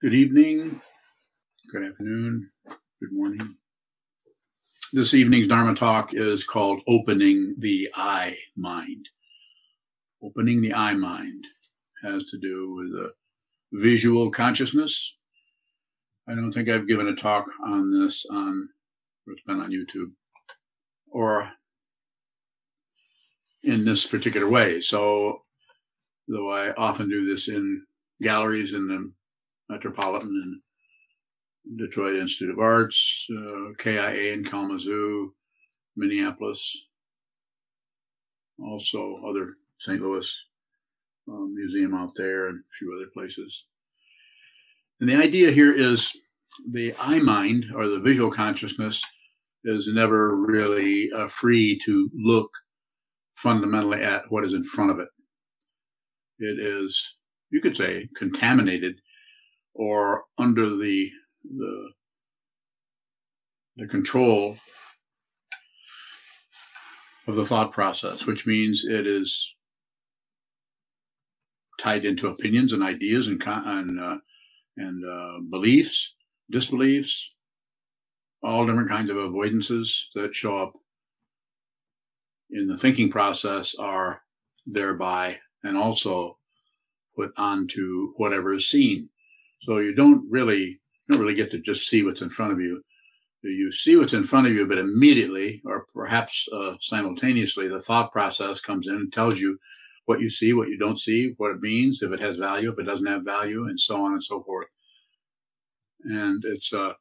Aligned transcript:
Good 0.00 0.14
evening, 0.14 0.80
good 1.72 1.82
afternoon, 1.82 2.50
good 3.00 3.10
morning. 3.10 3.56
This 4.92 5.12
evening's 5.12 5.48
Dharma 5.48 5.74
talk 5.74 6.14
is 6.14 6.44
called 6.44 6.82
Opening 6.86 7.56
the 7.58 7.88
Eye 7.96 8.36
Mind. 8.56 9.08
Opening 10.22 10.62
the 10.62 10.72
eye 10.72 10.94
Mind 10.94 11.44
has 12.04 12.26
to 12.26 12.38
do 12.38 12.72
with 12.76 12.92
the 12.92 13.12
visual 13.72 14.30
consciousness. 14.30 15.16
I 16.28 16.36
don't 16.36 16.52
think 16.52 16.68
I've 16.68 16.86
given 16.86 17.08
a 17.08 17.16
talk 17.16 17.46
on 17.66 17.90
this 18.00 18.24
on, 18.30 18.68
it's 19.26 19.42
been 19.42 19.58
on 19.58 19.72
YouTube 19.72 20.12
or 21.10 21.50
in 23.64 23.84
this 23.84 24.06
particular 24.06 24.48
way. 24.48 24.80
So, 24.80 25.42
though 26.28 26.52
I 26.52 26.72
often 26.74 27.08
do 27.08 27.26
this 27.26 27.48
in 27.48 27.84
galleries 28.22 28.74
in 28.74 28.86
the 28.86 29.12
Metropolitan 29.68 30.60
and 31.66 31.78
Detroit 31.78 32.16
Institute 32.16 32.50
of 32.50 32.58
Arts, 32.58 33.26
uh, 33.36 33.74
KIA 33.78 34.32
in 34.32 34.44
Kalamazoo, 34.44 35.34
Minneapolis, 35.96 36.86
also 38.58 39.20
other 39.28 39.54
St. 39.78 40.00
Louis 40.00 40.30
uh, 41.28 41.46
museum 41.52 41.94
out 41.94 42.14
there 42.16 42.48
and 42.48 42.58
a 42.58 42.74
few 42.78 42.94
other 42.96 43.10
places. 43.12 43.66
And 45.00 45.08
the 45.08 45.16
idea 45.16 45.50
here 45.50 45.72
is 45.72 46.16
the 46.68 46.94
eye 46.98 47.20
mind 47.20 47.66
or 47.74 47.86
the 47.86 48.00
visual 48.00 48.30
consciousness 48.30 49.02
is 49.64 49.86
never 49.88 50.36
really 50.36 51.10
uh, 51.12 51.28
free 51.28 51.78
to 51.84 52.10
look 52.14 52.50
fundamentally 53.36 54.02
at 54.02 54.30
what 54.30 54.44
is 54.44 54.54
in 54.54 54.64
front 54.64 54.90
of 54.90 54.98
it. 54.98 55.08
It 56.38 56.58
is, 56.58 57.16
you 57.50 57.60
could 57.60 57.76
say, 57.76 58.08
contaminated 58.16 59.00
or 59.78 60.24
under 60.36 60.76
the 60.76 61.10
the, 61.44 61.92
the 63.76 63.86
control 63.86 64.58
of 67.26 67.36
the 67.36 67.44
thought 67.44 67.72
process, 67.72 68.26
which 68.26 68.46
means 68.46 68.84
it 68.84 69.06
is 69.06 69.54
tied 71.80 72.04
into 72.04 72.26
opinions 72.26 72.72
and 72.72 72.82
ideas 72.82 73.28
and 73.28 73.40
and 73.46 74.00
uh, 74.00 74.16
and 74.76 75.04
uh, 75.04 75.38
beliefs, 75.48 76.14
disbeliefs, 76.50 77.32
all 78.42 78.66
different 78.66 78.90
kinds 78.90 79.10
of 79.10 79.16
avoidances 79.16 80.04
that 80.14 80.34
show 80.34 80.58
up 80.58 80.72
in 82.50 82.66
the 82.66 82.78
thinking 82.78 83.10
process 83.10 83.74
are 83.78 84.22
thereby 84.66 85.38
and 85.62 85.76
also 85.76 86.38
put 87.14 87.30
onto 87.36 88.12
whatever 88.16 88.54
is 88.54 88.68
seen. 88.68 89.10
So 89.62 89.78
you 89.78 89.94
don't 89.94 90.24
really 90.30 90.80
you 91.08 91.12
don't 91.16 91.20
really 91.20 91.34
get 91.34 91.50
to 91.52 91.58
just 91.58 91.88
see 91.88 92.02
what's 92.02 92.22
in 92.22 92.30
front 92.30 92.52
of 92.52 92.60
you. 92.60 92.82
You 93.42 93.70
see 93.72 93.96
what's 93.96 94.14
in 94.14 94.24
front 94.24 94.46
of 94.46 94.52
you, 94.52 94.66
but 94.66 94.78
immediately, 94.78 95.62
or 95.64 95.86
perhaps 95.94 96.48
uh, 96.52 96.72
simultaneously, 96.80 97.68
the 97.68 97.80
thought 97.80 98.12
process 98.12 98.60
comes 98.60 98.88
in 98.88 98.94
and 98.94 99.12
tells 99.12 99.40
you 99.40 99.58
what 100.06 100.20
you 100.20 100.28
see, 100.28 100.52
what 100.52 100.68
you 100.68 100.76
don't 100.76 100.98
see, 100.98 101.34
what 101.36 101.52
it 101.52 101.60
means, 101.60 102.02
if 102.02 102.10
it 102.12 102.20
has 102.20 102.36
value, 102.36 102.72
if 102.72 102.78
it 102.78 102.84
doesn't 102.84 103.06
have 103.06 103.24
value, 103.24 103.68
and 103.68 103.78
so 103.78 104.04
on 104.04 104.12
and 104.12 104.24
so 104.24 104.42
forth. 104.42 104.66
And 106.04 106.42
it's, 106.44 106.72
uh, 106.72 106.94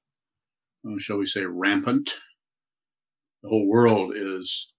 shall 0.99 1.17
we 1.17 1.25
say, 1.25 1.43
rampant. 1.43 2.11
The 3.43 3.49
whole 3.49 3.67
world 3.67 4.13
is 4.15 4.73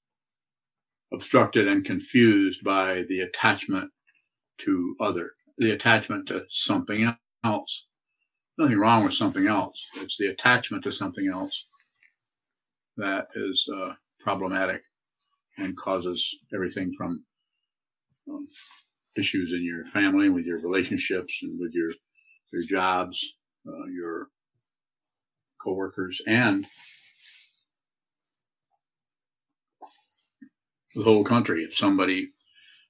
obstructed 1.12 1.67
and 1.67 1.84
confused 1.84 2.62
by 2.62 3.05
the 3.09 3.21
attachment 3.21 3.91
to 4.59 4.95
other, 5.01 5.33
the 5.59 5.71
attachment 5.71 6.29
to 6.29 6.45
something 6.49 7.17
else. 7.44 7.86
Nothing 8.56 8.78
wrong 8.78 9.05
with 9.05 9.14
something 9.14 9.47
else. 9.47 9.87
It's 9.97 10.16
the 10.16 10.26
attachment 10.26 10.84
to 10.84 10.93
something 10.93 11.28
else 11.32 11.66
that 12.97 13.28
is 13.34 13.69
uh, 13.72 13.93
problematic 14.21 14.82
and 15.59 15.77
causes 15.77 16.37
everything 16.53 16.93
from 16.97 17.25
um, 18.28 18.47
issues 19.16 19.53
in 19.53 19.65
your 19.65 19.84
family, 19.87 20.28
with 20.28 20.44
your 20.44 20.60
relationships, 20.60 21.38
and 21.43 21.59
with 21.59 21.72
your 21.72 21.91
your 22.53 22.62
jobs, 22.62 23.34
uh, 23.66 23.87
your 23.87 24.28
coworkers, 25.62 26.21
and 26.27 26.66
the 30.94 31.04
whole 31.04 31.25
country. 31.25 31.62
If 31.62 31.77
somebody, 31.77 32.31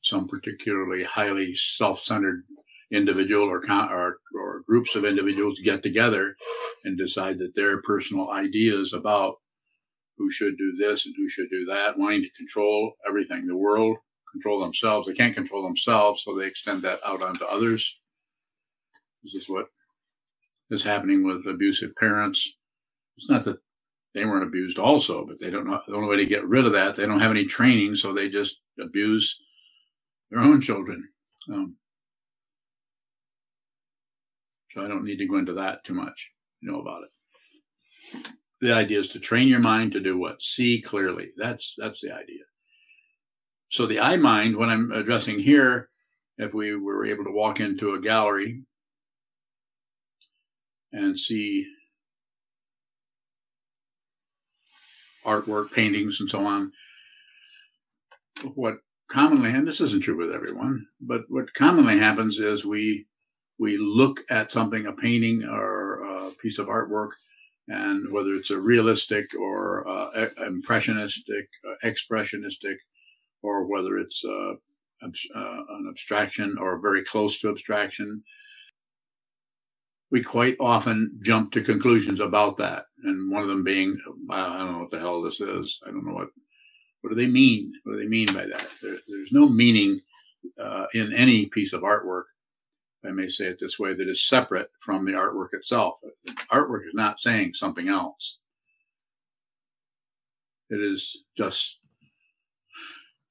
some 0.02 0.28
particularly 0.28 1.04
highly 1.04 1.54
self-centered 1.54 2.44
individual 2.92 3.48
or, 3.48 3.62
or, 3.70 4.18
or 4.34 4.62
groups 4.66 4.94
of 4.94 5.04
individuals 5.04 5.60
get 5.60 5.82
together 5.82 6.36
and 6.84 6.96
decide 6.96 7.38
that 7.38 7.54
their 7.54 7.80
personal 7.82 8.30
ideas 8.30 8.92
about 8.92 9.36
who 10.16 10.30
should 10.30 10.56
do 10.56 10.72
this 10.78 11.06
and 11.06 11.14
who 11.16 11.28
should 11.28 11.50
do 11.50 11.64
that, 11.66 11.98
wanting 11.98 12.22
to 12.22 12.30
control 12.36 12.94
everything, 13.06 13.46
the 13.46 13.56
world, 13.56 13.96
control 14.32 14.60
themselves. 14.60 15.06
They 15.06 15.14
can't 15.14 15.34
control 15.34 15.62
themselves, 15.62 16.22
so 16.22 16.36
they 16.36 16.46
extend 16.46 16.82
that 16.82 17.00
out 17.04 17.22
onto 17.22 17.44
others. 17.44 17.96
This 19.22 19.34
is 19.34 19.48
what 19.48 19.66
is 20.70 20.82
happening 20.82 21.24
with 21.24 21.46
abusive 21.46 21.94
parents. 21.96 22.52
It's 23.16 23.28
not 23.28 23.44
that 23.44 23.58
they 24.14 24.24
weren't 24.24 24.46
abused 24.46 24.78
also, 24.78 25.24
but 25.26 25.38
they 25.40 25.50
don't 25.50 25.66
know 25.66 25.80
the 25.86 25.94
only 25.94 26.08
way 26.08 26.16
to 26.16 26.26
get 26.26 26.46
rid 26.46 26.66
of 26.66 26.72
that. 26.72 26.96
They 26.96 27.06
don't 27.06 27.20
have 27.20 27.30
any 27.30 27.44
training, 27.44 27.96
so 27.96 28.12
they 28.12 28.28
just 28.28 28.60
abuse 28.80 29.38
their 30.30 30.40
own 30.40 30.60
children. 30.60 31.08
Um, 31.52 31.76
I 34.78 34.88
don't 34.88 35.04
need 35.04 35.18
to 35.18 35.26
go 35.26 35.38
into 35.38 35.54
that 35.54 35.84
too 35.84 35.94
much. 35.94 36.30
You 36.60 36.72
know 36.72 36.80
about 36.80 37.02
it. 37.04 38.28
The 38.60 38.72
idea 38.72 38.98
is 38.98 39.10
to 39.10 39.20
train 39.20 39.48
your 39.48 39.60
mind 39.60 39.92
to 39.92 40.00
do 40.00 40.18
what? 40.18 40.42
See 40.42 40.80
clearly. 40.80 41.30
That's 41.36 41.74
that's 41.78 42.00
the 42.00 42.12
idea. 42.12 42.44
So 43.70 43.86
the 43.86 44.00
I 44.00 44.16
mind, 44.16 44.56
what 44.56 44.68
I'm 44.68 44.90
addressing 44.90 45.40
here, 45.40 45.90
if 46.38 46.54
we 46.54 46.74
were 46.74 47.04
able 47.04 47.24
to 47.24 47.30
walk 47.30 47.60
into 47.60 47.92
a 47.92 48.00
gallery 48.00 48.62
and 50.92 51.18
see 51.18 51.66
artwork, 55.24 55.70
paintings, 55.72 56.18
and 56.20 56.30
so 56.30 56.46
on, 56.46 56.72
what 58.54 58.78
commonly, 59.10 59.50
and 59.50 59.68
this 59.68 59.80
isn't 59.80 60.02
true 60.02 60.16
with 60.16 60.34
everyone, 60.34 60.86
but 61.00 61.22
what 61.28 61.52
commonly 61.54 61.98
happens 61.98 62.38
is 62.38 62.64
we 62.64 63.06
we 63.58 63.76
look 63.76 64.20
at 64.30 64.52
something, 64.52 64.86
a 64.86 64.92
painting 64.92 65.44
or 65.44 66.02
a 66.02 66.30
piece 66.42 66.58
of 66.58 66.68
artwork, 66.68 67.10
and 67.68 68.10
whether 68.12 68.34
it's 68.34 68.50
a 68.50 68.58
realistic 68.58 69.26
or 69.38 69.86
uh, 69.88 70.28
impressionistic, 70.46 71.48
uh, 71.68 71.74
expressionistic, 71.86 72.76
or 73.42 73.66
whether 73.66 73.98
it's 73.98 74.24
uh, 74.24 74.52
uh, 75.02 75.62
an 75.70 75.86
abstraction 75.90 76.56
or 76.60 76.80
very 76.80 77.04
close 77.04 77.40
to 77.40 77.50
abstraction, 77.50 78.22
we 80.10 80.22
quite 80.22 80.56
often 80.60 81.18
jump 81.22 81.52
to 81.52 81.62
conclusions 81.62 82.20
about 82.20 82.56
that. 82.56 82.84
And 83.04 83.30
one 83.30 83.42
of 83.42 83.48
them 83.48 83.62
being, 83.62 83.98
I 84.30 84.58
don't 84.58 84.72
know 84.72 84.78
what 84.80 84.90
the 84.90 84.98
hell 84.98 85.20
this 85.22 85.40
is. 85.40 85.78
I 85.86 85.90
don't 85.90 86.06
know 86.06 86.14
what, 86.14 86.28
what 87.02 87.10
do 87.10 87.16
they 87.16 87.26
mean? 87.26 87.72
What 87.84 87.94
do 87.94 87.98
they 87.98 88.08
mean 88.08 88.26
by 88.28 88.46
that? 88.46 88.66
There, 88.82 88.96
there's 89.06 89.32
no 89.32 89.48
meaning 89.48 90.00
uh, 90.58 90.86
in 90.94 91.12
any 91.12 91.46
piece 91.46 91.72
of 91.72 91.82
artwork 91.82 92.24
I 93.04 93.10
may 93.10 93.28
say 93.28 93.46
it 93.46 93.58
this 93.60 93.78
way, 93.78 93.94
that 93.94 94.08
is 94.08 94.26
separate 94.26 94.70
from 94.80 95.04
the 95.04 95.12
artwork 95.12 95.52
itself. 95.52 95.98
Artwork 96.50 96.86
is 96.86 96.94
not 96.94 97.20
saying 97.20 97.54
something 97.54 97.88
else. 97.88 98.38
It 100.68 100.80
is 100.80 101.24
just 101.36 101.78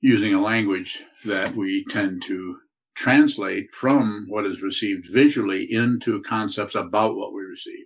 using 0.01 0.33
a 0.33 0.41
language 0.41 1.03
that 1.25 1.56
we 1.56 1.83
tend 1.89 2.24
to 2.24 2.57
translate 2.95 3.74
from 3.74 4.25
what 4.30 4.45
is 4.45 4.62
received 4.62 5.07
visually 5.12 5.68
into 5.69 6.21
concepts 6.21 6.74
about 6.74 7.15
what 7.15 7.33
we 7.33 7.42
receive. 7.42 7.86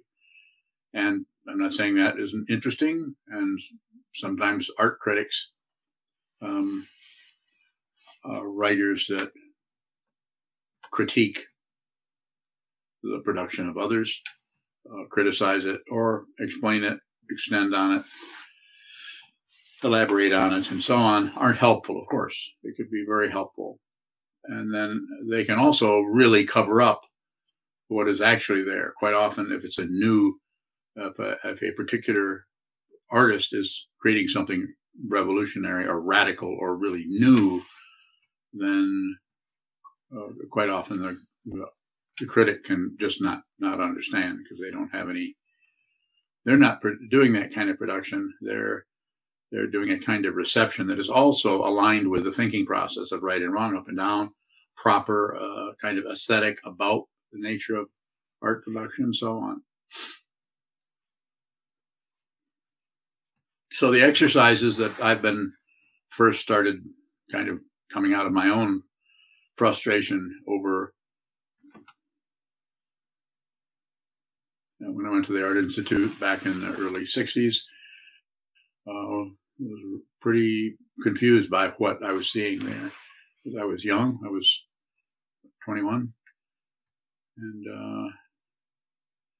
And 0.93 1.25
I'm 1.49 1.59
not 1.59 1.73
saying 1.73 1.95
that 1.95 2.19
isn't 2.19 2.49
interesting, 2.49 3.15
and 3.27 3.59
sometimes 4.13 4.69
art 4.77 4.99
critics, 4.99 5.51
um, 6.41 6.87
uh, 8.23 8.45
writers 8.45 9.07
that 9.09 9.31
critique 10.91 11.47
the 13.03 13.21
production 13.23 13.67
of 13.67 13.77
others, 13.77 14.21
uh, 14.89 15.05
criticize 15.09 15.65
it, 15.65 15.81
or 15.89 16.25
explain 16.39 16.83
it, 16.83 16.97
extend 17.29 17.73
on 17.73 17.97
it, 17.97 18.03
elaborate 19.83 20.33
on 20.33 20.53
it, 20.53 20.71
and 20.71 20.83
so 20.83 20.95
on, 20.95 21.29
aren't 21.35 21.57
helpful, 21.57 21.99
of 21.99 22.07
course. 22.07 22.51
They 22.63 22.71
could 22.75 22.91
be 22.91 23.03
very 23.07 23.31
helpful. 23.31 23.79
And 24.45 24.73
then 24.73 25.05
they 25.29 25.43
can 25.43 25.59
also 25.59 25.99
really 25.99 26.45
cover 26.45 26.81
up 26.81 27.01
what 27.87 28.07
is 28.07 28.21
actually 28.21 28.63
there. 28.63 28.93
Quite 28.97 29.13
often, 29.13 29.51
if 29.51 29.63
it's 29.63 29.77
a 29.77 29.85
new, 29.85 30.39
if 30.95 31.19
a, 31.19 31.37
if 31.43 31.61
a 31.61 31.71
particular 31.73 32.45
artist 33.11 33.53
is 33.53 33.87
creating 33.99 34.27
something 34.27 34.73
revolutionary 35.07 35.85
or 35.85 35.99
radical 35.99 36.55
or 36.59 36.75
really 36.75 37.05
new, 37.07 37.61
then 38.53 39.15
uh, 40.15 40.27
quite 40.49 40.69
often 40.69 41.01
the 41.45 41.65
the 42.19 42.25
critic 42.25 42.63
can 42.63 42.95
just 42.99 43.21
not 43.21 43.41
not 43.59 43.81
understand 43.81 44.39
because 44.43 44.59
they 44.59 44.71
don't 44.71 44.93
have 44.93 45.09
any. 45.09 45.35
They're 46.45 46.57
not 46.57 46.81
doing 47.09 47.33
that 47.33 47.53
kind 47.53 47.69
of 47.69 47.77
production. 47.77 48.33
They're 48.41 48.85
they're 49.51 49.67
doing 49.67 49.91
a 49.91 49.99
kind 49.99 50.25
of 50.25 50.35
reception 50.35 50.87
that 50.87 50.99
is 50.99 51.09
also 51.09 51.61
aligned 51.61 52.09
with 52.09 52.23
the 52.23 52.31
thinking 52.31 52.65
process 52.65 53.11
of 53.11 53.21
right 53.21 53.41
and 53.41 53.53
wrong, 53.53 53.75
up 53.75 53.87
and 53.87 53.97
down, 53.97 54.31
proper 54.77 55.35
uh, 55.35 55.73
kind 55.81 55.97
of 55.97 56.05
aesthetic 56.05 56.57
about 56.65 57.03
the 57.31 57.41
nature 57.41 57.75
of 57.75 57.87
art 58.41 58.63
production, 58.63 59.05
and 59.05 59.15
so 59.15 59.37
on. 59.37 59.61
So 63.71 63.91
the 63.91 64.01
exercises 64.01 64.77
that 64.77 64.99
I've 65.01 65.21
been 65.21 65.53
first 66.09 66.41
started 66.41 66.83
kind 67.31 67.49
of 67.49 67.59
coming 67.91 68.13
out 68.13 68.25
of 68.25 68.31
my 68.31 68.47
own 68.47 68.83
frustration 69.55 70.39
over 70.47 70.93
when 74.81 75.05
I 75.05 75.09
went 75.09 75.25
to 75.25 75.33
the 75.33 75.45
Art 75.45 75.57
Institute 75.57 76.19
back 76.19 76.45
in 76.45 76.61
the 76.61 76.73
early 76.75 77.03
60s. 77.03 77.57
Uh, 78.87 79.31
was 79.61 80.01
pretty 80.19 80.75
confused 81.03 81.49
by 81.49 81.69
what 81.69 82.03
I 82.03 82.11
was 82.11 82.31
seeing 82.31 82.59
there. 82.59 82.91
I 83.59 83.65
was 83.65 83.85
young, 83.85 84.19
I 84.25 84.29
was 84.29 84.63
21, 85.65 86.13
and 87.37 87.65
uh, 87.67 88.09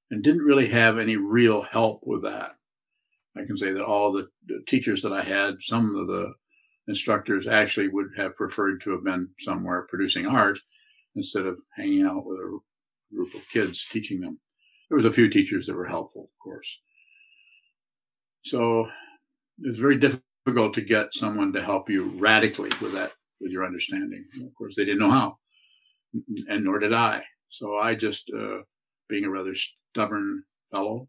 and 0.10 0.24
didn't 0.24 0.44
really 0.44 0.68
have 0.68 0.98
any 0.98 1.16
real 1.16 1.62
help 1.62 2.04
with 2.06 2.24
that. 2.24 2.56
I 3.38 3.46
can 3.46 3.58
say 3.58 3.72
that 3.72 3.84
all 3.84 4.12
the 4.12 4.28
teachers 4.68 5.02
that 5.04 5.14
I 5.14 5.24
had, 5.24 5.56
some 5.62 5.96
of 5.96 6.08
the 6.08 6.34
instructors 6.88 7.48
actually 7.48 7.88
would 7.88 8.08
have 8.18 8.36
preferred 8.36 8.82
to 8.82 8.92
have 8.92 9.04
been 9.04 9.30
somewhere 9.40 9.86
producing 9.88 10.26
art 10.26 10.60
instead 11.16 11.46
of 11.46 11.60
hanging 11.78 12.06
out 12.06 12.26
with 12.26 12.40
a 12.40 12.60
group 13.16 13.34
of 13.34 13.48
kids 13.50 13.86
teaching 13.90 14.20
them. 14.20 14.40
There 14.92 14.98
was 14.98 15.06
a 15.06 15.12
few 15.14 15.30
teachers 15.30 15.68
that 15.68 15.74
were 15.74 15.86
helpful, 15.86 16.24
of 16.24 16.44
course. 16.44 16.80
So 18.44 18.90
it 19.64 19.70
was 19.70 19.80
very 19.80 19.96
difficult 19.96 20.74
to 20.74 20.82
get 20.82 21.14
someone 21.14 21.54
to 21.54 21.64
help 21.64 21.90
you 21.90 22.10
radically 22.18 22.72
with 22.82 22.92
that, 22.92 23.14
with 23.40 23.54
your 23.54 23.66
understanding. 23.66 24.26
Of 24.46 24.54
course, 24.54 24.76
they 24.76 24.84
didn't 24.84 25.00
know 25.00 25.10
how, 25.10 25.38
and 26.50 26.66
nor 26.66 26.78
did 26.78 26.92
I. 26.92 27.24
So 27.48 27.78
I 27.78 27.96
just, 27.96 28.30
uh, 28.38 28.64
being 29.08 29.24
a 29.24 29.30
rather 29.30 29.56
stubborn 29.56 30.44
fellow, 30.72 31.08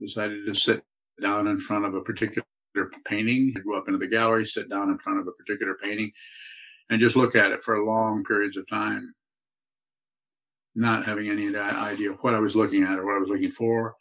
decided 0.00 0.46
to 0.46 0.54
sit 0.54 0.84
down 1.20 1.48
in 1.48 1.58
front 1.58 1.86
of 1.86 1.96
a 1.96 2.00
particular 2.00 2.44
painting, 3.06 3.54
I'd 3.56 3.64
go 3.64 3.76
up 3.76 3.88
into 3.88 3.98
the 3.98 4.06
gallery, 4.06 4.46
sit 4.46 4.70
down 4.70 4.90
in 4.90 4.98
front 4.98 5.18
of 5.18 5.26
a 5.26 5.32
particular 5.32 5.76
painting, 5.82 6.12
and 6.90 7.00
just 7.00 7.16
look 7.16 7.34
at 7.34 7.50
it 7.50 7.60
for 7.60 7.84
long 7.84 8.22
periods 8.22 8.56
of 8.56 8.68
time, 8.68 9.14
not 10.74 11.04
having 11.04 11.28
any 11.28 11.54
idea 11.56 12.10
what 12.10 12.34
I 12.34 12.40
was 12.40 12.56
looking 12.56 12.82
at 12.82 12.98
or 12.98 13.06
what 13.06 13.16
I 13.16 13.20
was 13.20 13.28
looking 13.28 13.50
for, 13.50 13.94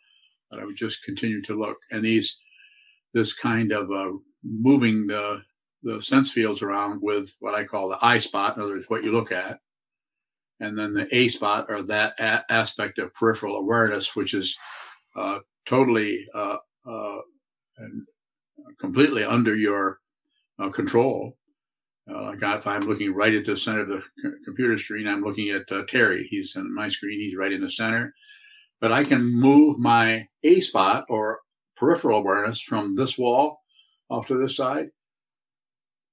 but 0.49 0.59
I 0.59 0.65
would 0.65 0.77
just 0.77 1.03
continue 1.03 1.41
to 1.43 1.59
look. 1.59 1.77
And 1.91 2.03
these, 2.03 2.39
this 3.13 3.33
kind 3.33 3.71
of 3.71 3.91
uh, 3.91 4.17
moving 4.43 5.07
the 5.07 5.43
the 5.83 6.01
sense 6.01 6.31
fields 6.31 6.61
around 6.61 7.01
with 7.01 7.35
what 7.39 7.53
I 7.53 7.65
call 7.65 7.89
the 7.89 7.97
I 8.01 8.17
spot, 8.17 8.55
in 8.55 8.63
other 8.63 8.71
words, 8.71 8.85
what 8.87 9.03
you 9.03 9.11
look 9.11 9.33
at, 9.33 9.59
and 10.59 10.77
then 10.77 10.93
the 10.93 11.13
A 11.13 11.27
spot 11.27 11.65
or 11.67 11.81
that 11.83 12.13
a- 12.19 12.49
aspect 12.49 12.99
of 12.99 13.13
peripheral 13.13 13.57
awareness, 13.57 14.15
which 14.15 14.33
is 14.33 14.57
uh, 15.15 15.39
totally 15.65 16.25
uh, 16.33 16.57
uh 16.87 17.17
and 17.77 18.07
completely 18.79 19.23
under 19.23 19.55
your 19.55 19.99
uh, 20.59 20.69
control. 20.69 21.37
Uh, 22.09 22.35
I'm 22.65 22.81
looking 22.81 23.13
right 23.13 23.33
at 23.33 23.45
the 23.45 23.55
center 23.55 23.81
of 23.81 23.87
the 23.87 24.01
c- 24.21 24.29
computer 24.43 24.77
screen, 24.77 25.07
I'm 25.07 25.23
looking 25.23 25.49
at 25.49 25.67
Terry. 25.87 26.27
He's 26.29 26.55
on 26.55 26.73
my 26.75 26.89
screen. 26.89 27.19
He's 27.19 27.37
right 27.37 27.51
in 27.51 27.61
the 27.61 27.69
center, 27.69 28.13
but 28.81 28.91
I 28.91 29.03
can 29.03 29.23
move 29.23 29.79
my 29.79 30.27
A 30.43 30.59
spot 30.59 31.05
or 31.09 31.39
peripheral 31.77 32.19
awareness 32.19 32.61
from 32.61 32.95
this 32.95 33.17
wall 33.17 33.59
off 34.09 34.27
to 34.27 34.37
this 34.37 34.55
side 34.55 34.87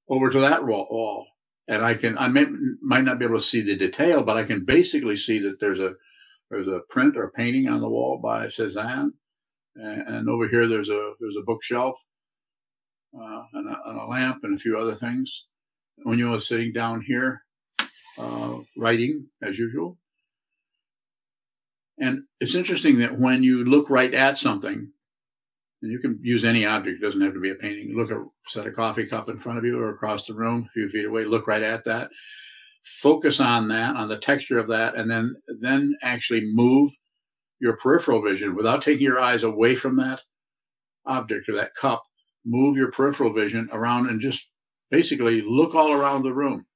over 0.08 0.30
to 0.30 0.40
that 0.40 0.66
wall. 0.66 1.26
And 1.68 1.84
I 1.84 1.94
can, 1.94 2.18
I 2.18 2.28
may, 2.28 2.46
might 2.82 3.04
not 3.04 3.18
be 3.18 3.24
able 3.24 3.38
to 3.38 3.44
see 3.44 3.60
the 3.60 3.76
detail, 3.76 4.24
but 4.24 4.36
I 4.36 4.42
can 4.42 4.64
basically 4.64 5.16
see 5.16 5.38
that 5.38 5.60
there's 5.60 5.78
a, 5.78 5.92
there's 6.50 6.66
a 6.66 6.80
print 6.88 7.16
or 7.16 7.30
painting 7.30 7.68
on 7.68 7.80
the 7.80 7.88
wall 7.88 8.18
by 8.20 8.48
Cezanne. 8.48 9.12
And, 9.76 10.08
and 10.08 10.28
over 10.28 10.48
here, 10.48 10.66
there's 10.66 10.90
a, 10.90 11.12
there's 11.20 11.36
a 11.36 11.44
bookshelf, 11.44 11.94
uh, 13.14 13.42
and, 13.52 13.68
a, 13.68 13.78
and, 13.86 14.00
a, 14.00 14.06
lamp 14.06 14.38
and 14.42 14.56
a 14.56 14.60
few 14.60 14.76
other 14.76 14.96
things. 14.96 15.46
When 16.02 16.18
you 16.18 16.30
was 16.30 16.48
sitting 16.48 16.72
down 16.72 17.02
here, 17.06 17.42
uh, 18.18 18.58
writing 18.76 19.28
as 19.42 19.58
usual. 19.58 19.98
And 21.98 22.22
it's 22.40 22.54
interesting 22.54 22.98
that 22.98 23.18
when 23.18 23.42
you 23.42 23.64
look 23.64 23.90
right 23.90 24.14
at 24.14 24.38
something, 24.38 24.92
and 25.82 25.90
you 25.90 25.98
can 25.98 26.18
use 26.22 26.44
any 26.44 26.66
object. 26.66 27.02
It 27.02 27.06
doesn't 27.06 27.20
have 27.20 27.34
to 27.34 27.40
be 27.40 27.50
a 27.50 27.54
painting. 27.54 27.96
Look 27.96 28.10
at 28.10 28.18
set 28.48 28.66
a 28.66 28.70
coffee 28.70 29.06
cup 29.06 29.28
in 29.28 29.38
front 29.38 29.58
of 29.58 29.64
you 29.64 29.78
or 29.78 29.88
across 29.88 30.26
the 30.26 30.34
room, 30.34 30.66
a 30.68 30.72
few 30.72 30.88
feet 30.88 31.06
away. 31.06 31.24
Look 31.24 31.46
right 31.46 31.62
at 31.62 31.84
that. 31.84 32.10
Focus 32.82 33.40
on 33.40 33.68
that, 33.68 33.96
on 33.96 34.08
the 34.08 34.18
texture 34.18 34.58
of 34.58 34.68
that, 34.68 34.94
and 34.94 35.10
then 35.10 35.36
then 35.60 35.96
actually 36.02 36.42
move 36.52 36.92
your 37.60 37.76
peripheral 37.76 38.22
vision 38.22 38.54
without 38.54 38.82
taking 38.82 39.02
your 39.02 39.20
eyes 39.20 39.42
away 39.42 39.74
from 39.74 39.96
that 39.96 40.22
object 41.06 41.48
or 41.48 41.56
that 41.56 41.74
cup. 41.74 42.04
Move 42.44 42.76
your 42.76 42.90
peripheral 42.90 43.32
vision 43.32 43.68
around 43.72 44.08
and 44.08 44.20
just 44.20 44.49
basically 44.90 45.42
look 45.46 45.74
all 45.74 45.92
around 45.92 46.22
the 46.22 46.34
room. 46.34 46.66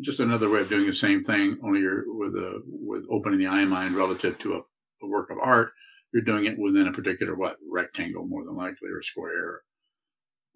Just 0.00 0.20
another 0.20 0.50
way 0.50 0.60
of 0.60 0.68
doing 0.68 0.86
the 0.86 0.92
same 0.92 1.24
thing, 1.24 1.58
only 1.62 1.80
you're 1.80 2.04
with 2.06 2.34
a, 2.34 2.60
with 2.66 3.04
opening 3.10 3.38
the 3.38 3.46
eye 3.46 3.64
mind 3.64 3.94
relative 3.96 4.38
to 4.40 4.54
a, 4.54 4.58
a 5.02 5.08
work 5.08 5.30
of 5.30 5.38
art 5.42 5.72
you're 6.16 6.24
doing 6.24 6.46
it 6.46 6.58
within 6.58 6.86
a 6.86 6.92
particular 6.92 7.34
what 7.34 7.56
rectangle 7.70 8.26
more 8.26 8.42
than 8.42 8.56
likely 8.56 8.88
or 8.90 9.02
square 9.02 9.60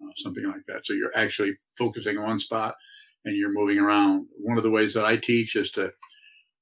uh, 0.03 0.11
something 0.15 0.45
like 0.45 0.63
that 0.67 0.83
so 0.83 0.93
you're 0.93 1.15
actually 1.15 1.53
focusing 1.77 2.17
on 2.17 2.23
one 2.23 2.39
spot 2.39 2.73
and 3.25 3.37
you're 3.37 3.53
moving 3.53 3.77
around 3.77 4.25
one 4.39 4.57
of 4.57 4.63
the 4.63 4.71
ways 4.71 4.95
that 4.95 5.05
i 5.05 5.15
teach 5.15 5.55
is 5.55 5.71
to 5.71 5.91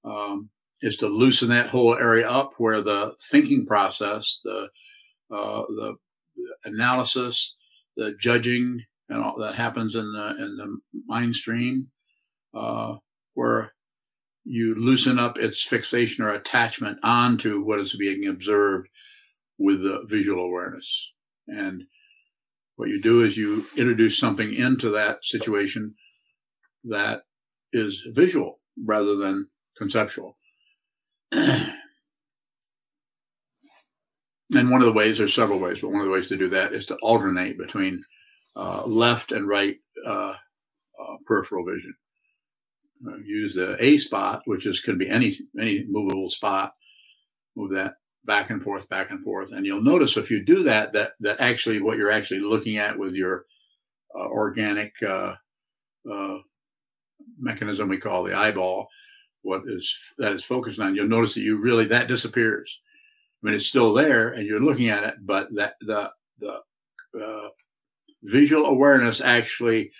um, 0.03 0.49
is 0.81 0.97
to 0.97 1.07
loosen 1.07 1.49
that 1.49 1.69
whole 1.69 1.95
area 1.95 2.29
up 2.29 2.51
where 2.57 2.81
the 2.81 3.13
thinking 3.31 3.65
process 3.65 4.41
the 4.43 4.67
uh, 5.31 5.61
the 5.69 5.95
analysis 6.65 7.55
the 7.95 8.13
judging 8.19 8.83
and 9.09 9.23
all 9.23 9.37
that 9.39 9.55
happens 9.55 9.95
in 9.95 10.11
the 10.13 10.27
in 10.43 10.57
the 10.57 10.77
mind 11.07 11.35
stream 11.35 11.89
uh, 12.55 12.95
where 13.33 13.73
you 14.45 14.75
loosen 14.75 15.19
up 15.19 15.37
its 15.37 15.63
fixation 15.63 16.23
or 16.23 16.31
attachment 16.31 16.97
onto 17.03 17.61
what 17.63 17.79
is 17.79 17.95
being 17.95 18.27
observed 18.27 18.87
with 19.57 19.81
the 19.81 20.03
visual 20.07 20.43
awareness. 20.43 21.11
And 21.47 21.83
what 22.75 22.89
you 22.89 23.01
do 23.01 23.21
is 23.21 23.37
you 23.37 23.65
introduce 23.75 24.17
something 24.17 24.53
into 24.53 24.89
that 24.91 25.25
situation 25.25 25.95
that 26.85 27.23
is 27.73 28.07
visual 28.11 28.59
rather 28.83 29.15
than 29.15 29.49
conceptual. 29.77 30.37
and 34.55 34.71
one 34.71 34.81
of 34.81 34.87
the 34.87 34.93
ways, 34.93 35.17
there's 35.17 35.33
several 35.33 35.59
ways, 35.59 35.81
but 35.81 35.91
one 35.91 36.01
of 36.01 36.05
the 36.05 36.11
ways 36.11 36.29
to 36.29 36.37
do 36.37 36.49
that 36.49 36.73
is 36.73 36.85
to 36.87 36.95
alternate 36.97 37.57
between 37.57 38.01
uh, 38.55 38.83
left 38.85 39.31
and 39.31 39.47
right 39.47 39.77
uh, 40.05 40.33
uh, 40.99 41.17
peripheral 41.25 41.65
vision. 41.65 41.93
Uh, 43.07 43.17
use 43.17 43.55
the 43.55 43.81
A 43.83 43.97
spot, 43.97 44.41
which 44.45 44.65
is 44.65 44.79
could 44.79 44.99
be 44.99 45.09
any 45.09 45.37
any 45.59 45.85
movable 45.87 46.29
spot. 46.29 46.73
Move 47.55 47.71
that 47.71 47.93
back 48.25 48.49
and 48.49 48.61
forth, 48.61 48.89
back 48.89 49.11
and 49.11 49.23
forth, 49.23 49.51
and 49.51 49.65
you'll 49.65 49.83
notice 49.83 50.17
if 50.17 50.29
you 50.31 50.43
do 50.43 50.63
that, 50.63 50.91
that 50.93 51.11
that 51.19 51.39
actually 51.39 51.81
what 51.81 51.97
you're 51.97 52.11
actually 52.11 52.41
looking 52.41 52.77
at 52.77 52.97
with 52.97 53.13
your 53.13 53.45
uh, 54.15 54.27
organic 54.27 54.93
uh, 55.03 55.35
uh 56.11 56.37
mechanism 57.39 57.87
we 57.87 57.97
call 57.97 58.23
the 58.23 58.33
eyeball, 58.33 58.87
what 59.43 59.61
is 59.67 59.95
that 60.17 60.33
is 60.33 60.43
focused 60.43 60.79
on, 60.79 60.95
you'll 60.95 61.07
notice 61.07 61.35
that 61.35 61.41
you 61.41 61.61
really 61.61 61.85
that 61.85 62.07
disappears. 62.07 62.79
I 63.41 63.47
mean, 63.47 63.55
it's 63.55 63.67
still 63.67 63.93
there, 63.93 64.29
and 64.29 64.45
you're 64.45 64.59
looking 64.59 64.89
at 64.89 65.03
it, 65.03 65.15
but 65.21 65.47
that 65.55 65.75
the 65.81 66.11
the 66.39 66.61
uh, 67.19 67.49
visual 68.23 68.65
awareness 68.65 69.21
actually 69.21 69.91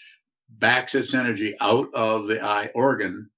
backs 0.50 0.96
its 0.96 1.14
energy 1.14 1.56
out 1.62 1.88
of 1.94 2.28
the 2.28 2.42
eye 2.44 2.70
organ 2.74 3.30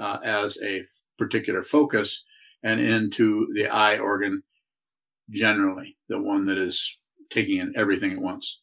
uh, 0.00 0.18
as 0.24 0.58
a 0.62 0.84
particular 1.18 1.62
focus 1.62 2.24
and 2.62 2.80
into 2.80 3.48
the 3.54 3.66
eye 3.66 3.98
organ 3.98 4.42
generally, 5.30 5.96
the 6.08 6.20
one 6.20 6.46
that 6.46 6.58
is 6.58 6.98
taking 7.30 7.58
in 7.58 7.72
everything 7.76 8.12
at 8.12 8.18
once. 8.18 8.60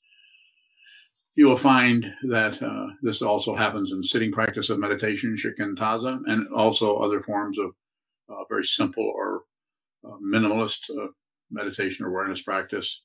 You 1.36 1.48
will 1.48 1.57
find 1.57 2.13
that 2.29 2.62
uh, 2.62 2.88
this 3.01 3.21
also 3.21 3.55
happens 3.55 3.91
in 3.91 4.03
sitting 4.03 4.31
practice 4.31 4.69
of 4.69 4.79
meditation, 4.79 5.38
shikantaza, 5.38 6.19
and 6.25 6.48
also 6.53 6.98
other 6.98 7.21
forms 7.21 7.57
of 7.57 7.71
uh, 8.29 8.43
very 8.50 8.63
simple 8.63 9.12
or 9.15 9.43
uh, 10.06 10.18
minimalist 10.24 10.89
uh, 10.89 11.08
meditation 11.51 12.06
awareness 12.06 12.41
practice 12.41 13.01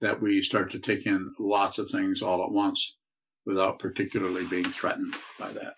that 0.00 0.20
we 0.20 0.42
start 0.42 0.70
to 0.72 0.78
take 0.78 1.06
in 1.06 1.32
lots 1.38 1.78
of 1.78 1.90
things 1.90 2.22
all 2.22 2.44
at 2.44 2.50
once 2.50 2.96
without 3.46 3.78
particularly 3.78 4.46
being 4.46 4.64
threatened 4.64 5.14
by 5.38 5.50
that. 5.52 5.74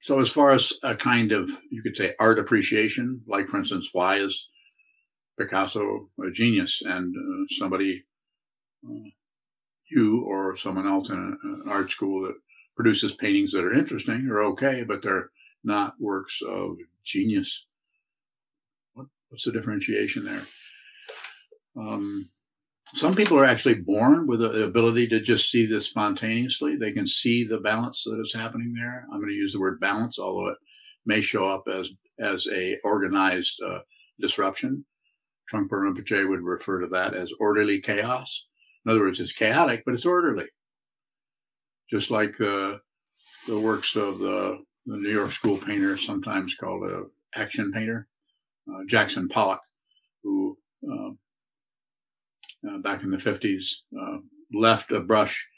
So, 0.00 0.20
as 0.20 0.30
far 0.30 0.52
as 0.52 0.72
a 0.84 0.94
kind 0.94 1.32
of, 1.32 1.50
you 1.70 1.82
could 1.82 1.96
say, 1.96 2.14
art 2.20 2.38
appreciation, 2.38 3.22
like 3.26 3.48
for 3.48 3.58
instance, 3.58 3.90
why 3.92 4.16
is 4.16 4.46
Picasso 5.36 6.10
a 6.24 6.30
genius 6.30 6.80
and 6.84 7.14
uh, 7.16 7.44
somebody, 7.48 8.04
uh, 8.88 9.10
you 9.90 10.22
or 10.24 10.56
someone 10.56 10.86
else 10.86 11.10
in 11.10 11.16
an 11.42 11.62
art 11.68 11.90
school 11.90 12.22
that 12.22 12.36
produces 12.76 13.14
paintings 13.14 13.52
that 13.52 13.64
are 13.64 13.74
interesting 13.74 14.28
are 14.28 14.42
okay, 14.42 14.84
but 14.84 15.02
they're 15.02 15.30
not 15.64 15.94
works 16.00 16.40
of 16.46 16.76
genius. 17.04 17.66
What, 18.94 19.06
what's 19.28 19.44
the 19.44 19.52
differentiation 19.52 20.24
there? 20.24 20.42
Um, 21.76 22.30
some 22.94 23.14
people 23.14 23.38
are 23.38 23.44
actually 23.44 23.74
born 23.74 24.26
with 24.26 24.40
the 24.40 24.64
ability 24.64 25.08
to 25.08 25.20
just 25.20 25.50
see 25.50 25.66
this 25.66 25.86
spontaneously. 25.86 26.76
They 26.76 26.92
can 26.92 27.06
see 27.06 27.44
the 27.44 27.58
balance 27.58 28.04
that 28.04 28.20
is 28.20 28.32
happening 28.32 28.74
there. 28.74 29.06
I'm 29.12 29.18
going 29.18 29.30
to 29.30 29.36
use 29.36 29.52
the 29.52 29.60
word 29.60 29.80
balance, 29.80 30.18
although 30.18 30.50
it 30.50 30.58
may 31.04 31.20
show 31.20 31.46
up 31.46 31.64
as 31.68 31.90
as 32.18 32.46
a 32.50 32.78
organized 32.82 33.60
uh, 33.62 33.80
disruption. 34.20 34.86
Trungpa 35.52 35.70
Rinpoche 35.70 36.28
would 36.28 36.42
refer 36.42 36.80
to 36.80 36.86
that 36.88 37.14
as 37.14 37.32
orderly 37.38 37.80
chaos. 37.80 38.46
In 38.84 38.90
other 38.90 39.00
words, 39.00 39.20
it's 39.20 39.32
chaotic, 39.32 39.82
but 39.84 39.94
it's 39.94 40.06
orderly. 40.06 40.46
Just 41.90 42.10
like 42.10 42.40
uh, 42.40 42.78
the 43.46 43.58
works 43.60 43.94
of 43.94 44.18
the, 44.18 44.58
the, 44.86 44.96
New 44.96 45.10
York 45.10 45.32
school 45.32 45.58
painter, 45.58 45.96
sometimes 45.96 46.54
called 46.54 46.82
an 46.84 47.10
action 47.34 47.72
painter, 47.72 48.08
uh, 48.68 48.80
Jackson 48.86 49.28
Pollock, 49.28 49.60
who 50.22 50.56
uh, 50.90 51.10
uh, 52.68 52.78
back 52.78 53.02
in 53.02 53.10
the 53.10 53.16
50s, 53.16 53.66
uh, 54.00 54.18
left 54.52 54.92
a 54.92 55.00
brush 55.00 55.48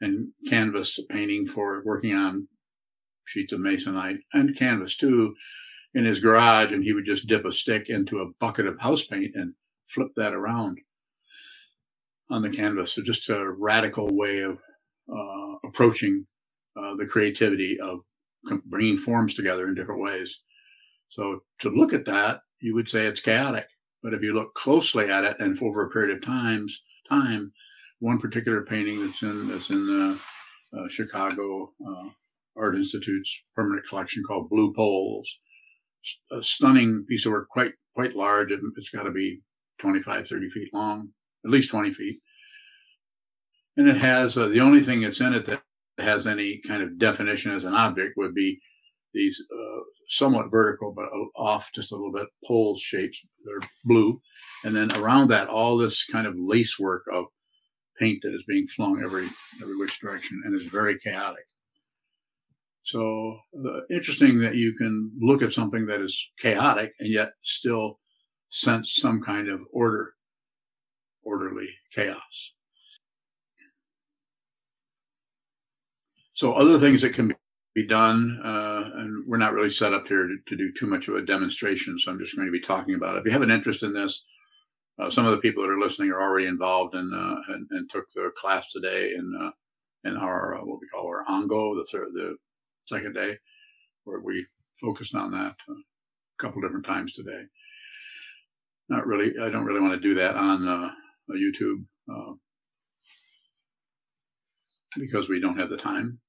and 0.00 0.28
canvas 0.48 0.98
painting 1.08 1.46
for 1.46 1.82
working 1.84 2.14
on 2.14 2.48
sheets 3.26 3.52
of 3.52 3.60
masonite 3.60 4.18
and 4.32 4.56
canvas 4.56 4.96
too 4.96 5.34
in 5.94 6.04
his 6.04 6.20
garage. 6.20 6.72
And 6.72 6.82
he 6.82 6.92
would 6.92 7.04
just 7.04 7.26
dip 7.26 7.44
a 7.44 7.52
stick 7.52 7.88
into 7.88 8.18
a 8.18 8.30
bucket 8.40 8.66
of 8.66 8.80
house 8.80 9.04
paint 9.04 9.32
and 9.34 9.54
flip 9.86 10.08
that 10.16 10.34
around 10.34 10.78
on 12.30 12.42
the 12.42 12.50
canvas. 12.50 12.94
So 12.94 13.02
just 13.02 13.28
a 13.28 13.50
radical 13.50 14.08
way 14.10 14.40
of 14.40 14.58
uh, 15.12 15.56
approaching 15.64 16.26
uh, 16.76 16.94
the 16.96 17.06
creativity 17.06 17.78
of 17.80 18.00
bringing 18.64 18.98
forms 18.98 19.34
together 19.34 19.66
in 19.66 19.74
different 19.74 20.02
ways. 20.02 20.40
So 21.08 21.40
to 21.60 21.70
look 21.70 21.92
at 21.92 22.06
that, 22.06 22.40
you 22.60 22.74
would 22.74 22.88
say 22.88 23.06
it's 23.06 23.20
chaotic. 23.20 23.66
But 24.02 24.14
if 24.14 24.22
you 24.22 24.34
look 24.34 24.54
closely 24.54 25.10
at 25.10 25.24
it 25.24 25.36
and 25.40 25.60
over 25.62 25.84
a 25.84 25.90
period 25.90 26.16
of 26.16 26.24
times, 26.24 26.80
time, 27.08 27.52
one 27.98 28.18
particular 28.18 28.64
painting 28.64 29.04
that's 29.04 29.22
in 29.22 29.48
that's 29.48 29.70
in 29.70 29.86
the 29.86 30.18
uh, 30.76 30.88
Chicago 30.88 31.72
uh, 31.86 32.08
Art 32.56 32.76
Institute's 32.76 33.42
permanent 33.54 33.86
collection 33.86 34.22
called 34.26 34.48
Blue 34.48 34.72
Poles, 34.74 35.38
a 36.32 36.42
stunning 36.42 37.04
piece 37.08 37.26
of 37.26 37.32
work, 37.32 37.48
quite 37.50 37.72
quite 37.94 38.16
large. 38.16 38.52
It's 38.76 38.90
got 38.90 39.02
to 39.02 39.10
be 39.10 39.42
25, 39.80 40.28
30 40.28 40.50
feet 40.50 40.70
long, 40.72 41.10
at 41.44 41.50
least 41.50 41.70
20 41.70 41.92
feet. 41.92 42.20
And 43.76 43.88
it 43.88 43.98
has 43.98 44.36
uh, 44.36 44.48
the 44.48 44.60
only 44.60 44.80
thing 44.80 45.02
that's 45.02 45.20
in 45.20 45.34
it 45.34 45.44
that 45.46 45.62
has 46.02 46.26
any 46.26 46.60
kind 46.66 46.82
of 46.82 46.98
definition 46.98 47.52
as 47.52 47.64
an 47.64 47.74
object 47.74 48.14
would 48.16 48.34
be 48.34 48.60
these 49.12 49.42
uh, 49.52 49.80
somewhat 50.08 50.50
vertical, 50.50 50.92
but 50.94 51.06
off 51.36 51.70
just 51.74 51.92
a 51.92 51.96
little 51.96 52.12
bit, 52.12 52.26
pole 52.46 52.76
shapes. 52.76 53.24
They're 53.44 53.68
blue. 53.84 54.20
And 54.64 54.74
then 54.76 54.92
around 54.96 55.28
that, 55.28 55.48
all 55.48 55.76
this 55.76 56.04
kind 56.04 56.26
of 56.26 56.34
lace 56.36 56.78
work 56.78 57.04
of 57.12 57.26
paint 57.98 58.20
that 58.22 58.34
is 58.34 58.44
being 58.46 58.66
flung 58.66 59.02
every, 59.04 59.28
every 59.60 59.76
which 59.76 60.00
direction 60.00 60.42
and 60.44 60.54
is 60.54 60.66
very 60.66 60.98
chaotic. 60.98 61.44
So 62.82 63.38
uh, 63.54 63.80
interesting 63.90 64.38
that 64.38 64.54
you 64.54 64.74
can 64.74 65.12
look 65.20 65.42
at 65.42 65.52
something 65.52 65.86
that 65.86 66.00
is 66.00 66.30
chaotic 66.38 66.92
and 66.98 67.12
yet 67.12 67.32
still 67.42 68.00
sense 68.48 68.94
some 68.94 69.20
kind 69.20 69.48
of 69.48 69.60
order, 69.72 70.14
orderly 71.22 71.68
chaos. 71.94 72.52
So 76.40 76.54
other 76.54 76.78
things 76.78 77.02
that 77.02 77.12
can 77.12 77.34
be 77.74 77.86
done. 77.86 78.40
Uh, 78.42 78.88
and 78.94 79.26
we're 79.28 79.36
not 79.36 79.52
really 79.52 79.68
set 79.68 79.92
up 79.92 80.08
here 80.08 80.26
to, 80.26 80.36
to, 80.46 80.56
do 80.56 80.72
too 80.72 80.86
much 80.86 81.06
of 81.06 81.14
a 81.14 81.20
demonstration, 81.20 81.98
so 81.98 82.10
I'm 82.10 82.18
just 82.18 82.34
going 82.34 82.48
to 82.48 82.52
be 82.52 82.62
talking 82.62 82.94
about 82.94 83.16
it. 83.16 83.18
If 83.18 83.24
you 83.26 83.32
have 83.32 83.42
an 83.42 83.50
interest 83.50 83.82
in 83.82 83.92
this, 83.92 84.24
uh, 84.98 85.10
some 85.10 85.26
of 85.26 85.32
the 85.32 85.42
people 85.42 85.62
that 85.62 85.68
are 85.68 85.78
listening 85.78 86.10
are 86.12 86.22
already 86.22 86.46
involved 86.46 86.94
in, 86.94 87.12
uh, 87.14 87.52
and, 87.52 87.68
and, 87.70 87.90
took 87.90 88.06
the 88.14 88.30
class 88.34 88.72
today 88.72 89.12
in 89.14 89.34
uh, 89.38 89.50
in 90.08 90.16
our 90.16 90.54
uh, 90.54 90.64
what 90.64 90.80
we 90.80 90.88
call 90.88 91.08
our 91.08 91.30
Ango, 91.30 91.74
the 91.74 91.84
third, 91.92 92.08
the 92.14 92.36
second 92.86 93.12
day, 93.12 93.36
where 94.04 94.20
we 94.20 94.46
focused 94.80 95.14
on 95.14 95.32
that 95.32 95.56
a 95.68 95.74
couple 96.38 96.62
different 96.62 96.86
times 96.86 97.12
today. 97.12 97.42
Not 98.88 99.06
really. 99.06 99.34
I 99.38 99.50
don't 99.50 99.66
really 99.66 99.80
want 99.80 99.92
to 99.92 100.00
do 100.00 100.14
that 100.14 100.36
on 100.36 100.66
uh, 100.66 100.90
YouTube 101.30 101.84
because 104.98 105.28
we 105.28 105.38
don't 105.38 105.58
have 105.58 105.68
the 105.68 105.76
time. 105.76 106.20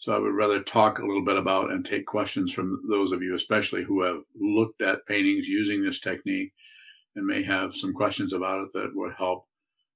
So 0.00 0.14
I 0.14 0.18
would 0.18 0.34
rather 0.34 0.62
talk 0.62 0.98
a 0.98 1.06
little 1.06 1.24
bit 1.24 1.36
about 1.36 1.70
and 1.70 1.84
take 1.84 2.06
questions 2.06 2.52
from 2.52 2.82
those 2.88 3.12
of 3.12 3.22
you, 3.22 3.34
especially 3.34 3.84
who 3.84 4.02
have 4.02 4.22
looked 4.34 4.80
at 4.80 5.06
paintings 5.06 5.46
using 5.46 5.84
this 5.84 6.00
technique 6.00 6.52
and 7.14 7.26
may 7.26 7.42
have 7.42 7.74
some 7.74 7.92
questions 7.92 8.32
about 8.32 8.62
it 8.62 8.68
that 8.72 8.92
would 8.94 9.12
help 9.18 9.44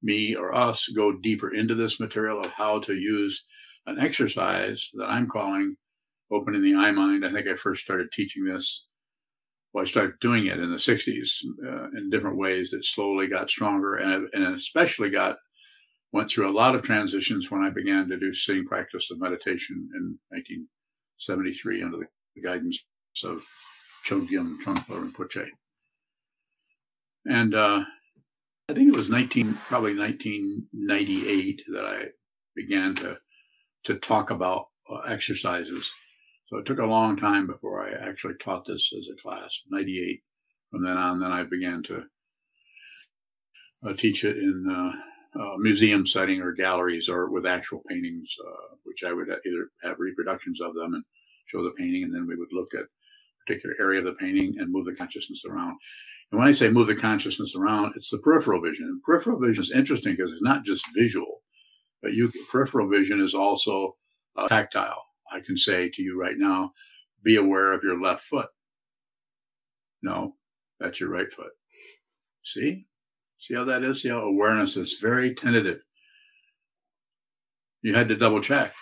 me 0.02 0.36
or 0.36 0.54
us 0.54 0.88
go 0.88 1.10
deeper 1.10 1.54
into 1.54 1.74
this 1.74 1.98
material 1.98 2.38
of 2.38 2.52
how 2.52 2.80
to 2.80 2.94
use 2.94 3.44
an 3.86 3.98
exercise 3.98 4.90
that 4.92 5.06
I'm 5.06 5.26
calling 5.26 5.76
opening 6.30 6.62
the 6.62 6.74
eye 6.74 6.90
mind. 6.90 7.24
I 7.24 7.32
think 7.32 7.48
I 7.48 7.56
first 7.56 7.82
started 7.82 8.12
teaching 8.12 8.44
this. 8.44 8.86
Well, 9.72 9.84
I 9.84 9.86
started 9.86 10.20
doing 10.20 10.46
it 10.46 10.58
in 10.58 10.70
the 10.70 10.76
60s 10.76 11.30
uh, 11.66 11.88
in 11.96 12.10
different 12.10 12.36
ways. 12.36 12.74
It 12.74 12.84
slowly 12.84 13.26
got 13.26 13.48
stronger 13.48 13.94
and, 13.96 14.28
and 14.34 14.54
especially 14.54 15.08
got 15.08 15.36
went 16.14 16.30
through 16.30 16.48
a 16.48 16.54
lot 16.56 16.76
of 16.76 16.82
transitions 16.82 17.50
when 17.50 17.62
I 17.62 17.70
began 17.70 18.08
to 18.08 18.16
do 18.16 18.32
sitting 18.32 18.64
practice 18.64 19.10
of 19.10 19.18
meditation 19.18 19.90
in 19.96 20.18
1973 20.28 21.82
under 21.82 22.08
the 22.36 22.40
guidance 22.40 22.78
of 23.24 23.42
Chogyam 24.06 24.58
Trungpa 24.62 25.10
Rinpoche. 25.12 25.48
And 27.26 27.52
uh, 27.52 27.84
I 28.68 28.74
think 28.74 28.94
it 28.94 28.96
was 28.96 29.08
19, 29.08 29.54
probably 29.66 29.98
1998 29.98 31.62
that 31.72 31.84
I 31.84 32.04
began 32.54 32.94
to 32.96 33.18
to 33.86 33.96
talk 33.96 34.30
about 34.30 34.68
uh, 34.88 34.98
exercises. 35.08 35.92
So 36.46 36.58
it 36.58 36.64
took 36.64 36.78
a 36.78 36.86
long 36.86 37.16
time 37.16 37.48
before 37.48 37.86
I 37.86 38.08
actually 38.08 38.34
taught 38.40 38.66
this 38.66 38.92
as 38.96 39.08
a 39.12 39.20
class. 39.20 39.60
98. 39.68 40.22
From 40.70 40.84
then 40.84 40.96
on, 40.96 41.18
then 41.18 41.32
I 41.32 41.42
began 41.42 41.82
to 41.82 42.04
uh, 43.86 43.94
teach 43.94 44.24
it 44.24 44.38
in 44.38 44.64
uh, 45.38 45.56
museum 45.58 46.06
setting 46.06 46.40
or 46.40 46.52
galleries 46.52 47.08
or 47.08 47.30
with 47.30 47.46
actual 47.46 47.82
paintings, 47.88 48.34
uh, 48.46 48.76
which 48.84 49.02
I 49.04 49.12
would 49.12 49.28
either 49.28 49.68
have 49.82 49.98
reproductions 49.98 50.60
of 50.60 50.74
them 50.74 50.94
and 50.94 51.04
show 51.46 51.62
the 51.62 51.74
painting, 51.76 52.04
and 52.04 52.14
then 52.14 52.26
we 52.26 52.36
would 52.36 52.52
look 52.52 52.68
at 52.74 52.82
a 52.82 52.86
particular 53.46 53.74
area 53.80 53.98
of 53.98 54.06
the 54.06 54.12
painting 54.12 54.54
and 54.58 54.72
move 54.72 54.86
the 54.86 54.94
consciousness 54.94 55.44
around. 55.48 55.76
And 56.30 56.38
when 56.38 56.48
I 56.48 56.52
say 56.52 56.70
move 56.70 56.86
the 56.86 56.94
consciousness 56.94 57.54
around, 57.56 57.92
it's 57.96 58.10
the 58.10 58.18
peripheral 58.18 58.60
vision. 58.60 58.86
And 58.86 59.02
peripheral 59.02 59.40
vision 59.40 59.62
is 59.62 59.70
interesting 59.70 60.14
because 60.16 60.32
it's 60.32 60.42
not 60.42 60.64
just 60.64 60.86
visual, 60.94 61.42
but 62.02 62.12
you 62.12 62.32
peripheral 62.50 62.88
vision 62.88 63.20
is 63.20 63.34
also 63.34 63.96
uh, 64.36 64.48
tactile. 64.48 65.02
I 65.32 65.40
can 65.40 65.56
say 65.56 65.90
to 65.90 66.02
you 66.02 66.18
right 66.20 66.36
now, 66.36 66.72
be 67.22 67.36
aware 67.36 67.72
of 67.72 67.82
your 67.82 68.00
left 68.00 68.24
foot. 68.24 68.48
No, 70.02 70.34
that's 70.78 71.00
your 71.00 71.08
right 71.08 71.32
foot. 71.32 71.52
See? 72.44 72.86
See 73.44 73.54
how 73.54 73.64
that 73.64 73.84
is? 73.84 74.00
See 74.00 74.08
how 74.08 74.20
awareness 74.20 74.78
is 74.78 74.96
very 75.02 75.34
tentative. 75.34 75.80
You 77.82 77.94
had 77.94 78.08
to 78.08 78.16
double 78.16 78.40
check. 78.40 78.74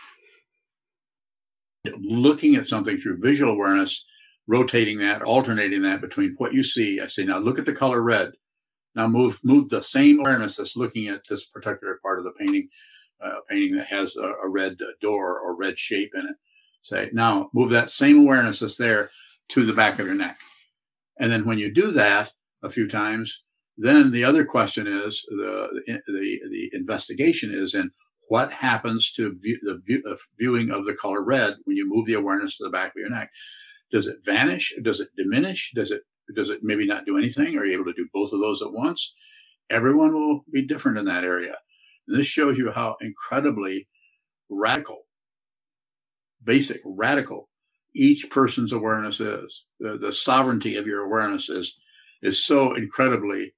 Looking 1.85 2.55
at 2.55 2.69
something 2.69 2.97
through 2.99 3.19
visual 3.19 3.55
awareness, 3.55 4.05
rotating 4.47 4.99
that, 4.99 5.23
alternating 5.23 5.83
that 5.83 6.01
between 6.01 6.37
what 6.39 6.55
you 6.55 6.63
see. 6.63 7.01
I 7.01 7.09
say, 7.09 7.25
now 7.25 7.39
look 7.39 7.59
at 7.59 7.67
the 7.67 7.73
color 7.73 8.03
red. 8.03 8.31
Now 8.95 9.09
move 9.09 9.41
move 9.43 9.69
the 9.69 9.83
same 9.83 10.21
awareness 10.21 10.59
that's 10.59 10.77
looking 10.77 11.09
at 11.09 11.27
this 11.29 11.47
particular 11.47 11.99
part 12.01 12.21
of 12.21 12.25
the 12.25 12.33
painting, 12.39 12.69
uh, 13.21 13.41
painting 13.51 13.77
that 13.79 13.89
has 13.89 14.15
a, 14.15 14.29
a 14.29 14.49
red 14.49 14.77
door 15.01 15.41
or 15.41 15.57
red 15.57 15.77
shape 15.77 16.13
in 16.15 16.21
it. 16.21 16.37
Say, 16.83 17.11
now 17.13 17.51
move 17.53 17.71
that 17.71 17.91
same 17.91 18.21
awareness 18.21 18.61
that's 18.61 18.77
there 18.77 19.11
to 19.49 19.65
the 19.67 19.73
back 19.73 19.99
of 19.99 20.07
your 20.07 20.15
neck. 20.15 20.39
And 21.19 21.33
then 21.33 21.47
when 21.47 21.59
you 21.59 21.73
do 21.73 21.91
that 21.93 22.33
a 22.63 22.71
few 22.71 22.87
times, 22.87 23.43
then 23.77 24.11
the 24.13 24.25
other 24.25 24.45
question 24.45 24.87
is 24.87 25.25
the, 25.29 25.83
the, 25.87 26.41
the 26.51 26.71
investigation 26.73 27.53
is 27.55 27.75
in 27.75 27.91
what 28.29 28.53
happens 28.53 29.13
to 29.13 29.35
view, 29.41 29.59
the 29.63 29.81
view, 29.85 30.03
uh, 30.09 30.17
viewing 30.39 30.71
of 30.71 30.85
the 30.85 30.95
color 30.95 31.23
red 31.23 31.55
when 31.65 31.77
you 31.77 31.89
move 31.89 32.07
the 32.07 32.15
awareness 32.15 32.57
to 32.57 32.65
the 32.65 32.71
back 32.71 32.89
of 32.89 33.01
your 33.01 33.11
neck. 33.11 33.31
Does 33.91 34.07
it 34.07 34.17
vanish? 34.25 34.75
Does 34.83 35.01
it 35.01 35.09
diminish? 35.17 35.73
Does 35.75 35.91
it 35.91 36.03
does 36.35 36.51
it 36.51 36.61
maybe 36.63 36.87
not 36.87 37.05
do 37.05 37.19
anything? 37.19 37.59
Are 37.59 37.65
you 37.65 37.75
able 37.75 37.85
to 37.85 37.93
do 37.93 38.09
both 38.13 38.33
of 38.33 38.41
those 38.41 38.63
at 38.63 38.73
once? 38.73 39.13
Everyone 39.69 40.15
will 40.15 40.45
be 40.53 40.67
different 40.67 40.99
in 40.99 41.05
that 41.07 41.25
area. 41.25 41.57
And 42.07 42.19
this 42.19 42.27
shows 42.27 42.59
you 42.59 42.71
how 42.71 42.97
incredibly 43.01 43.89
radical, 44.49 45.03
basic, 46.43 46.81
radical 46.85 47.49
each 47.95 48.31
person's 48.31 48.73
awareness 48.73 49.21
is. 49.21 49.65
The, 49.81 49.99
the 49.99 50.13
sovereignty 50.13 50.77
of 50.77 50.87
your 50.87 51.05
awareness 51.05 51.49
is, 51.49 51.77
is 52.23 52.45
so 52.45 52.75
incredibly 52.75 53.53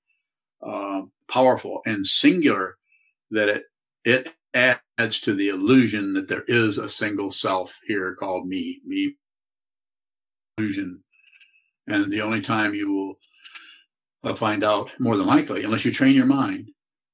uh, 0.67 1.03
powerful 1.29 1.83
and 1.87 2.07
singular 2.07 2.77
that 3.31 3.49
it, 3.49 3.65
it 4.05 4.33
adds 4.55 5.21
to 5.21 5.35
the 5.35 5.49
illusion 5.49 6.15
that 6.15 6.29
there 6.29 6.45
is 6.47 6.79
a 6.79 6.89
single 6.89 7.31
self 7.31 7.81
here 7.87 8.15
called 8.15 8.47
me, 8.47 8.81
me 8.87 9.17
illusion. 10.57 11.03
And 11.87 12.13
the 12.13 12.23
only 12.23 12.41
time 12.41 12.75
you 12.75 12.93
will 12.93 13.19
uh, 14.31 14.35
find 14.35 14.65
out, 14.65 14.91
more 14.99 15.17
than 15.17 15.27
likely, 15.27 15.65
unless 15.65 15.85
you 15.85 15.93
train 15.93 16.15
your 16.15 16.27
mind 16.27 16.71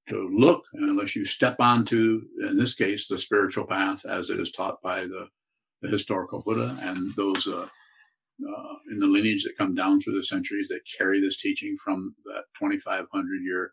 to 0.08 0.30
look, 0.32 0.62
unless 0.74 1.16
you 1.16 1.24
step 1.24 1.56
onto, 1.58 2.22
in 2.48 2.58
this 2.58 2.74
case, 2.74 3.08
the 3.08 3.18
spiritual 3.18 3.64
path 3.64 4.04
as 4.04 4.30
it 4.30 4.38
is 4.38 4.52
taught 4.52 4.80
by 4.82 5.00
the, 5.00 5.26
the 5.82 5.88
historical 5.88 6.42
Buddha 6.42 6.76
and 6.82 7.14
those 7.16 7.48
uh, 7.48 7.66
uh, 8.48 8.74
in 8.90 9.00
the 9.00 9.06
lineage 9.06 9.44
that 9.44 9.58
come 9.58 9.74
down 9.74 10.00
through 10.00 10.16
the 10.16 10.22
centuries 10.22 10.68
that 10.68 10.80
carry 10.98 11.20
this 11.20 11.36
teaching 11.36 11.76
from 11.76 12.14
that 12.24 12.44
2,500 12.58 13.08
year 13.42 13.72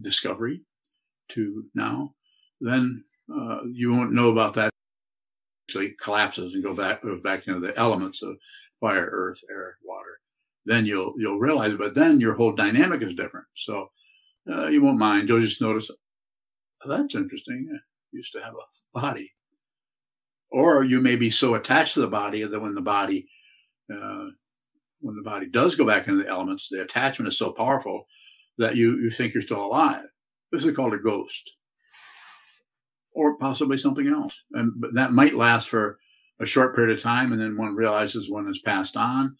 discovery 0.00 0.64
to 1.28 1.64
now, 1.74 2.14
then 2.60 3.04
uh, 3.32 3.60
you 3.70 3.92
won't 3.92 4.12
know 4.12 4.30
about 4.30 4.54
that. 4.54 4.70
Actually, 5.68 5.94
collapses 6.00 6.54
and 6.54 6.62
go 6.62 6.74
back 6.74 7.02
goes 7.02 7.22
back 7.22 7.46
into 7.46 7.60
the 7.60 7.76
elements 7.78 8.22
of 8.22 8.36
fire, 8.80 9.08
earth, 9.10 9.40
air, 9.50 9.78
water. 9.84 10.18
Then 10.66 10.84
you'll 10.86 11.14
you'll 11.16 11.38
realize, 11.38 11.74
but 11.74 11.94
then 11.94 12.20
your 12.20 12.34
whole 12.34 12.52
dynamic 12.52 13.02
is 13.02 13.14
different. 13.14 13.46
So 13.54 13.90
uh, 14.50 14.66
you 14.66 14.82
won't 14.82 14.98
mind. 14.98 15.28
You'll 15.28 15.40
just 15.40 15.62
notice 15.62 15.90
oh, 16.84 16.88
that's 16.88 17.14
interesting. 17.14 17.68
I 17.72 17.78
used 18.12 18.32
to 18.32 18.40
have 18.40 18.54
a 18.54 18.98
body, 19.00 19.32
or 20.52 20.84
you 20.84 21.00
may 21.00 21.16
be 21.16 21.30
so 21.30 21.54
attached 21.54 21.94
to 21.94 22.00
the 22.00 22.06
body 22.06 22.44
that 22.44 22.60
when 22.60 22.74
the 22.74 22.82
body 22.82 23.26
uh, 23.92 24.26
when 25.00 25.16
the 25.16 25.22
body 25.24 25.46
does 25.50 25.74
go 25.74 25.84
back 25.84 26.06
into 26.06 26.22
the 26.22 26.28
elements, 26.28 26.68
the 26.70 26.80
attachment 26.80 27.28
is 27.28 27.38
so 27.38 27.52
powerful 27.52 28.06
that 28.58 28.76
you 28.76 28.98
you 28.98 29.10
think 29.10 29.34
you're 29.34 29.42
still 29.42 29.64
alive. 29.64 30.04
This 30.52 30.64
is 30.64 30.76
called 30.76 30.94
a 30.94 30.98
ghost 30.98 31.52
or 33.14 33.36
possibly 33.36 33.76
something 33.76 34.06
else. 34.06 34.42
And 34.52 34.72
that 34.94 35.12
might 35.12 35.34
last 35.34 35.68
for 35.68 35.98
a 36.40 36.46
short 36.46 36.74
period 36.74 36.96
of 36.96 37.02
time, 37.02 37.32
and 37.32 37.40
then 37.40 37.56
one 37.56 37.74
realizes 37.74 38.30
one 38.30 38.46
has 38.46 38.58
passed 38.58 38.96
on. 38.96 39.36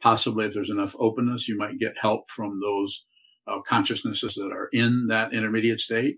Possibly, 0.00 0.46
if 0.46 0.54
there's 0.54 0.70
enough 0.70 0.94
openness, 0.98 1.48
you 1.48 1.56
might 1.56 1.78
get 1.78 1.94
help 1.98 2.30
from 2.30 2.60
those 2.60 3.06
uh, 3.46 3.60
consciousnesses 3.66 4.34
that 4.34 4.52
are 4.52 4.68
in 4.72 5.06
that 5.08 5.32
intermediate 5.32 5.80
state. 5.80 6.16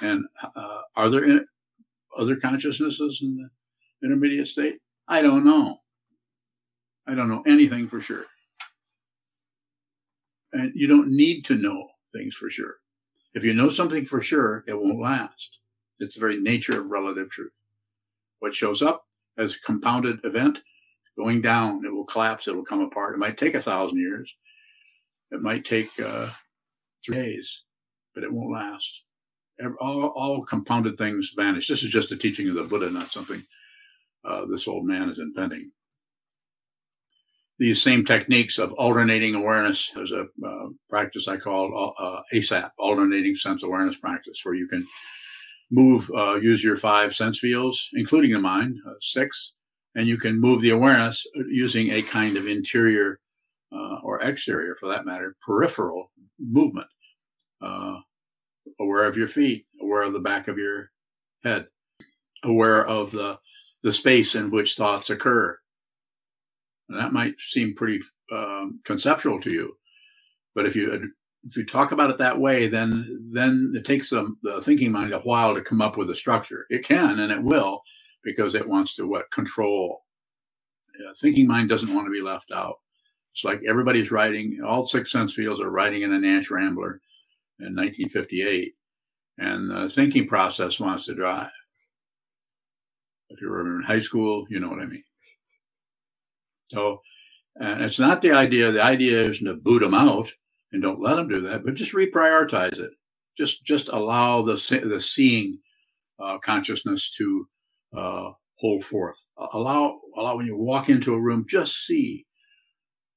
And 0.00 0.24
uh, 0.42 0.80
are 0.96 1.08
there 1.08 1.24
in, 1.24 1.46
other 2.16 2.36
consciousnesses 2.36 3.20
in 3.22 3.36
the 3.36 3.48
intermediate 4.02 4.48
state? 4.48 4.76
I 5.08 5.22
don't 5.22 5.44
know. 5.44 5.78
I 7.06 7.14
don't 7.14 7.28
know 7.28 7.42
anything 7.46 7.88
for 7.88 8.00
sure. 8.00 8.24
And 10.52 10.72
you 10.74 10.86
don't 10.86 11.08
need 11.08 11.44
to 11.46 11.56
know 11.56 11.88
things 12.14 12.34
for 12.34 12.48
sure. 12.48 12.76
If 13.34 13.44
you 13.44 13.52
know 13.52 13.68
something 13.68 14.06
for 14.06 14.22
sure, 14.22 14.64
it 14.66 14.78
won't 14.78 15.00
last. 15.00 15.58
It's 15.98 16.14
the 16.14 16.20
very 16.20 16.40
nature 16.40 16.80
of 16.80 16.86
relative 16.86 17.30
truth. 17.30 17.52
What 18.38 18.54
shows 18.54 18.80
up 18.80 19.04
as 19.36 19.56
a 19.56 19.60
compounded 19.60 20.20
event, 20.24 20.60
going 21.18 21.40
down, 21.40 21.84
it 21.84 21.92
will 21.92 22.04
collapse, 22.04 22.46
it 22.46 22.54
will 22.54 22.64
come 22.64 22.80
apart. 22.80 23.14
It 23.14 23.18
might 23.18 23.36
take 23.36 23.54
a 23.54 23.60
thousand 23.60 23.98
years. 23.98 24.32
It 25.30 25.42
might 25.42 25.64
take 25.64 25.88
uh, 26.00 26.28
three 27.04 27.16
days, 27.16 27.62
but 28.14 28.22
it 28.22 28.32
won't 28.32 28.52
last. 28.52 29.02
All, 29.80 30.06
all, 30.06 30.44
compounded 30.44 30.98
things 30.98 31.32
vanish. 31.36 31.68
This 31.68 31.84
is 31.84 31.90
just 31.90 32.12
a 32.12 32.16
teaching 32.16 32.48
of 32.48 32.56
the 32.56 32.64
Buddha, 32.64 32.90
not 32.90 33.12
something 33.12 33.44
uh, 34.24 34.46
this 34.50 34.66
old 34.68 34.86
man 34.86 35.10
is 35.10 35.18
inventing. 35.18 35.70
These 37.58 37.82
same 37.82 38.04
techniques 38.04 38.58
of 38.58 38.72
alternating 38.72 39.34
awareness, 39.34 39.92
there's 39.94 40.12
a 40.12 40.22
uh, 40.44 40.68
practice 40.90 41.28
I 41.28 41.36
call 41.36 41.94
uh, 41.98 42.22
ASAP, 42.34 42.70
alternating 42.78 43.36
sense 43.36 43.62
awareness 43.62 43.96
practice, 43.96 44.40
where 44.42 44.56
you 44.56 44.66
can 44.66 44.86
move, 45.70 46.10
uh, 46.16 46.34
use 46.36 46.64
your 46.64 46.76
five 46.76 47.14
sense 47.14 47.38
fields, 47.38 47.90
including 47.92 48.32
the 48.32 48.40
mind, 48.40 48.78
uh, 48.86 48.94
six, 49.00 49.54
and 49.94 50.08
you 50.08 50.16
can 50.16 50.40
move 50.40 50.62
the 50.62 50.70
awareness 50.70 51.24
using 51.48 51.90
a 51.90 52.02
kind 52.02 52.36
of 52.36 52.46
interior 52.46 53.20
uh, 53.72 53.98
or 54.02 54.20
exterior, 54.20 54.76
for 54.78 54.88
that 54.88 55.06
matter, 55.06 55.36
peripheral 55.44 56.10
movement. 56.40 56.88
Uh, 57.60 57.98
aware 58.80 59.04
of 59.04 59.16
your 59.16 59.28
feet, 59.28 59.66
aware 59.80 60.02
of 60.02 60.12
the 60.12 60.20
back 60.20 60.48
of 60.48 60.58
your 60.58 60.90
head, 61.44 61.66
aware 62.42 62.86
of 62.86 63.12
the 63.12 63.38
the 63.84 63.92
space 63.92 64.34
in 64.34 64.50
which 64.50 64.74
thoughts 64.74 65.10
occur. 65.10 65.56
And 66.88 66.98
that 66.98 67.12
might 67.12 67.38
seem 67.38 67.74
pretty 67.74 68.00
um, 68.32 68.80
conceptual 68.84 69.40
to 69.42 69.50
you, 69.52 69.76
but 70.54 70.66
if 70.66 70.74
you 70.74 71.12
if 71.44 71.58
you 71.58 71.66
talk 71.66 71.92
about 71.92 72.10
it 72.10 72.18
that 72.18 72.40
way, 72.40 72.66
then 72.66 73.28
then 73.30 73.72
it 73.76 73.84
takes 73.84 74.10
the, 74.10 74.34
the 74.42 74.60
thinking 74.62 74.90
mind 74.90 75.12
a 75.12 75.20
while 75.20 75.54
to 75.54 75.60
come 75.60 75.82
up 75.82 75.96
with 75.96 76.10
a 76.10 76.14
structure. 76.14 76.66
It 76.70 76.84
can 76.84 77.20
and 77.20 77.30
it 77.30 77.42
will 77.42 77.82
because 78.22 78.54
it 78.54 78.68
wants 78.68 78.96
to 78.96 79.06
what 79.06 79.30
control. 79.30 80.02
Yeah, 80.98 81.12
thinking 81.20 81.46
mind 81.46 81.68
doesn't 81.68 81.94
want 81.94 82.06
to 82.06 82.12
be 82.12 82.22
left 82.22 82.50
out. 82.52 82.76
It's 83.32 83.44
like 83.44 83.62
everybody's 83.68 84.10
writing. 84.10 84.60
All 84.66 84.86
six 84.86 85.12
sense 85.12 85.34
fields 85.34 85.60
are 85.60 85.70
writing 85.70 86.02
in 86.02 86.12
a 86.12 86.18
Nash 86.18 86.50
Rambler 86.50 87.00
in 87.58 87.74
1958, 87.76 88.74
and 89.38 89.70
the 89.70 89.88
thinking 89.88 90.26
process 90.26 90.80
wants 90.80 91.06
to 91.06 91.14
drive. 91.14 91.50
If 93.34 93.42
you 93.42 93.50
were 93.50 93.60
in 93.60 93.82
high 93.82 93.98
school, 93.98 94.46
you 94.48 94.60
know 94.60 94.68
what 94.68 94.80
I 94.80 94.86
mean. 94.86 95.02
So, 96.68 97.00
and 97.56 97.82
it's 97.82 97.98
not 97.98 98.22
the 98.22 98.32
idea. 98.32 98.70
The 98.70 98.82
idea 98.82 99.20
isn't 99.22 99.46
to 99.46 99.54
boot 99.54 99.80
them 99.80 99.94
out 99.94 100.32
and 100.72 100.82
don't 100.82 101.02
let 101.02 101.16
them 101.16 101.28
do 101.28 101.40
that, 101.42 101.64
but 101.64 101.74
just 101.74 101.92
reprioritize 101.94 102.78
it. 102.78 102.92
Just 103.36 103.64
just 103.64 103.88
allow 103.88 104.42
the 104.42 104.54
the 104.84 105.00
seeing 105.00 105.58
uh, 106.22 106.38
consciousness 106.38 107.10
to 107.18 107.48
uh, 107.96 108.30
hold 108.58 108.84
forth. 108.84 109.24
Allow 109.52 110.00
allow 110.16 110.36
when 110.36 110.46
you 110.46 110.56
walk 110.56 110.88
into 110.88 111.14
a 111.14 111.20
room, 111.20 111.44
just 111.48 111.84
see. 111.84 112.26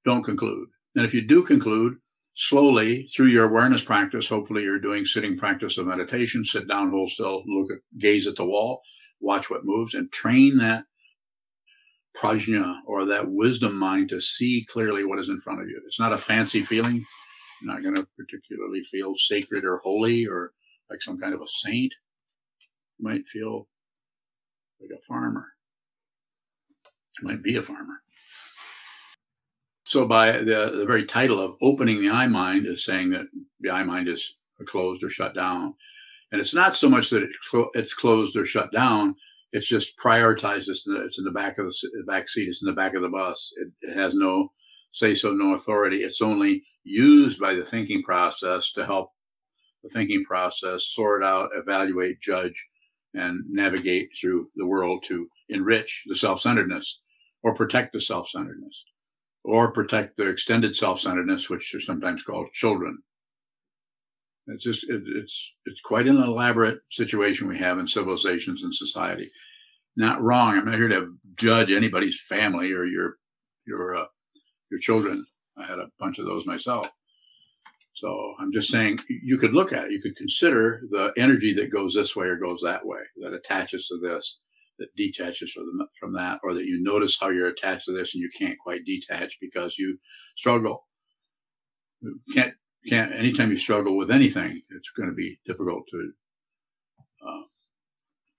Don't 0.03 0.23
conclude. 0.23 0.69
And 0.95 1.05
if 1.05 1.13
you 1.13 1.21
do 1.21 1.43
conclude, 1.43 1.97
slowly 2.35 3.07
through 3.07 3.27
your 3.27 3.45
awareness 3.45 3.83
practice, 3.83 4.29
hopefully 4.29 4.63
you're 4.63 4.79
doing 4.79 5.05
sitting 5.05 5.37
practice 5.37 5.77
of 5.77 5.87
meditation. 5.87 6.45
Sit 6.45 6.67
down, 6.67 6.91
hold 6.91 7.09
still, 7.09 7.43
look 7.45 7.71
at, 7.71 7.79
gaze 7.99 8.25
at 8.27 8.35
the 8.35 8.45
wall, 8.45 8.81
watch 9.19 9.49
what 9.49 9.65
moves, 9.65 9.93
and 9.93 10.11
train 10.11 10.57
that 10.57 10.85
prajna 12.15 12.77
or 12.85 13.05
that 13.05 13.29
wisdom 13.29 13.77
mind 13.77 14.09
to 14.09 14.19
see 14.19 14.65
clearly 14.67 15.05
what 15.05 15.19
is 15.19 15.29
in 15.29 15.41
front 15.41 15.61
of 15.61 15.67
you. 15.67 15.81
It's 15.85 15.99
not 15.99 16.13
a 16.13 16.17
fancy 16.17 16.61
feeling. 16.61 17.05
You're 17.61 17.73
not 17.73 17.83
going 17.83 17.95
to 17.95 18.07
particularly 18.17 18.83
feel 18.83 19.13
sacred 19.15 19.63
or 19.63 19.77
holy 19.77 20.27
or 20.27 20.51
like 20.89 21.01
some 21.01 21.19
kind 21.19 21.33
of 21.33 21.41
a 21.41 21.47
saint. 21.47 21.93
You 22.97 23.07
might 23.07 23.27
feel 23.27 23.67
like 24.79 24.91
a 24.91 25.01
farmer. 25.07 25.45
You 27.19 27.27
might 27.27 27.43
be 27.43 27.55
a 27.55 27.61
farmer. 27.61 28.01
So, 29.85 30.05
by 30.05 30.33
the, 30.33 30.73
the 30.75 30.85
very 30.85 31.05
title 31.05 31.39
of 31.39 31.55
opening 31.61 32.01
the 32.01 32.09
eye 32.09 32.27
mind 32.27 32.65
is 32.65 32.83
saying 32.83 33.11
that 33.11 33.27
the 33.59 33.69
eye 33.69 33.83
mind 33.83 34.07
is 34.09 34.35
closed 34.65 35.03
or 35.03 35.09
shut 35.09 35.33
down. 35.33 35.75
And 36.31 36.41
it's 36.41 36.53
not 36.53 36.75
so 36.75 36.89
much 36.89 37.09
that 37.09 37.27
it's 37.73 37.93
closed 37.93 38.35
or 38.35 38.45
shut 38.45 38.71
down. 38.71 39.15
It's 39.53 39.67
just 39.67 39.97
prioritized. 39.97 40.67
It's 40.67 40.85
in 40.85 40.93
the, 40.93 41.05
it's 41.05 41.17
in 41.17 41.25
the 41.25 41.31
back 41.31 41.57
of 41.57 41.67
the, 41.67 41.89
the 41.93 42.03
back 42.03 42.27
seat. 42.27 42.49
It's 42.49 42.61
in 42.61 42.67
the 42.67 42.75
back 42.75 42.95
of 42.95 43.01
the 43.01 43.09
bus. 43.09 43.51
It, 43.55 43.69
it 43.81 43.97
has 43.97 44.13
no 44.13 44.49
say 44.91 45.13
so, 45.13 45.31
no 45.31 45.53
authority. 45.53 45.97
It's 45.97 46.21
only 46.21 46.63
used 46.83 47.39
by 47.39 47.53
the 47.53 47.63
thinking 47.63 48.03
process 48.03 48.71
to 48.73 48.85
help 48.85 49.11
the 49.83 49.89
thinking 49.89 50.23
process 50.25 50.85
sort 50.85 51.23
out, 51.23 51.49
evaluate, 51.55 52.19
judge, 52.21 52.65
and 53.13 53.41
navigate 53.47 54.09
through 54.19 54.49
the 54.55 54.65
world 54.65 55.03
to 55.07 55.27
enrich 55.49 56.03
the 56.07 56.15
self 56.15 56.41
centeredness 56.41 56.99
or 57.43 57.55
protect 57.55 57.93
the 57.93 58.01
self 58.01 58.29
centeredness 58.29 58.83
or 59.43 59.71
protect 59.71 60.17
the 60.17 60.27
extended 60.27 60.75
self 60.75 60.99
centeredness, 60.99 61.49
which 61.49 61.73
are 61.73 61.79
sometimes 61.79 62.23
called 62.23 62.51
children. 62.53 62.99
It's 64.47 64.63
just, 64.63 64.89
it, 64.89 65.01
it's, 65.05 65.53
it's 65.65 65.81
quite 65.81 66.07
an 66.07 66.17
elaborate 66.17 66.79
situation 66.89 67.47
we 67.47 67.57
have 67.59 67.79
in 67.79 67.87
civilizations 67.87 68.63
and 68.63 68.73
society. 68.73 69.29
Not 69.95 70.21
wrong. 70.21 70.57
I'm 70.57 70.65
not 70.65 70.75
here 70.75 70.87
to 70.87 71.15
judge 71.35 71.71
anybody's 71.71 72.19
family 72.19 72.71
or 72.71 72.85
your, 72.85 73.15
your, 73.65 73.97
uh, 73.97 74.05
your 74.71 74.79
children. 74.79 75.25
I 75.57 75.65
had 75.65 75.79
a 75.79 75.89
bunch 75.99 76.19
of 76.19 76.25
those 76.25 76.45
myself. 76.45 76.89
So 77.93 78.35
I'm 78.39 78.53
just 78.53 78.69
saying 78.69 78.99
you 79.09 79.39
could 79.39 79.53
look 79.53 79.73
at 79.73 79.85
it. 79.85 79.91
You 79.91 80.01
could 80.01 80.15
consider 80.15 80.83
the 80.91 81.11
energy 81.17 81.51
that 81.53 81.73
goes 81.73 81.95
this 81.95 82.15
way 82.15 82.27
or 82.27 82.35
goes 82.35 82.61
that 82.61 82.85
way, 82.85 82.99
that 83.23 83.33
attaches 83.33 83.87
to 83.87 83.97
this, 83.97 84.37
that 84.77 84.95
detaches 84.95 85.51
from, 85.51 85.65
from 85.99 86.13
that, 86.13 86.39
or 86.43 86.53
that 86.53 86.65
you 86.65 86.79
notice 86.79 87.17
how 87.19 87.29
you're 87.29 87.47
attached 87.47 87.85
to 87.85 87.93
this 87.93 88.13
and 88.13 88.21
you 88.21 88.29
can't 88.37 88.59
quite 88.59 88.85
detach 88.85 89.39
because 89.41 89.79
you 89.79 89.97
struggle. 90.35 90.85
You 92.01 92.19
can't, 92.31 92.53
can't, 92.87 93.13
anytime 93.13 93.51
you 93.51 93.57
struggle 93.57 93.97
with 93.97 94.11
anything, 94.11 94.61
it's 94.69 94.91
going 94.91 95.09
to 95.09 95.15
be 95.15 95.39
difficult 95.45 95.83
to 95.91 96.11
uh, 97.27 97.43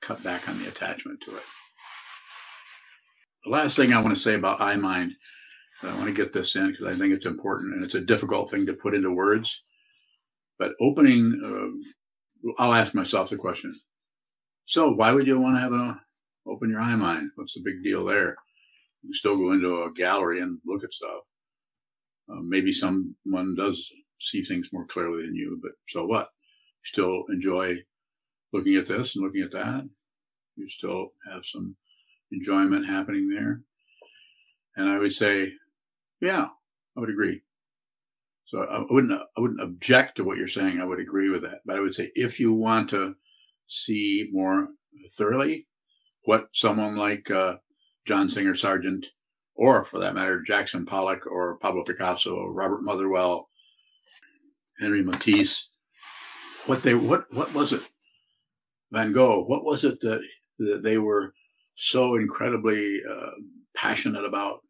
cut 0.01 0.23
back 0.23 0.49
on 0.49 0.59
the 0.59 0.69
attachment 0.69 1.21
to 1.23 1.37
it. 1.37 1.43
the 3.45 3.51
last 3.51 3.77
thing 3.77 3.93
I 3.93 4.01
want 4.01 4.17
to 4.17 4.23
say 4.23 4.35
about 4.35 4.61
I 4.61 4.77
mind, 4.77 5.13
I 5.83 5.95
want 5.95 6.07
to 6.07 6.13
get 6.13 6.33
this 6.33 6.57
in 6.57 6.71
because 6.71 6.87
I 6.87 6.95
think 6.95 7.13
it's 7.13 7.27
important 7.27 7.75
and 7.75 7.85
it's 7.85 7.95
a 7.95 8.01
difficult 8.01 8.51
thing 8.51 8.67
to 8.67 8.75
put 8.75 8.95
into 8.95 9.13
words. 9.13 9.63
But 10.59 10.73
opening, 10.81 11.41
uh, 11.45 12.53
I'll 12.59 12.75
ask 12.75 12.95
myself 12.95 13.31
the 13.31 13.37
question. 13.37 13.79
So 14.67 14.91
why 14.91 15.13
would 15.13 15.27
you 15.27 15.39
want 15.39 15.57
to 15.57 15.61
have 15.61 15.73
an 15.73 16.01
open 16.47 16.71
your 16.71 16.81
I 16.81 16.95
mind? 16.95 17.31
What's 17.37 17.55
the 17.55 17.63
big 17.65 17.83
deal 17.85 18.05
there? 18.05 18.37
You 19.03 19.15
still 19.15 19.37
go 19.37 19.53
into 19.53 19.85
a 19.85 19.93
gallery 19.93 20.41
and 20.41 20.59
look 20.67 20.83
at 20.83 20.93
stuff. 20.93 21.23
Uh, 22.29 22.41
maybe 22.43 22.73
someone 22.73 23.55
does 23.57 23.91
see 24.19 24.43
things 24.43 24.71
more 24.73 24.85
clearly 24.85 25.27
than 25.27 25.35
you, 25.35 25.59
but 25.63 25.73
so 25.89 26.05
what? 26.05 26.29
You 26.85 26.85
still 26.85 27.25
enjoy 27.31 27.79
looking 28.53 28.77
at 28.77 28.87
this 28.87 29.15
and 29.15 29.25
looking 29.25 29.43
at 29.43 29.53
that. 29.53 29.89
You 30.57 30.69
still 30.69 31.13
have 31.31 31.45
some 31.45 31.77
enjoyment 32.33 32.87
happening 32.87 33.29
there. 33.29 33.63
And 34.77 34.89
I 34.89 34.99
would 34.99 35.13
say, 35.13 35.53
yeah, 36.21 36.49
I 36.97 37.01
would 37.01 37.11
agree. 37.11 37.43
So 38.47 38.63
I 38.63 38.85
wouldn't, 38.89 39.13
I 39.13 39.41
wouldn't 39.41 39.61
object 39.61 40.17
to 40.17 40.25
what 40.25 40.39
you're 40.39 40.49
saying. 40.49 40.81
I 40.81 40.85
would 40.85 41.01
agree 41.01 41.29
with 41.29 41.43
that. 41.43 41.61
But 41.67 41.77
I 41.77 41.81
would 41.81 41.95
say 41.95 42.11
if 42.15 42.41
you 42.41 42.53
want 42.53 42.91
to 42.91 43.17
see 43.67 44.29
more 44.33 44.69
thoroughly 45.17 45.67
what 46.25 46.49
someone 46.53 46.97
like 46.97 47.31
uh, 47.31 47.57
John 48.07 48.29
Singer 48.29 48.55
Sargent, 48.55 49.07
or 49.55 49.85
for 49.85 49.99
that 49.99 50.15
matter, 50.15 50.41
Jackson 50.41 50.87
Pollock 50.87 51.27
or 51.27 51.59
Pablo 51.59 51.85
Picasso 51.85 52.35
or 52.35 52.53
Robert 52.53 52.83
Motherwell, 52.83 53.49
Henry 54.81 55.03
Matisse, 55.03 55.69
what 56.67 56.83
they, 56.83 56.95
what, 56.95 57.33
what 57.33 57.53
was 57.55 57.73
it? 57.73 57.83
Van 58.91 59.13
Gogh, 59.13 59.45
what 59.45 59.65
was 59.65 59.85
it 59.85 60.01
that, 60.01 60.21
that 60.59 60.83
they 60.83 60.99
were 60.99 61.35
so 61.75 62.17
incredibly 62.17 63.01
uh, 63.09 63.31
passionate 63.77 64.25
about? 64.25 64.61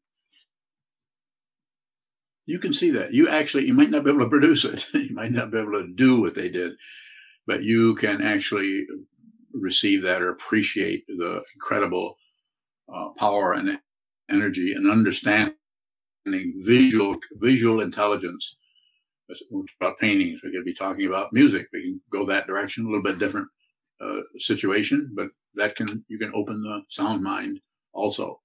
You 2.46 2.58
can 2.58 2.72
see 2.72 2.90
that. 2.92 3.12
You 3.12 3.28
actually, 3.28 3.66
you 3.66 3.74
might 3.74 3.90
not 3.90 4.04
be 4.04 4.10
able 4.10 4.20
to 4.20 4.28
produce 4.30 4.64
it. 4.64 4.86
you 4.94 5.14
might 5.14 5.32
not 5.32 5.50
be 5.50 5.58
able 5.58 5.72
to 5.72 5.92
do 5.94 6.20
what 6.20 6.34
they 6.34 6.48
did, 6.48 6.72
but 7.46 7.62
you 7.62 7.94
can 7.96 8.22
actually 8.22 8.86
receive 9.52 10.02
that 10.02 10.22
or 10.22 10.30
appreciate 10.30 11.04
the 11.06 11.42
incredible 11.54 12.16
uh, 12.92 13.10
power 13.18 13.52
and 13.52 13.78
energy 14.30 14.72
and 14.72 14.90
understanding 14.90 15.54
visual 16.58 17.16
visual 17.32 17.80
intelligence. 17.80 18.56
About 19.80 19.98
paintings, 19.98 20.40
we 20.42 20.52
could 20.52 20.64
be 20.64 20.74
talking 20.74 21.06
about 21.06 21.32
music. 21.32 21.68
We 21.72 21.82
can 21.82 22.00
go 22.10 22.24
that 22.26 22.46
direction, 22.46 22.84
a 22.84 22.88
little 22.88 23.02
bit 23.02 23.18
different 23.18 23.48
uh, 24.00 24.20
situation, 24.38 25.12
but 25.14 25.28
that 25.54 25.76
can 25.76 26.04
you 26.08 26.18
can 26.18 26.32
open 26.34 26.62
the 26.62 26.82
sound 26.88 27.22
mind 27.22 27.60
also. 27.92 28.40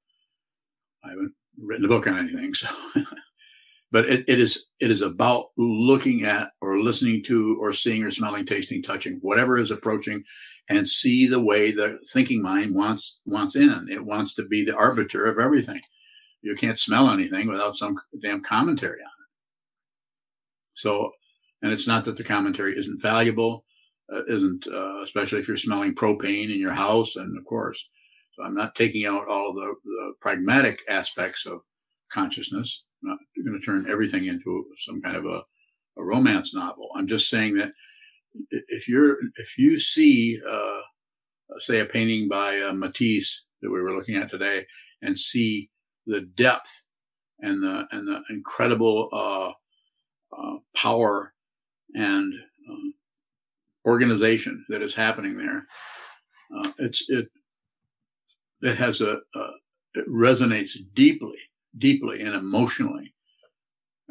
I 1.06 1.10
haven't 1.12 1.34
written 1.58 1.86
a 1.86 1.88
book 1.88 2.08
on 2.08 2.18
anything, 2.18 2.54
so. 2.54 2.68
But 3.94 4.10
it, 4.10 4.26
it 4.28 4.40
is 4.40 4.66
it 4.80 4.90
is 4.90 5.04
about 5.04 5.52
looking 5.56 6.24
at 6.24 6.50
or 6.62 6.80
listening 6.80 7.24
to 7.26 7.56
or 7.62 7.72
seeing 7.74 8.04
or 8.04 8.10
smelling 8.10 8.44
tasting 8.44 8.82
touching 8.82 9.20
whatever 9.22 9.60
is 9.60 9.70
approaching 9.70 10.24
and 10.68 10.88
see 10.88 11.28
the 11.28 11.40
way 11.40 11.72
the 11.72 12.00
thinking 12.12 12.42
mind 12.42 12.74
wants 12.74 13.20
wants 13.26 13.56
in. 13.56 13.88
It 13.92 14.04
wants 14.04 14.34
to 14.36 14.46
be 14.46 14.66
the 14.66 14.76
arbiter 14.76 15.26
of 15.26 15.38
everything. 15.38 15.82
You 16.42 16.56
can't 16.56 16.80
smell 16.80 17.12
anything 17.12 17.48
without 17.48 17.78
some 17.78 18.00
damn 18.20 18.42
commentary 18.42 19.00
on 19.00 19.12
so 20.84 21.12
and 21.62 21.72
it's 21.72 21.88
not 21.88 22.04
that 22.06 22.18
the 22.18 22.24
commentary 22.24 22.78
isn't 22.78 23.02
valuable 23.02 23.66
uh, 24.14 24.24
isn't 24.28 24.68
uh, 24.68 25.02
especially 25.02 25.40
if 25.40 25.48
you're 25.48 25.58
smelling 25.58 25.96
propane 25.96 26.54
in 26.54 26.60
your 26.60 26.74
house 26.74 27.16
and 27.16 27.38
of 27.38 27.46
course 27.46 27.90
so 28.34 28.44
i'm 28.44 28.56
not 28.56 28.76
taking 28.76 29.06
out 29.06 29.28
all 29.28 29.54
the, 29.54 29.74
the 29.84 30.14
pragmatic 30.22 30.82
aspects 30.90 31.46
of 31.46 31.62
consciousness 32.12 32.84
I'm 33.04 33.10
not 33.12 33.20
going 33.46 33.60
to 33.60 33.66
turn 33.66 33.90
everything 33.90 34.26
into 34.26 34.66
some 34.78 35.02
kind 35.02 35.16
of 35.16 35.26
a, 35.26 35.42
a 35.98 36.04
romance 36.04 36.54
novel. 36.54 36.90
I'm 36.96 37.08
just 37.08 37.30
saying 37.30 37.56
that 37.56 37.72
if 38.50 38.88
you're 38.88 39.18
if 39.36 39.58
you 39.58 39.78
see 39.78 40.40
uh, 40.50 40.82
say 41.60 41.80
a 41.80 41.86
painting 41.86 42.28
by 42.28 42.60
uh, 42.60 42.74
Matisse 42.74 43.44
that 43.62 43.70
we 43.70 43.82
were 43.82 43.96
looking 43.96 44.16
at 44.16 44.30
today 44.30 44.66
and 45.02 45.18
see 45.18 45.70
the 46.08 46.22
depth 46.22 46.84
and 47.40 47.62
the 47.62 47.86
and 47.92 48.08
the 48.08 48.22
incredible 48.30 49.10
uh, 50.38 50.58
power 50.76 51.34
and 51.94 52.34
um, 52.70 52.94
organization 53.86 54.66
that 54.70 54.82
is 54.82 54.96
happening 54.96 55.38
there, 55.38 55.68
uh, 56.56 56.72
it's 56.80 57.10
it 57.10 57.30
it 58.62 58.78
has 58.78 59.02
a, 59.02 59.20
a 59.36 59.48
it 59.96 60.08
resonates 60.10 60.72
deeply 60.94 61.38
deeply 61.78 62.22
and 62.22 62.36
emotionally, 62.36 63.14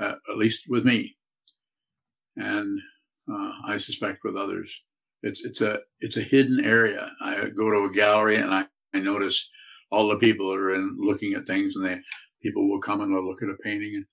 uh, 0.00 0.14
at 0.30 0.36
least 0.36 0.64
with 0.68 0.84
me, 0.84 1.16
and 2.36 2.80
uh, 3.30 3.52
I 3.66 3.76
suspect 3.76 4.20
with 4.24 4.36
others. 4.36 4.82
It's 5.22 5.44
it's 5.44 5.60
a 5.60 5.80
it's 6.00 6.16
a 6.16 6.22
hidden 6.22 6.64
area. 6.64 7.12
I 7.20 7.48
go 7.56 7.70
to 7.70 7.84
a 7.84 7.92
gallery 7.92 8.36
and 8.36 8.52
I, 8.52 8.64
I 8.92 8.98
notice 8.98 9.48
all 9.90 10.08
the 10.08 10.16
people 10.16 10.50
that 10.50 10.58
are 10.58 10.74
in 10.74 10.96
looking 10.98 11.34
at 11.34 11.46
things, 11.46 11.76
and 11.76 11.84
they 11.84 11.98
people 12.42 12.68
will 12.68 12.80
come 12.80 13.00
and 13.00 13.12
they'll 13.12 13.26
look 13.26 13.42
at 13.42 13.48
a 13.48 13.56
painting 13.62 13.94
and 13.94 14.06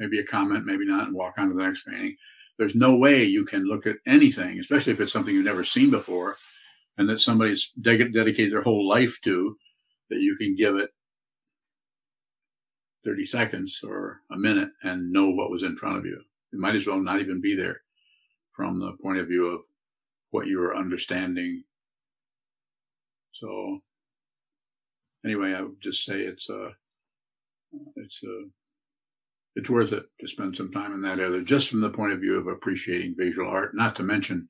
maybe 0.00 0.18
a 0.18 0.24
comment, 0.24 0.64
maybe 0.64 0.86
not, 0.86 1.06
and 1.06 1.14
walk 1.14 1.34
on 1.38 1.48
to 1.48 1.54
the 1.54 1.62
next 1.62 1.86
painting. 1.86 2.16
There's 2.58 2.74
no 2.74 2.96
way 2.96 3.22
you 3.22 3.44
can 3.44 3.64
look 3.64 3.86
at 3.86 3.96
anything, 4.06 4.58
especially 4.58 4.94
if 4.94 5.00
it's 5.00 5.12
something 5.12 5.34
you've 5.34 5.44
never 5.44 5.62
seen 5.62 5.90
before, 5.90 6.36
and 6.98 7.08
that 7.08 7.20
somebody's 7.20 7.70
de- 7.80 8.08
dedicated 8.08 8.52
their 8.52 8.62
whole 8.62 8.88
life 8.88 9.20
to, 9.24 9.56
that 10.08 10.20
you 10.20 10.36
can 10.36 10.56
give 10.56 10.76
it 10.76 10.90
30 13.04 13.24
seconds 13.24 13.80
or 13.84 14.20
a 14.32 14.36
minute 14.36 14.70
and 14.82 15.12
know 15.12 15.30
what 15.30 15.50
was 15.50 15.62
in 15.62 15.76
front 15.76 15.98
of 15.98 16.06
you. 16.06 16.20
It 16.52 16.58
might 16.58 16.74
as 16.74 16.86
well 16.86 17.00
not 17.00 17.20
even 17.20 17.40
be 17.40 17.54
there 17.54 17.82
from 18.52 18.80
the 18.80 18.92
point 19.02 19.18
of 19.18 19.28
view 19.28 19.46
of 19.46 19.60
what 20.30 20.46
you 20.46 20.58
were 20.58 20.76
understanding. 20.76 21.62
So 23.32 23.80
anyway, 25.24 25.54
I 25.54 25.62
would 25.62 25.80
just 25.80 26.04
say 26.04 26.20
it's 26.20 26.50
a, 26.50 26.72
it's 27.96 28.22
a, 28.24 28.44
it's 29.56 29.70
worth 29.70 29.92
it 29.92 30.04
to 30.20 30.28
spend 30.28 30.56
some 30.56 30.70
time 30.72 30.92
in 30.92 31.02
that 31.02 31.20
area, 31.20 31.42
just 31.42 31.68
from 31.68 31.80
the 31.80 31.90
point 31.90 32.12
of 32.12 32.20
view 32.20 32.38
of 32.38 32.46
appreciating 32.46 33.14
visual 33.18 33.48
art, 33.48 33.72
not 33.74 33.96
to 33.96 34.02
mention 34.02 34.48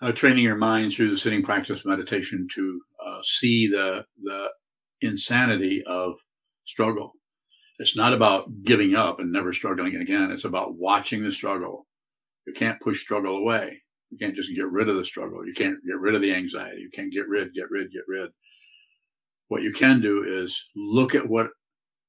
uh, 0.00 0.12
training 0.12 0.44
your 0.44 0.56
mind 0.56 0.92
through 0.92 1.10
the 1.10 1.16
sitting 1.16 1.42
practice 1.42 1.84
meditation 1.84 2.46
to 2.54 2.80
uh, 3.04 3.18
see 3.22 3.66
the, 3.66 4.04
the 4.22 4.48
insanity 5.00 5.82
of 5.84 6.14
struggle 6.64 7.12
it's 7.78 7.96
not 7.96 8.12
about 8.12 8.48
giving 8.64 8.94
up 8.96 9.20
and 9.20 9.32
never 9.32 9.52
struggling 9.52 9.96
again. 9.96 10.30
It's 10.32 10.44
about 10.44 10.74
watching 10.74 11.22
the 11.22 11.30
struggle. 11.30 11.86
You 12.46 12.52
can't 12.52 12.80
push 12.80 13.00
struggle 13.00 13.36
away. 13.36 13.82
You 14.10 14.18
can't 14.18 14.34
just 14.34 14.54
get 14.54 14.70
rid 14.70 14.88
of 14.88 14.96
the 14.96 15.04
struggle. 15.04 15.46
You 15.46 15.52
can't 15.54 15.78
get 15.86 15.98
rid 15.98 16.14
of 16.14 16.22
the 16.22 16.34
anxiety. 16.34 16.80
You 16.80 16.90
can't 16.90 17.12
get 17.12 17.28
rid, 17.28 17.54
get 17.54 17.70
rid, 17.70 17.92
get 17.92 18.04
rid. 18.08 18.30
What 19.48 19.62
you 19.62 19.72
can 19.72 20.00
do 20.00 20.24
is 20.24 20.66
look 20.74 21.14
at 21.14 21.28
what, 21.28 21.48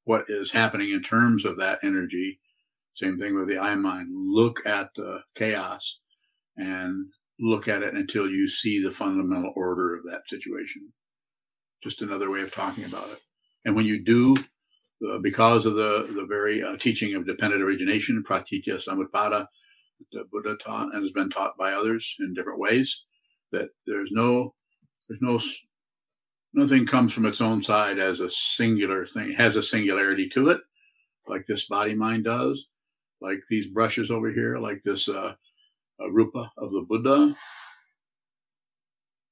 what 0.09 0.25
is 0.27 0.49
happening 0.49 0.89
in 0.89 1.03
terms 1.03 1.45
of 1.45 1.55
that 1.57 1.77
energy. 1.83 2.39
Same 2.95 3.19
thing 3.19 3.35
with 3.35 3.47
the 3.47 3.59
I 3.59 3.75
mind. 3.75 4.07
Look 4.11 4.65
at 4.65 4.89
the 4.95 5.19
chaos 5.35 5.99
and 6.57 7.05
look 7.39 7.67
at 7.67 7.83
it 7.83 7.93
until 7.93 8.27
you 8.27 8.47
see 8.47 8.81
the 8.81 8.89
fundamental 8.89 9.53
order 9.55 9.95
of 9.95 10.01
that 10.05 10.21
situation. 10.25 10.93
Just 11.83 12.01
another 12.01 12.31
way 12.31 12.41
of 12.41 12.51
talking 12.51 12.85
about 12.85 13.07
it. 13.11 13.19
And 13.63 13.75
when 13.75 13.85
you 13.85 14.03
do 14.03 14.35
uh, 15.07 15.19
because 15.21 15.67
of 15.67 15.75
the, 15.75 16.09
the 16.15 16.25
very 16.27 16.63
uh, 16.63 16.75
teaching 16.77 17.13
of 17.13 17.27
dependent 17.27 17.61
origination, 17.61 18.23
pratitya 18.23 18.77
samutpada, 18.77 19.45
that 20.13 20.31
Buddha 20.31 20.55
taught 20.55 20.91
and 20.91 21.03
has 21.03 21.11
been 21.11 21.29
taught 21.29 21.55
by 21.55 21.73
others 21.73 22.15
in 22.19 22.33
different 22.33 22.59
ways, 22.59 23.05
that 23.51 23.69
there's 23.85 24.09
no, 24.11 24.55
there's 25.07 25.21
no, 25.21 25.39
nothing 26.53 26.85
comes 26.85 27.13
from 27.13 27.25
its 27.25 27.41
own 27.41 27.61
side 27.63 27.99
as 27.99 28.19
a 28.19 28.29
singular 28.29 29.05
thing, 29.05 29.31
it 29.31 29.39
has 29.39 29.55
a 29.55 29.63
singularity 29.63 30.27
to 30.29 30.49
it, 30.49 30.61
like 31.27 31.45
this 31.45 31.67
body 31.67 31.93
mind 31.93 32.25
does, 32.25 32.67
like 33.21 33.39
these 33.49 33.67
brushes 33.67 34.11
over 34.11 34.31
here, 34.31 34.57
like 34.57 34.81
this 34.83 35.07
uh, 35.07 35.33
rupa 35.99 36.51
of 36.57 36.71
the 36.71 36.85
Buddha. 36.87 37.35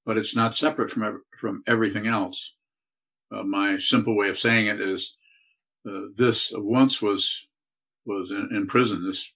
But 0.06 0.18
it's 0.18 0.36
not 0.36 0.56
separate 0.56 0.92
from 0.92 1.24
from 1.38 1.64
everything 1.68 2.08
else. 2.08 2.54
Uh, 3.30 3.44
my 3.44 3.78
simple 3.78 4.16
way 4.16 4.30
of 4.30 4.40
saying 4.40 4.68
it 4.68 4.80
is 4.80 5.18
uh, 5.88 6.08
this 6.16 6.54
once 6.56 7.02
was 7.02 7.48
was 8.06 8.32
in, 8.32 8.50
in, 8.56 8.68
prison. 8.68 9.06
This 9.06 9.34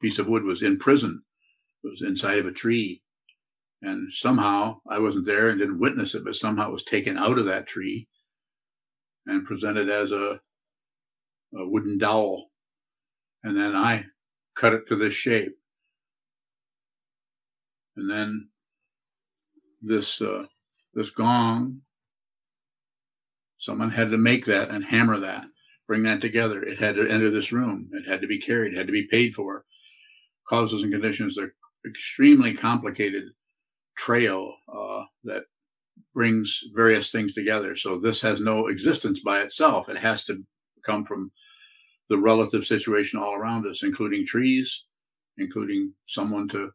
piece 0.00 0.20
of 0.20 0.28
wood 0.28 0.44
was 0.44 0.62
in 0.62 0.78
prison. 0.78 1.22
It 1.82 1.88
was 1.88 2.02
inside 2.02 2.38
of 2.38 2.46
a 2.46 2.52
tree, 2.52 3.02
and 3.82 4.12
somehow 4.12 4.80
I 4.90 4.98
wasn't 4.98 5.26
there 5.26 5.48
and 5.48 5.58
didn't 5.58 5.80
witness 5.80 6.14
it, 6.14 6.24
but 6.24 6.36
somehow 6.36 6.68
it 6.68 6.72
was 6.72 6.84
taken 6.84 7.18
out 7.18 7.38
of 7.38 7.46
that 7.46 7.66
tree 7.66 8.08
and 9.26 9.46
presented 9.46 9.88
as 9.90 10.12
a, 10.12 10.40
a 11.54 11.68
wooden 11.68 11.98
dowel, 11.98 12.50
and 13.44 13.56
then 13.56 13.76
I 13.76 14.06
cut 14.56 14.74
it 14.74 14.88
to 14.88 14.96
this 14.96 15.14
shape, 15.14 15.56
and 17.96 18.10
then 18.10 18.48
this 19.82 20.20
uh, 20.22 20.46
this 20.94 21.10
gong 21.10 21.80
Someone 23.58 23.90
had 23.90 24.10
to 24.10 24.18
make 24.18 24.44
that 24.46 24.70
and 24.70 24.84
hammer 24.86 25.18
that, 25.20 25.46
bring 25.86 26.02
that 26.04 26.20
together. 26.20 26.62
It 26.62 26.78
had 26.78 26.96
to 26.96 27.08
enter 27.08 27.30
this 27.30 27.52
room. 27.52 27.90
It 27.92 28.08
had 28.08 28.20
to 28.20 28.26
be 28.26 28.38
carried. 28.38 28.74
It 28.74 28.76
had 28.76 28.86
to 28.86 28.92
be 28.92 29.06
paid 29.10 29.34
for. 29.34 29.64
Causes 30.48 30.82
and 30.82 30.92
conditions. 30.92 31.36
They're 31.36 31.54
extremely 31.86 32.54
complicated 32.54 33.24
trail 33.96 34.54
uh, 34.72 35.04
that 35.24 35.42
brings 36.14 36.60
various 36.74 37.10
things 37.10 37.32
together. 37.34 37.76
So 37.76 37.98
this 37.98 38.22
has 38.22 38.40
no 38.40 38.68
existence 38.68 39.20
by 39.20 39.40
itself. 39.40 39.88
It 39.88 39.98
has 39.98 40.24
to 40.26 40.44
come 40.84 41.04
from 41.04 41.32
the 42.08 42.18
relative 42.18 42.64
situation 42.64 43.18
all 43.18 43.34
around 43.34 43.66
us, 43.66 43.82
including 43.82 44.26
trees, 44.26 44.84
including 45.38 45.94
someone 46.06 46.48
to 46.48 46.70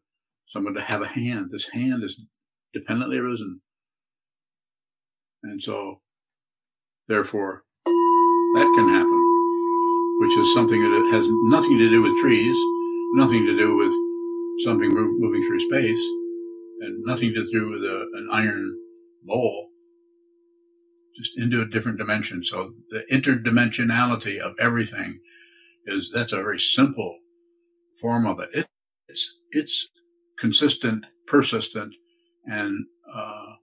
someone 0.48 0.74
to 0.74 0.82
have 0.82 1.02
a 1.02 1.08
hand. 1.08 1.48
This 1.50 1.70
hand 1.70 2.04
is 2.04 2.20
dependently 2.74 3.18
arisen. 3.18 3.60
And 5.42 5.62
so 5.62 6.00
therefore 7.08 7.64
that 8.54 8.72
can 8.76 8.88
happen, 8.88 9.20
which 10.20 10.38
is 10.38 10.54
something 10.54 10.80
that 10.80 11.10
has 11.12 11.26
nothing 11.44 11.78
to 11.78 11.90
do 11.90 12.02
with 12.02 12.20
trees, 12.20 12.56
nothing 13.14 13.46
to 13.46 13.56
do 13.56 13.76
with 13.76 13.92
something 14.64 14.90
moving 14.94 15.42
through 15.42 15.60
space, 15.60 16.02
and 16.82 17.04
nothing 17.04 17.32
to 17.32 17.48
do 17.50 17.70
with 17.70 17.84
a, 17.84 18.08
an 18.14 18.28
iron 18.32 18.76
bowl, 19.22 19.68
just 21.16 21.38
into 21.38 21.62
a 21.62 21.66
different 21.66 21.98
dimension. 21.98 22.44
So 22.44 22.74
the 22.90 23.04
interdimensionality 23.10 24.38
of 24.38 24.54
everything 24.60 25.20
is 25.86 26.10
that's 26.12 26.32
a 26.32 26.36
very 26.36 26.58
simple 26.58 27.18
form 28.00 28.26
of 28.26 28.40
it. 28.40 28.50
it 28.52 28.66
it's 29.08 29.38
it's 29.50 29.88
consistent, 30.38 31.06
persistent, 31.26 31.94
and 32.46 32.86
uh, 33.12 33.54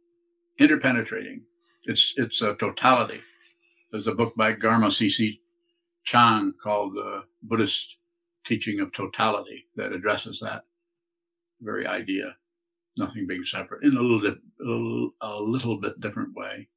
interpenetrating. 0.58 1.42
It's 1.84 2.14
it's 2.16 2.42
a 2.42 2.56
totality. 2.56 3.22
There's 3.92 4.08
a 4.08 4.16
book 4.16 4.36
by 4.36 4.54
Garma 4.54 4.92
C.C. 4.92 5.42
Chang 6.06 6.54
called 6.62 6.94
the 6.94 7.24
Buddhist 7.42 7.98
Teaching 8.46 8.80
of 8.80 8.94
Totality 8.94 9.66
that 9.76 9.92
addresses 9.92 10.40
that 10.40 10.64
very 11.62 11.86
idea 11.86 12.36
nothing 12.98 13.28
being 13.28 13.44
separate 13.44 13.84
in 13.84 13.96
a 13.96 14.02
little 14.02 14.22
bit, 14.22 14.38
a 15.22 15.40
little 15.40 15.80
bit 15.80 16.00
different 16.00 16.36
way. 16.36 16.68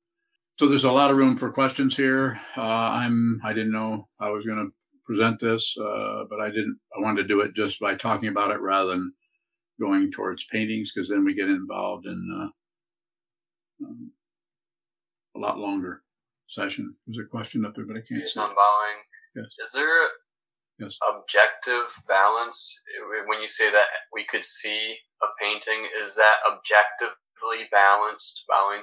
So 0.58 0.68
there's 0.68 0.84
a 0.84 0.92
lot 0.92 1.10
of 1.10 1.16
room 1.16 1.36
for 1.36 1.50
questions 1.50 1.96
here. 1.96 2.40
Uh, 2.56 2.62
I'm, 2.62 3.40
I 3.42 3.52
didn't 3.52 3.72
know 3.72 4.08
I 4.20 4.30
was 4.30 4.44
going 4.44 4.58
to 4.58 4.72
present 5.04 5.40
this, 5.40 5.76
uh, 5.78 6.24
but 6.28 6.40
I 6.40 6.48
didn't, 6.50 6.78
I 6.96 7.00
wanted 7.00 7.22
to 7.22 7.28
do 7.28 7.40
it 7.40 7.54
just 7.54 7.80
by 7.80 7.94
talking 7.94 8.28
about 8.28 8.50
it 8.50 8.60
rather 8.60 8.90
than 8.90 9.12
going 9.80 10.12
towards 10.12 10.46
paintings 10.46 10.92
because 10.92 11.08
then 11.08 11.24
we 11.24 11.34
get 11.34 11.48
involved 11.48 12.06
in 12.06 12.28
uh, 12.36 13.84
um, 13.84 14.12
a 15.34 15.38
lot 15.38 15.58
longer 15.58 16.02
session. 16.46 16.94
There's 17.06 17.24
a 17.24 17.28
question 17.28 17.64
up 17.64 17.74
there, 17.74 17.86
but 17.86 17.96
I 17.96 18.00
can't 18.06 18.20
Based 18.20 18.34
see. 18.34 18.40
on 18.40 18.50
bowing. 18.50 18.98
Yes. 19.34 19.46
Is 19.66 19.72
there 19.72 19.86
yes. 20.78 20.98
objective 21.10 21.90
balance 22.06 22.78
when 23.26 23.40
you 23.40 23.48
say 23.48 23.70
that 23.72 23.86
we 24.12 24.26
could 24.30 24.44
see 24.44 24.96
a 25.22 25.26
painting 25.40 25.88
is 26.02 26.16
that 26.16 26.36
objectively 26.50 27.68
balanced 27.70 28.44
bowing? 28.48 28.82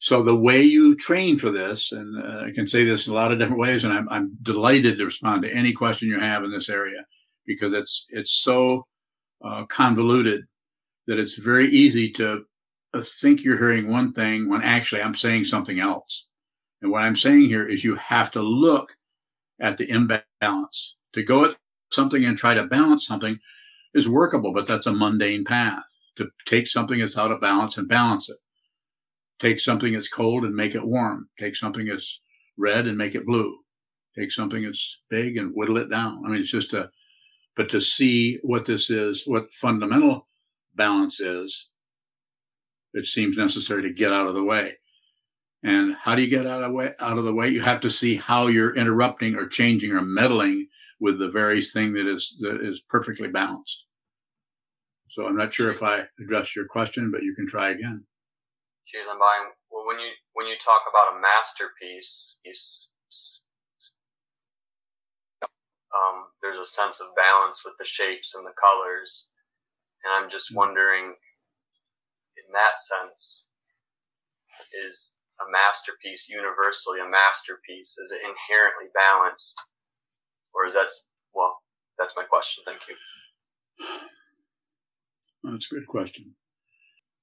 So 0.00 0.22
the 0.22 0.36
way 0.36 0.62
you 0.62 0.94
train 0.94 1.38
for 1.38 1.50
this 1.50 1.90
and 1.90 2.22
uh, 2.22 2.44
i 2.46 2.52
can 2.52 2.68
say 2.68 2.84
this 2.84 3.06
in 3.06 3.12
a 3.12 3.16
lot 3.16 3.32
of 3.32 3.38
different 3.38 3.60
ways 3.60 3.82
and 3.82 3.92
I'm, 3.92 4.08
I'm 4.10 4.36
delighted 4.42 4.98
to 4.98 5.04
respond 5.04 5.42
to 5.42 5.52
any 5.52 5.72
question 5.72 6.08
you 6.08 6.20
have 6.20 6.44
in 6.44 6.52
this 6.52 6.68
area 6.68 7.04
because 7.46 7.72
it's 7.72 8.06
it's 8.10 8.32
so 8.32 8.86
uh, 9.44 9.64
convoluted 9.66 10.46
that 11.08 11.18
it's 11.18 11.36
very 11.36 11.68
easy 11.68 12.10
to 12.12 12.44
uh, 12.94 13.02
think 13.20 13.42
you're 13.42 13.58
hearing 13.58 13.88
one 13.88 14.12
thing 14.12 14.48
when 14.48 14.62
actually 14.62 15.02
i'm 15.02 15.14
saying 15.14 15.44
something 15.44 15.80
else. 15.80 16.26
And 16.80 16.92
what 16.92 17.02
i'm 17.02 17.16
saying 17.16 17.48
here 17.48 17.66
is 17.66 17.82
you 17.82 17.96
have 17.96 18.30
to 18.32 18.42
look 18.42 18.96
at 19.60 19.78
the 19.78 19.90
imbalance. 19.90 20.96
To 21.14 21.22
go 21.22 21.46
at 21.46 21.56
something 21.90 22.24
and 22.24 22.36
try 22.36 22.54
to 22.54 22.64
balance 22.64 23.06
something 23.06 23.38
is 23.94 24.08
workable, 24.08 24.52
but 24.52 24.66
that's 24.66 24.86
a 24.86 24.92
mundane 24.92 25.44
path 25.44 25.82
to 26.16 26.28
take 26.46 26.66
something 26.66 26.98
that's 26.98 27.16
out 27.16 27.30
of 27.30 27.40
balance 27.40 27.78
and 27.78 27.88
balance 27.88 28.28
it. 28.28 28.36
Take 29.38 29.60
something 29.60 29.92
that's 29.92 30.08
cold 30.08 30.44
and 30.44 30.54
make 30.54 30.74
it 30.74 30.86
warm. 30.86 31.28
Take 31.38 31.54
something 31.54 31.86
that's 31.86 32.20
red 32.56 32.86
and 32.86 32.98
make 32.98 33.14
it 33.14 33.26
blue. 33.26 33.58
Take 34.18 34.32
something 34.32 34.64
that's 34.64 35.00
big 35.08 35.36
and 35.36 35.52
whittle 35.54 35.76
it 35.76 35.88
down. 35.88 36.22
I 36.26 36.28
mean, 36.28 36.40
it's 36.40 36.50
just 36.50 36.74
a, 36.74 36.90
but 37.56 37.68
to 37.70 37.80
see 37.80 38.38
what 38.42 38.64
this 38.64 38.90
is, 38.90 39.24
what 39.26 39.52
fundamental 39.52 40.28
balance 40.74 41.20
is, 41.20 41.68
it 42.94 43.06
seems 43.06 43.36
necessary 43.36 43.82
to 43.82 43.92
get 43.92 44.12
out 44.12 44.26
of 44.26 44.34
the 44.34 44.42
way. 44.42 44.78
And 45.62 45.96
how 46.00 46.14
do 46.14 46.22
you 46.22 46.28
get 46.28 46.46
out 46.46 46.62
of, 46.62 46.72
way, 46.72 46.92
out 47.00 47.18
of 47.18 47.24
the 47.24 47.34
way? 47.34 47.48
You 47.48 47.60
have 47.60 47.80
to 47.80 47.90
see 47.90 48.16
how 48.16 48.46
you're 48.46 48.74
interrupting 48.74 49.36
or 49.36 49.46
changing 49.46 49.92
or 49.92 50.02
meddling 50.02 50.68
with 51.00 51.18
the 51.18 51.30
very 51.30 51.62
thing 51.62 51.92
that 51.94 52.06
is 52.06 52.36
that 52.40 52.60
is 52.60 52.80
perfectly 52.80 53.28
balanced. 53.28 53.84
So 55.10 55.26
I'm 55.26 55.36
not 55.36 55.54
sure 55.54 55.72
if 55.72 55.82
I 55.82 56.04
addressed 56.20 56.54
your 56.54 56.66
question, 56.66 57.10
but 57.10 57.22
you 57.22 57.34
can 57.34 57.48
try 57.48 57.70
again. 57.70 58.04
Jeez, 58.88 59.08
I'm 59.10 59.18
buying. 59.18 59.52
Well, 59.70 59.86
when 59.86 59.98
you 59.98 60.10
when 60.34 60.46
you 60.46 60.56
talk 60.56 60.82
about 60.88 61.16
a 61.16 61.20
masterpiece, 61.20 62.38
you, 62.44 62.52
um, 65.92 66.32
there's 66.42 66.60
a 66.60 66.68
sense 66.68 67.00
of 67.00 67.16
balance 67.16 67.62
with 67.64 67.74
the 67.78 67.86
shapes 67.86 68.34
and 68.34 68.44
the 68.44 68.56
colors, 68.56 69.26
and 70.04 70.12
I'm 70.12 70.30
just 70.30 70.50
mm-hmm. 70.50 70.58
wondering, 70.58 71.04
in 72.36 72.46
that 72.52 72.76
sense, 72.78 73.48
is 74.72 75.14
a 75.38 75.46
masterpiece 75.50 76.28
universally 76.28 76.98
a 76.98 77.08
masterpiece? 77.08 77.96
Is 77.98 78.10
it 78.10 78.22
inherently 78.26 78.90
balanced? 78.90 79.58
Or 80.58 80.66
is 80.66 80.74
that, 80.74 80.88
well, 81.32 81.58
that's 81.98 82.16
my 82.16 82.24
question. 82.24 82.64
Thank 82.66 82.80
you. 82.88 82.96
That's 85.44 85.70
a 85.70 85.74
good 85.76 85.86
question. 85.86 86.34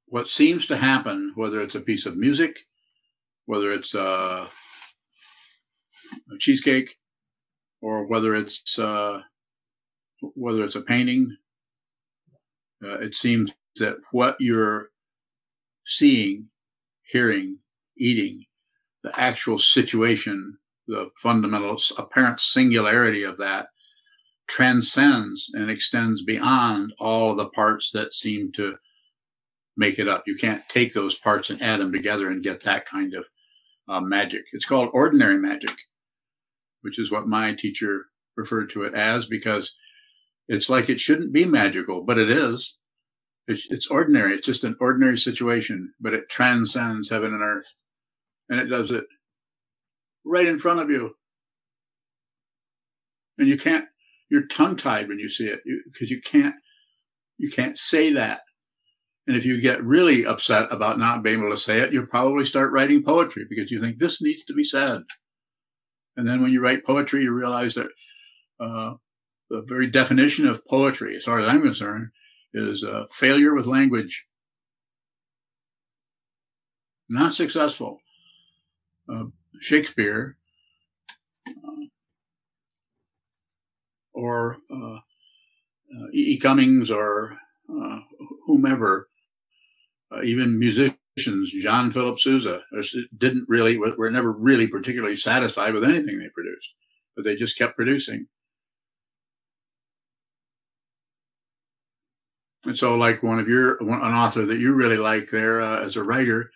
What 0.08 0.30
seems 0.30 0.67
to 0.67 0.78
happen, 0.78 1.34
whether 1.36 1.60
it's 1.60 1.76
a 1.76 1.82
piece 1.82 2.06
of 2.06 2.15
music, 2.15 2.60
whether 3.45 3.74
it's 3.74 3.93
a, 3.93 4.48
a 6.32 6.38
cheesecake, 6.39 6.95
or 7.82 8.08
whether 8.08 8.34
it's 8.34 8.80
uh, 8.80 9.21
whether 10.21 10.63
it's 10.63 10.76
a 10.76 10.82
painting, 10.82 11.36
uh, 12.84 13.00
it 13.00 13.13
seems 13.15 13.54
that 13.76 13.98
what 14.12 14.38
you're 14.39 14.89
seeing, 15.86 16.50
hearing, 17.04 17.60
eating, 17.98 18.45
the 19.04 19.19
actual 19.19 19.60
situation, 19.60 20.58
the 20.88 21.10
fundamental 21.17 21.78
apparent 21.98 22.39
singularity 22.39 23.24
of 23.24 23.38
that 23.38 23.67
transcends 24.48 25.50
and 25.54 25.69
extends 25.69 26.24
beyond 26.24 26.93
all 27.00 27.32
of 27.32 27.38
the 27.38 27.50
parts 27.50 27.91
that 27.91 28.13
seem 28.13 28.52
to 28.54 28.76
make 29.76 29.98
it 29.98 30.08
up. 30.08 30.24
You 30.28 30.36
can't 30.36 30.67
take 30.69 30.93
those 30.93 31.15
parts 31.15 31.50
and 31.50 31.62
add 31.62 31.80
them 31.80 31.91
together 31.91 32.30
and 32.30 32.43
get 32.43 32.63
that 32.63 32.86
kind 32.86 33.13
of 33.13 33.26
uh, 33.89 34.02
magic. 34.02 34.43
It's 34.54 34.65
called 34.65 34.89
ordinary 34.93 35.38
magic, 35.38 35.76
which 36.82 37.00
is 37.00 37.12
what 37.12 37.28
my 37.28 37.54
teacher 37.54 38.06
referred 38.38 38.69
to 38.71 38.84
it 38.84 38.93
as 38.93 39.26
because 39.26 39.74
it's 40.48 40.69
like 40.69 40.89
it 40.89 41.00
shouldn't 41.00 41.34
be 41.34 41.45
magical, 41.45 42.04
but 42.04 42.17
it 42.17 42.30
is. 42.30 42.78
It's, 43.48 43.67
it's 43.69 43.88
ordinary. 43.88 44.36
It's 44.36 44.45
just 44.45 44.63
an 44.63 44.76
ordinary 44.80 45.17
situation, 45.17 45.93
but 46.00 46.13
it 46.13 46.30
transcends 46.30 47.10
heaven 47.10 47.34
and 47.34 47.41
earth 47.41 47.74
and 48.50 48.60
it 48.60 48.65
does 48.65 48.91
it 48.91 49.06
right 50.26 50.48
in 50.48 50.60
front 50.60 50.80
of 50.80 50.90
you. 50.90 51.16
And 53.38 53.48
you 53.48 53.58
can't, 53.58 53.86
you're 54.30 54.48
tongue 54.48 54.76
tied 54.76 55.08
when 55.08 55.20
you 55.20 55.30
see 55.30 55.48
it 55.48 55.60
because 55.92 56.10
you, 56.10 56.18
you 56.18 56.22
can't, 56.22 56.56
you 57.38 57.52
can't 57.52 57.78
say 57.78 58.12
that. 58.14 58.42
And 59.28 59.36
if 59.36 59.46
you 59.46 59.60
get 59.60 59.84
really 59.84 60.26
upset 60.26 60.72
about 60.72 61.00
not 61.00 61.24
being 61.24 61.40
able 61.40 61.50
to 61.50 61.58
say 61.58 61.80
it, 61.80 61.92
you'll 61.92 62.06
probably 62.06 62.46
start 62.46 62.72
writing 62.72 63.04
poetry 63.04 63.46
because 63.50 63.72
you 63.72 63.82
think 63.82 63.98
this 63.98 64.22
needs 64.22 64.46
to 64.46 64.54
be 64.54 64.64
said. 64.64 65.02
And 66.16 66.28
then 66.28 66.42
when 66.42 66.52
you 66.52 66.62
write 66.62 66.86
poetry, 66.86 67.24
you 67.24 67.34
realize 67.34 67.76
that 67.76 67.88
uh, 68.60 68.94
the 69.50 69.64
very 69.68 69.88
definition 69.88 70.48
of 70.48 70.66
poetry, 70.68 71.16
as 71.16 71.24
far 71.24 71.40
as 71.40 71.48
I'm 71.48 71.62
concerned, 71.62 72.10
is 72.54 72.84
uh, 72.84 73.06
failure 73.12 73.54
with 73.54 73.66
language. 73.66 74.26
Not 77.10 77.34
successful 77.34 78.00
uh, 79.12 79.26
Shakespeare 79.62 80.38
uh, 81.48 81.86
or 84.13 84.58
uh, 84.72 84.96
uh, 84.96 86.08
E. 86.13 86.34
e. 86.34 86.39
Cummings 86.39 86.91
or 86.91 87.38
uh, 87.70 88.00
whomever, 88.46 89.10
even 90.24 90.60
musicians, 90.60 91.52
John 91.62 91.91
Philip 91.91 92.20
Sousa, 92.20 92.62
didn't 93.18 93.46
really, 93.48 93.78
were 93.78 94.10
never 94.10 94.32
really 94.32 94.68
particularly 94.68 95.15
satisfied 95.15 95.74
with 95.74 95.84
anything 95.84 96.20
they 96.20 96.30
produced, 96.30 96.74
but 97.15 97.26
they 97.26 97.36
just 97.36 97.58
kept 97.58 97.76
producing. 97.76 98.28
And 102.65 102.78
so, 102.78 102.96
like 102.96 103.22
one 103.22 103.39
of 103.39 103.48
your, 103.48 103.78
an 103.78 104.13
author 104.13 104.46
that 104.46 104.58
you 104.58 104.74
really 104.74 104.98
like 104.98 105.30
there 105.30 105.62
uh, 105.62 105.84
as 105.84 105.96
a 105.96 106.04
writer 106.04 106.52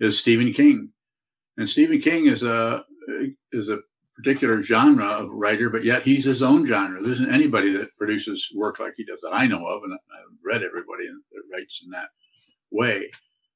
is 0.00 0.18
Stephen 0.18 0.52
King 0.52 0.92
And 1.56 1.68
Stephen 1.68 2.00
King 2.00 2.26
is 2.26 2.42
a 2.42 2.84
is 3.52 3.68
a 3.68 3.78
particular 4.16 4.62
genre 4.62 5.06
of 5.06 5.30
writer, 5.30 5.70
but 5.70 5.84
yet 5.84 6.02
he's 6.02 6.24
his 6.24 6.42
own 6.42 6.66
genre. 6.66 7.02
There 7.02 7.12
isn't 7.12 7.32
anybody 7.32 7.72
that 7.76 7.96
produces 7.96 8.48
work 8.54 8.78
like 8.78 8.94
he 8.96 9.04
does 9.04 9.20
that 9.22 9.32
I 9.32 9.46
know 9.46 9.66
of, 9.66 9.82
and 9.82 9.92
I've 9.92 10.36
read 10.44 10.62
everybody 10.62 11.06
that 11.06 11.42
writes 11.52 11.82
in 11.84 11.90
that 11.90 12.08
way. 12.70 13.10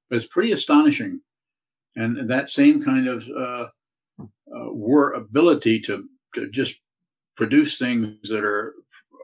But 0.08 0.16
it's 0.16 0.26
pretty 0.26 0.52
astonishing, 0.52 1.20
and 1.94 2.28
that 2.28 2.50
same 2.50 2.82
kind 2.82 3.08
of 3.08 3.28
uh, 3.28 3.66
uh, 4.20 4.72
war 4.72 5.12
ability 5.12 5.80
to 5.82 6.08
to 6.34 6.48
just 6.50 6.80
produce 7.36 7.78
things 7.78 8.28
that 8.28 8.44
are 8.44 8.74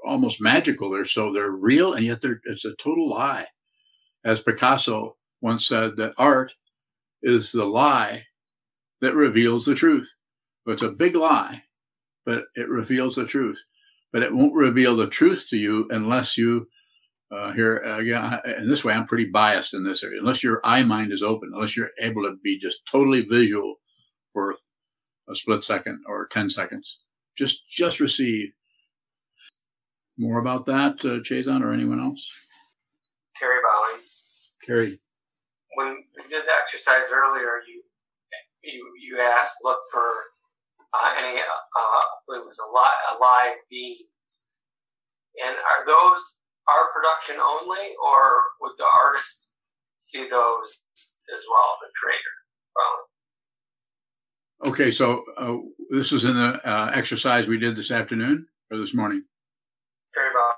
almost 0.07 0.41
magical. 0.41 0.91
They're 0.91 1.05
so 1.05 1.33
they're 1.33 1.51
real, 1.51 1.95
and 1.95 2.05
yet 2.05 2.21
they're 2.21 2.41
it's 2.45 2.65
a 2.65 2.75
total 2.77 3.11
lie. 3.11 3.47
As 4.25 4.41
Picasso 4.41 5.17
once 5.41 5.67
said, 5.67 5.97
that 5.97 6.15
art 6.17 6.55
is 7.23 7.53
the 7.53 7.65
lie 7.65 8.25
that 9.03 9.15
reveals 9.15 9.67
the 9.67 9.75
truth. 9.75 10.15
But 10.65 10.73
It's 10.75 10.83
a 10.83 10.89
big 10.89 11.15
lie, 11.17 11.65
but 12.25 12.45
it 12.55 12.69
reveals 12.69 13.17
the 13.17 13.27
truth. 13.27 13.65
But 14.13 14.23
it 14.23 14.33
won't 14.33 14.55
reveal 14.55 14.97
the 14.97 15.09
truth 15.09 15.49
to 15.51 15.57
you 15.57 15.89
unless 15.91 16.39
you, 16.39 16.69
uh, 17.31 17.53
here 17.53 17.79
again, 17.79 18.41
in 18.59 18.69
this 18.69 18.85
way, 18.85 18.95
I'm 18.95 19.07
pretty 19.07 19.25
biased 19.25 19.75
in 19.75 19.83
this 19.83 20.05
area. 20.05 20.21
Unless 20.21 20.45
your 20.45 20.61
eye 20.65 20.85
mind 20.85 21.13
is 21.13 21.23
open, 21.23 21.51
unless 21.53 21.77
you're 21.77 21.91
able 22.01 22.23
to 22.23 22.37
be 22.43 22.59
just 22.59 22.87
totally 22.87 23.23
visual 23.23 23.77
for 24.33 24.55
a 25.29 25.35
split 25.35 25.65
second 25.65 26.05
or 26.07 26.29
10 26.29 26.51
seconds, 26.51 27.01
just, 27.37 27.69
just 27.69 27.99
receive. 27.99 28.53
More 30.17 30.39
about 30.39 30.67
that, 30.67 31.05
uh, 31.05 31.21
Chazon 31.21 31.63
or 31.63 31.73
anyone 31.73 31.99
else? 31.99 32.29
Terry 33.35 33.59
Bowling. 33.65 34.03
Terry. 34.65 34.99
When 35.75 36.05
we 36.17 36.29
did 36.29 36.45
the 36.45 36.53
exercise 36.63 37.11
earlier, 37.11 37.63
you 37.67 37.82
you 38.63 38.91
you 39.01 39.21
asked 39.21 39.59
look 39.63 39.79
for 39.91 40.07
uh, 40.95 41.15
any, 41.19 41.39
uh, 41.41 42.35
it 42.35 42.47
was 42.47 42.59
a, 42.59 42.69
li- 42.73 43.03
a 43.11 43.19
live 43.19 43.57
beings. 43.71 44.47
And 45.43 45.57
are 45.57 45.87
those 45.87 46.37
our 46.69 46.93
production 46.95 47.37
only, 47.41 47.95
or 48.05 48.43
would 48.61 48.73
the 48.79 48.87
artist 49.03 49.51
see 49.97 50.29
those 50.29 50.85
as 51.33 51.45
well, 51.51 51.79
the 51.81 51.89
creator? 52.01 52.37
Okay, 54.65 54.93
so 54.93 55.25
uh, 55.37 55.57
this 55.91 56.13
was 56.13 56.25
in 56.25 56.35
the 56.35 56.61
uh, 56.65 56.93
exercise 56.95 57.49
we 57.49 57.59
did 57.59 57.75
this 57.75 57.91
afternoon 57.91 58.47
or 58.71 58.79
this 58.79 58.95
morning. 58.95 59.25
Very 60.15 60.31
well. 60.33 60.55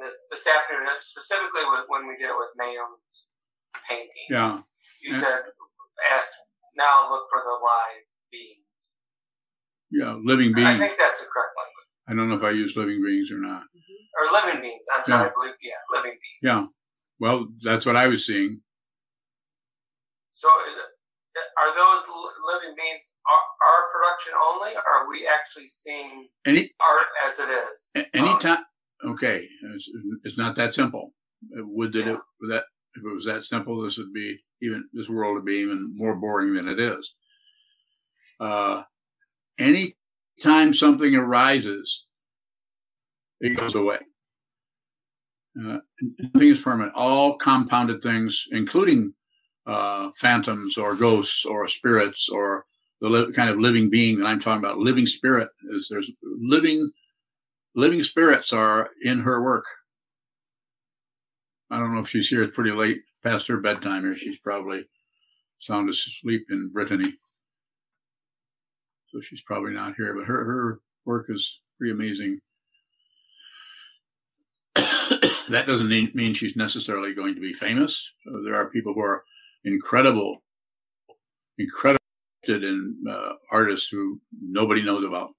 This 0.00 0.18
this 0.30 0.48
afternoon, 0.48 0.88
specifically 1.00 1.60
with, 1.70 1.84
when 1.88 2.08
we 2.08 2.16
did 2.16 2.30
it 2.30 2.36
with 2.36 2.48
Mayum's 2.58 3.28
painting. 3.86 4.26
Yeah. 4.30 4.60
You 5.02 5.12
said 5.12 5.40
asked 6.10 6.32
now 6.76 7.10
look 7.10 7.28
for 7.30 7.40
the 7.44 7.52
live 7.52 8.04
beings. 8.30 8.96
Yeah, 9.90 10.16
living 10.22 10.54
beings. 10.54 10.68
I 10.68 10.78
think 10.78 10.98
that's 10.98 11.20
the 11.20 11.26
correct 11.26 11.52
language. 11.56 11.82
I 12.08 12.14
don't 12.14 12.28
know 12.28 12.36
if 12.36 12.42
I 12.42 12.56
use 12.56 12.76
living 12.76 13.02
beings 13.04 13.30
or 13.30 13.38
not. 13.38 13.62
Mm-hmm. 13.62 14.02
Or 14.18 14.32
living 14.32 14.60
beings. 14.62 14.86
I'm 14.94 15.04
sorry, 15.04 15.24
yeah. 15.24 15.28
I 15.28 15.32
believe, 15.34 15.54
yeah, 15.62 15.80
living 15.90 16.12
beings. 16.12 16.40
Yeah. 16.42 16.66
Well, 17.20 17.48
that's 17.62 17.86
what 17.86 17.96
I 17.96 18.08
was 18.08 18.26
seeing. 18.26 18.60
So, 20.32 20.48
is 20.70 20.76
it, 20.76 20.92
are 21.60 21.74
those 21.74 22.02
living 22.46 22.74
beings 22.76 23.14
our, 23.30 23.82
production 23.92 24.32
only, 24.34 24.74
or 24.74 24.82
are 24.82 25.08
we 25.08 25.28
actually 25.28 25.66
seeing 25.66 26.28
Any, 26.44 26.72
art 26.80 27.06
as 27.26 27.38
it 27.38 27.48
is? 27.48 27.90
Any 27.94 28.30
Anytime. 28.30 28.64
Okay, 29.04 29.46
it's, 29.74 29.90
it's, 30.24 30.38
not 30.38 30.56
that 30.56 30.74
simple. 30.74 31.12
Would 31.50 31.92
that 31.92 32.06
yeah. 32.06 32.12
it 32.12 32.20
that 32.50 32.64
if 32.94 33.04
it 33.04 33.14
was 33.14 33.26
that 33.26 33.44
simple, 33.44 33.82
this 33.82 33.98
would 33.98 34.12
be 34.12 34.38
even 34.62 34.88
this 34.92 35.08
world 35.08 35.34
would 35.34 35.44
be 35.44 35.56
even 35.56 35.92
more 35.96 36.14
boring 36.14 36.54
than 36.54 36.68
it 36.68 36.80
is. 36.80 37.14
Uh, 38.40 38.82
anytime 39.58 40.72
something 40.72 41.14
arises, 41.14 42.04
it 43.40 43.56
goes 43.56 43.74
away. 43.74 43.98
Uh, 45.60 45.78
nothing 46.32 46.48
is 46.48 46.60
permanent. 46.60 46.94
All 46.94 47.36
compounded 47.36 48.02
things, 48.02 48.46
including 48.52 49.12
uh, 49.66 50.10
phantoms 50.16 50.78
or 50.78 50.94
ghosts 50.94 51.44
or 51.44 51.68
spirits 51.68 52.28
or 52.28 52.64
the 53.00 53.08
li- 53.08 53.32
kind 53.32 53.50
of 53.50 53.58
living 53.58 53.90
being 53.90 54.18
that 54.18 54.26
I'm 54.26 54.40
talking 54.40 54.64
about, 54.64 54.78
living 54.78 55.06
spirit 55.06 55.48
is 55.70 55.88
there's 55.90 56.10
living, 56.22 56.90
living 57.74 58.02
spirits 58.04 58.52
are 58.52 58.90
in 59.02 59.20
her 59.20 59.42
work. 59.42 59.66
I 61.72 61.78
don't 61.78 61.94
know 61.94 62.00
if 62.00 62.08
she's 62.08 62.28
here. 62.28 62.42
It's 62.42 62.54
pretty 62.54 62.70
late 62.70 63.02
past 63.24 63.48
her 63.48 63.56
bedtime, 63.56 64.04
or 64.04 64.14
she's 64.14 64.38
probably 64.38 64.84
sound 65.58 65.88
asleep 65.88 66.46
in 66.50 66.70
Brittany 66.72 67.14
so 69.12 69.20
she's 69.20 69.42
probably 69.42 69.72
not 69.72 69.94
here. 69.96 70.14
But 70.14 70.26
her 70.26 70.44
her 70.44 70.80
work 71.04 71.26
is 71.28 71.60
pretty 71.78 71.92
amazing. 71.92 72.40
that 74.74 75.64
doesn't 75.66 75.88
mean 76.14 76.34
she's 76.34 76.56
necessarily 76.56 77.14
going 77.14 77.34
to 77.34 77.40
be 77.40 77.52
famous. 77.52 78.10
So 78.24 78.42
there 78.42 78.54
are 78.54 78.70
people 78.70 78.94
who 78.94 79.02
are 79.02 79.24
incredible, 79.64 80.42
incredible 81.58 81.98
in 82.48 82.96
uh, 83.08 83.34
artists 83.52 83.88
who 83.88 84.20
nobody 84.40 84.82
knows 84.82 85.04
about. 85.04 85.30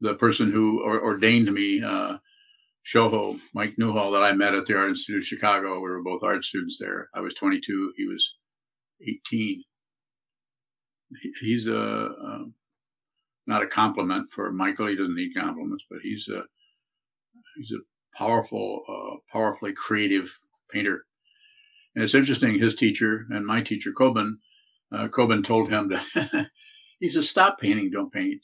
The 0.00 0.14
person 0.14 0.50
who 0.50 0.82
or, 0.82 1.00
ordained 1.00 1.52
me, 1.52 1.82
uh, 1.82 2.16
Shoho, 2.84 3.40
Mike 3.54 3.74
Newhall, 3.78 4.10
that 4.12 4.22
I 4.22 4.32
met 4.32 4.54
at 4.54 4.66
the 4.66 4.76
Art 4.76 4.90
Institute 4.90 5.22
of 5.22 5.26
Chicago. 5.26 5.76
We 5.76 5.90
were 5.90 6.02
both 6.02 6.22
art 6.22 6.44
students 6.44 6.78
there. 6.80 7.08
I 7.14 7.20
was 7.20 7.34
22. 7.34 7.92
He 7.96 8.06
was 8.06 8.34
18 9.00 9.62
he's 11.40 11.66
a, 11.66 11.74
a, 11.74 12.44
not 13.46 13.62
a 13.62 13.66
compliment 13.66 14.28
for 14.30 14.50
Michael. 14.52 14.86
He 14.86 14.96
doesn't 14.96 15.16
need 15.16 15.34
compliments, 15.36 15.84
but 15.90 16.00
he's 16.02 16.28
a 16.28 16.42
he's 17.56 17.72
a 17.72 18.16
powerful, 18.16 18.82
uh, 18.88 19.16
powerfully 19.32 19.72
creative 19.72 20.38
painter. 20.70 21.04
And 21.94 22.04
it's 22.04 22.14
interesting. 22.14 22.58
His 22.58 22.74
teacher 22.74 23.26
and 23.30 23.46
my 23.46 23.60
teacher, 23.60 23.92
Kobun, 23.92 24.34
uh, 24.90 25.08
Kobun 25.08 25.44
told 25.44 25.70
him 25.70 25.90
to. 25.90 26.50
he 27.00 27.08
says, 27.08 27.28
"Stop 27.28 27.60
painting. 27.60 27.90
Don't 27.90 28.12
paint." 28.12 28.40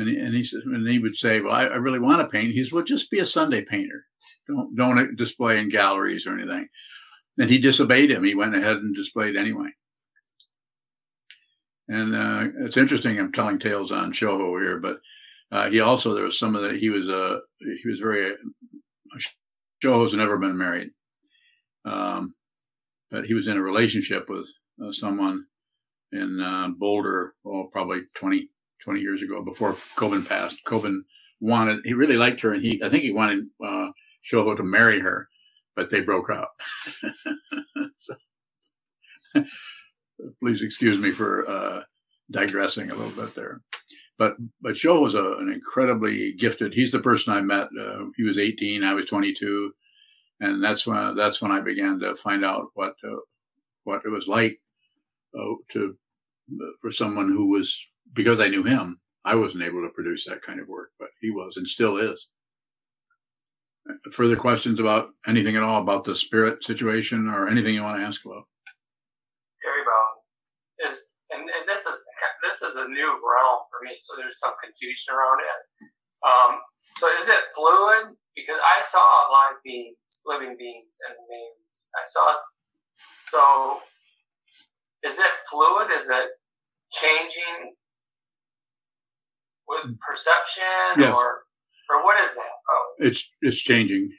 And 0.00 0.08
he, 0.08 0.16
and 0.16 0.34
he 0.34 0.44
said, 0.44 0.62
and 0.64 0.88
he 0.88 0.98
would 0.98 1.14
say, 1.14 1.42
"Well, 1.42 1.52
I, 1.52 1.64
I 1.64 1.76
really 1.76 1.98
want 1.98 2.22
to 2.22 2.26
paint." 2.26 2.54
He 2.54 2.64
said, 2.64 2.72
"Well, 2.72 2.84
just 2.84 3.10
be 3.10 3.18
a 3.18 3.26
Sunday 3.26 3.62
painter. 3.62 4.06
Don't 4.48 4.74
don't 4.74 5.14
display 5.14 5.58
in 5.58 5.68
galleries 5.68 6.26
or 6.26 6.38
anything." 6.38 6.68
And 7.36 7.50
he 7.50 7.58
disobeyed 7.58 8.10
him. 8.10 8.24
He 8.24 8.34
went 8.34 8.56
ahead 8.56 8.76
and 8.76 8.96
displayed 8.96 9.36
anyway. 9.36 9.68
And 11.86 12.14
uh, 12.14 12.48
it's 12.64 12.78
interesting. 12.78 13.18
I'm 13.18 13.30
telling 13.30 13.58
tales 13.58 13.92
on 13.92 14.14
Shoho 14.14 14.58
here, 14.58 14.78
but 14.78 15.00
uh, 15.52 15.68
he 15.68 15.80
also 15.80 16.14
there 16.14 16.24
was 16.24 16.38
some 16.38 16.56
of 16.56 16.62
that. 16.62 16.76
He 16.76 16.88
was 16.88 17.10
a 17.10 17.22
uh, 17.22 17.38
he 17.60 17.90
was 17.90 18.00
very 18.00 18.32
Shoho's 19.84 20.14
never 20.14 20.38
been 20.38 20.56
married, 20.56 20.92
um, 21.84 22.32
but 23.10 23.26
he 23.26 23.34
was 23.34 23.48
in 23.48 23.58
a 23.58 23.62
relationship 23.62 24.30
with 24.30 24.50
uh, 24.82 24.92
someone 24.92 25.44
in 26.10 26.40
uh, 26.40 26.68
Boulder, 26.68 27.34
well, 27.44 27.68
probably 27.70 28.02
20, 28.14 28.48
20 28.84 29.00
years 29.00 29.22
ago 29.22 29.42
before 29.42 29.74
Kobun 29.96 30.26
passed. 30.26 30.64
Kobun 30.64 31.00
wanted 31.40 31.80
he 31.84 31.94
really 31.94 32.16
liked 32.16 32.40
her, 32.42 32.52
and 32.52 32.64
he 32.64 32.80
I 32.82 32.88
think 32.88 33.02
he 33.02 33.12
wanted 33.12 33.46
uh, 33.64 33.88
Shoho 34.24 34.56
to 34.56 34.62
marry 34.62 35.00
her, 35.00 35.28
but 35.74 35.90
they 35.90 36.00
broke 36.00 36.30
up. 36.30 36.52
so, 37.96 38.14
please 40.42 40.62
excuse 40.62 40.98
me 40.98 41.10
for 41.10 41.48
uh, 41.48 41.82
digressing 42.30 42.90
a 42.90 42.94
little 42.94 43.12
bit 43.12 43.34
there. 43.34 43.62
But 44.18 44.36
but 44.60 44.74
Joe 44.74 45.00
was 45.00 45.14
a, 45.14 45.32
an 45.38 45.50
incredibly 45.50 46.32
gifted. 46.34 46.74
He's 46.74 46.92
the 46.92 47.00
person 47.00 47.32
I 47.32 47.40
met. 47.40 47.68
Uh, 47.78 48.06
he 48.16 48.22
was 48.22 48.38
18, 48.38 48.84
I 48.84 48.92
was 48.92 49.06
22, 49.06 49.72
and 50.40 50.62
that's 50.62 50.86
when 50.86 51.16
that's 51.16 51.40
when 51.40 51.52
I 51.52 51.60
began 51.60 51.98
to 52.00 52.16
find 52.16 52.44
out 52.44 52.66
what 52.74 52.94
uh, 53.02 53.16
what 53.84 54.02
it 54.04 54.10
was 54.10 54.28
like 54.28 54.60
uh, 55.38 55.54
to 55.72 55.96
for 56.82 56.92
someone 56.92 57.28
who 57.28 57.48
was 57.48 57.90
because 58.12 58.40
I 58.40 58.48
knew 58.48 58.62
him. 58.62 59.00
I 59.24 59.34
wasn't 59.34 59.64
able 59.64 59.82
to 59.82 59.90
produce 59.94 60.24
that 60.24 60.42
kind 60.42 60.60
of 60.60 60.68
work, 60.68 60.90
but 60.98 61.08
he 61.20 61.30
was 61.30 61.56
and 61.56 61.68
still 61.68 61.98
is. 61.98 62.28
Further 64.12 64.36
questions 64.36 64.80
about 64.80 65.10
anything 65.26 65.56
at 65.56 65.62
all 65.62 65.82
about 65.82 66.04
the 66.04 66.16
spirit 66.16 66.64
situation 66.64 67.28
or 67.28 67.48
anything 67.48 67.74
you 67.74 67.82
want 67.82 67.98
to 67.98 68.06
ask 68.06 68.24
about? 68.24 68.44
is 70.86 71.16
and, 71.30 71.42
and 71.42 71.64
this 71.68 71.86
is 71.86 71.98
this 72.42 72.62
is 72.62 72.76
a 72.76 72.88
new 72.88 73.10
realm 73.20 73.60
for 73.70 73.84
me, 73.84 73.94
so 74.00 74.16
there's 74.16 74.38
some 74.38 74.54
confusion 74.62 75.14
around 75.14 75.40
it. 75.40 75.60
Um, 76.26 76.52
so 76.96 77.06
is 77.20 77.28
it 77.28 77.40
fluid? 77.54 78.16
Because 78.34 78.58
I 78.58 78.82
saw 78.84 79.04
live 79.30 79.60
beings, 79.64 80.22
living 80.24 80.56
beings, 80.58 80.96
and 81.08 81.16
names. 81.28 81.90
I 81.94 82.04
saw. 82.06 82.36
So, 83.24 83.80
is 85.04 85.18
it 85.18 85.34
fluid? 85.50 85.90
Is 85.92 86.08
it 86.08 86.30
changing 86.90 87.74
with 89.70 89.98
perception, 90.00 90.98
yes. 90.98 91.16
or 91.16 91.42
or 91.88 92.04
what 92.04 92.20
is 92.20 92.34
that? 92.34 92.50
Oh. 92.70 92.92
It's 92.98 93.30
it's 93.40 93.60
changing. 93.60 94.12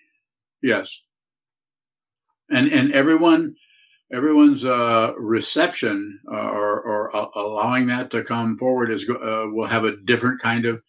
Yes. 0.62 1.02
And 2.50 2.72
and 2.72 2.92
everyone 2.92 3.56
everyone's 4.14 4.66
uh, 4.66 5.14
reception 5.18 6.20
uh, 6.32 6.50
or, 6.50 6.82
or 6.82 7.16
uh, 7.16 7.28
allowing 7.36 7.88
that 7.88 8.12
to 8.12 8.24
come 8.24 8.58
forward 8.58 8.92
is 8.92 9.10
uh, 9.10 9.46
will 9.52 9.68
have 9.68 9.86
a 9.86 9.98
different 9.98 10.42
kind 10.42 10.66
of. 10.66 10.82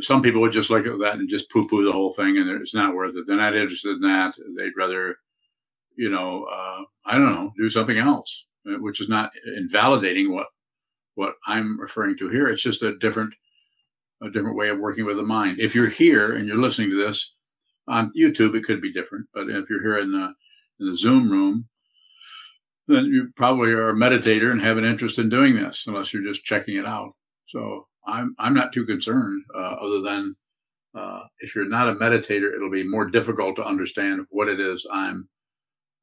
Some 0.00 0.22
people 0.22 0.40
would 0.40 0.52
just 0.52 0.70
look 0.70 0.86
at 0.86 0.98
that 1.00 1.16
and 1.16 1.28
just 1.28 1.50
poo-poo 1.50 1.84
the 1.84 1.92
whole 1.92 2.12
thing, 2.12 2.38
and 2.38 2.48
it's 2.48 2.74
not 2.74 2.94
worth 2.94 3.16
it. 3.16 3.26
They're 3.26 3.36
not 3.36 3.54
interested 3.54 3.96
in 3.96 4.00
that. 4.00 4.34
They'd 4.56 4.72
rather, 4.78 5.16
you 5.94 6.08
know, 6.08 6.44
uh, 6.44 6.84
I 7.04 7.18
don't 7.18 7.26
know, 7.26 7.52
do 7.58 7.68
something 7.68 7.98
else, 7.98 8.46
uh, 8.66 8.78
which 8.78 8.98
is 8.98 9.10
not 9.10 9.32
invalidating 9.58 10.32
what 10.32 10.46
what 11.14 11.34
I'm 11.46 11.80
referring 11.80 12.16
to 12.18 12.28
here. 12.28 12.48
It's 12.48 12.62
just 12.62 12.82
a 12.82 12.96
different 12.96 13.34
a 14.22 14.30
different 14.30 14.56
way 14.56 14.68
of 14.68 14.78
working 14.78 15.04
with 15.04 15.16
the 15.16 15.22
mind. 15.22 15.60
If 15.60 15.74
you're 15.74 15.88
here 15.88 16.34
and 16.34 16.46
you're 16.48 16.60
listening 16.60 16.90
to 16.90 16.96
this 16.96 17.34
on 17.86 18.12
YouTube, 18.16 18.54
it 18.54 18.64
could 18.64 18.80
be 18.80 18.92
different. 18.92 19.26
But 19.34 19.50
if 19.50 19.68
you're 19.68 19.82
here 19.82 19.98
in 19.98 20.12
the 20.12 20.32
in 20.80 20.90
the 20.90 20.96
Zoom 20.96 21.30
room, 21.30 21.68
then 22.88 23.06
you 23.06 23.28
probably 23.36 23.72
are 23.72 23.90
a 23.90 23.94
meditator 23.94 24.50
and 24.50 24.60
have 24.60 24.78
an 24.78 24.84
interest 24.84 25.18
in 25.18 25.28
doing 25.28 25.56
this, 25.56 25.84
unless 25.86 26.12
you're 26.12 26.24
just 26.24 26.44
checking 26.44 26.76
it 26.76 26.86
out. 26.86 27.12
So 27.48 27.86
I'm 28.06 28.34
I'm 28.38 28.54
not 28.54 28.72
too 28.72 28.86
concerned, 28.86 29.44
uh, 29.54 29.76
other 29.80 30.00
than 30.00 30.36
uh, 30.94 31.20
if 31.40 31.54
you're 31.54 31.68
not 31.68 31.88
a 31.88 31.94
meditator, 31.94 32.54
it'll 32.54 32.70
be 32.70 32.88
more 32.88 33.06
difficult 33.06 33.56
to 33.56 33.64
understand 33.64 34.26
what 34.30 34.48
it 34.48 34.60
is 34.60 34.86
I'm 34.92 35.28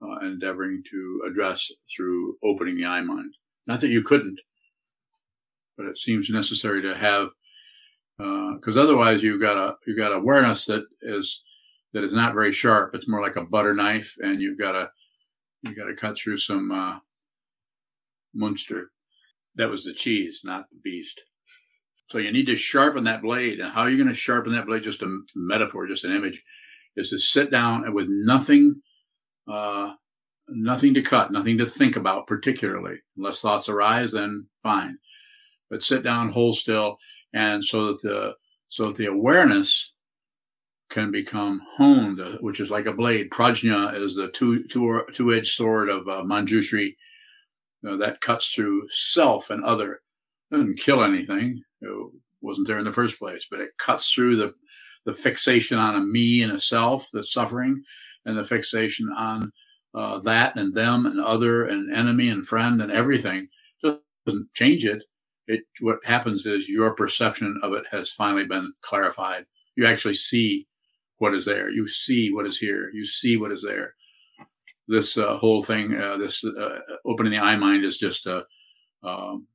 uh, 0.01 0.19
endeavoring 0.25 0.83
to 0.91 1.21
address 1.29 1.71
through 1.95 2.35
opening 2.43 2.75
the 2.75 2.85
eye 2.85 3.01
mind. 3.01 3.33
Not 3.67 3.81
that 3.81 3.89
you 3.89 4.01
couldn't, 4.01 4.39
but 5.77 5.85
it 5.85 5.97
seems 5.97 6.29
necessary 6.29 6.81
to 6.81 6.95
have 6.95 7.29
because 8.17 8.77
uh, 8.77 8.83
otherwise 8.83 9.23
you've 9.23 9.41
got 9.41 9.57
a 9.57 9.75
you've 9.87 9.97
got 9.97 10.13
awareness 10.13 10.65
that 10.65 10.85
is 11.01 11.43
that 11.93 12.03
is 12.03 12.13
not 12.13 12.33
very 12.33 12.51
sharp. 12.51 12.93
It's 12.93 13.07
more 13.07 13.21
like 13.21 13.35
a 13.35 13.45
butter 13.45 13.73
knife, 13.73 14.15
and 14.19 14.41
you've 14.41 14.59
got 14.59 14.73
to 14.73 14.89
you 15.63 15.75
got 15.75 15.85
to 15.85 15.95
cut 15.95 16.17
through 16.17 16.37
some 16.37 16.71
uh, 16.71 16.99
Munster. 18.33 18.91
That 19.55 19.69
was 19.69 19.83
the 19.83 19.93
cheese, 19.93 20.41
not 20.43 20.65
the 20.71 20.79
beast. 20.83 21.21
So 22.09 22.17
you 22.17 22.31
need 22.31 22.47
to 22.47 22.55
sharpen 22.55 23.03
that 23.05 23.21
blade. 23.21 23.59
And 23.59 23.71
how 23.71 23.81
are 23.81 23.89
you 23.89 23.97
going 23.97 24.09
to 24.09 24.15
sharpen 24.15 24.53
that 24.53 24.65
blade? 24.65 24.83
Just 24.83 25.01
a 25.01 25.21
metaphor, 25.35 25.87
just 25.87 26.03
an 26.03 26.15
image, 26.15 26.41
is 26.95 27.09
to 27.09 27.19
sit 27.19 27.51
down 27.51 27.85
and 27.85 27.93
with 27.93 28.07
nothing, 28.09 28.81
uh, 29.49 29.93
nothing 30.49 30.93
to 30.93 31.01
cut, 31.01 31.31
nothing 31.31 31.57
to 31.57 31.65
think 31.65 31.95
about 31.95 32.27
particularly. 32.27 32.97
Unless 33.17 33.41
thoughts 33.41 33.69
arise, 33.69 34.11
then 34.13 34.47
fine. 34.63 34.97
But 35.71 35.83
sit 35.83 36.03
down, 36.03 36.33
hold 36.33 36.57
still, 36.57 36.97
and 37.33 37.63
so 37.63 37.87
that 37.87 38.01
the 38.01 38.33
so 38.69 38.85
that 38.85 38.97
the 38.97 39.07
awareness 39.07 39.93
can 40.89 41.09
become 41.11 41.61
honed, 41.77 42.19
which 42.41 42.59
is 42.59 42.69
like 42.69 42.85
a 42.85 42.93
blade. 42.93 43.31
Prajna 43.31 43.95
is 43.95 44.15
the 44.15 44.27
two 44.27 44.67
two 44.67 45.03
two 45.13 45.33
edged 45.33 45.53
sword 45.53 45.89
of 45.89 46.07
uh, 46.07 46.23
Manjushri 46.23 46.95
that 47.81 48.21
cuts 48.21 48.53
through 48.53 48.87
self 48.89 49.49
and 49.49 49.63
other. 49.63 49.93
It 49.93 50.55
doesn't 50.55 50.79
kill 50.79 51.03
anything. 51.03 51.63
It 51.81 52.11
wasn't 52.41 52.67
there 52.67 52.77
in 52.77 52.85
the 52.85 52.93
first 52.93 53.17
place, 53.17 53.47
but 53.49 53.61
it 53.61 53.77
cuts 53.79 54.11
through 54.11 54.35
the 54.35 54.53
the 55.05 55.13
fixation 55.13 55.79
on 55.79 55.95
a 55.95 56.01
me 56.01 56.43
and 56.43 56.51
a 56.51 56.59
self 56.59 57.07
that's 57.13 57.33
suffering, 57.33 57.81
and 58.25 58.37
the 58.37 58.43
fixation 58.43 59.09
on 59.17 59.51
uh, 59.95 60.19
that 60.19 60.57
and 60.57 60.73
them 60.73 61.05
and 61.05 61.19
other 61.19 61.65
and 61.65 61.95
enemy 61.95 62.27
and 62.27 62.45
friend 62.45 62.81
and 62.81 62.91
everything. 62.91 63.47
It 63.83 63.99
doesn't 64.25 64.53
change 64.53 64.85
it 64.85 65.01
it 65.51 65.65
what 65.81 65.99
happens 66.05 66.45
is 66.45 66.69
your 66.69 66.95
perception 66.95 67.59
of 67.61 67.73
it 67.73 67.83
has 67.91 68.09
finally 68.09 68.45
been 68.45 68.73
clarified. 68.81 69.45
You 69.75 69.85
actually 69.85 70.13
see 70.13 70.67
what 71.17 71.35
is 71.35 71.45
there. 71.45 71.69
You 71.69 71.87
see 71.87 72.31
what 72.31 72.45
is 72.45 72.57
here. 72.57 72.89
You 72.93 73.05
see 73.05 73.37
what 73.37 73.51
is 73.51 73.63
there. 73.63 73.95
This 74.87 75.17
uh, 75.17 75.37
whole 75.37 75.61
thing, 75.61 75.95
uh, 75.95 76.17
this 76.17 76.43
uh, 76.43 76.79
opening 77.05 77.31
the 77.31 77.39
eye 77.39 77.57
mind, 77.57 77.83
is 77.83 77.97
just 77.97 78.25
a. 78.25 78.45
Um, 79.03 79.47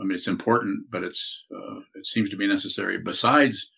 I 0.00 0.04
mean, 0.04 0.16
it's 0.16 0.26
important, 0.26 0.90
but 0.90 1.04
it's 1.04 1.44
uh, 1.54 1.80
it 1.94 2.06
seems 2.06 2.28
to 2.30 2.36
be 2.36 2.46
necessary. 2.46 2.98
Besides 2.98 3.70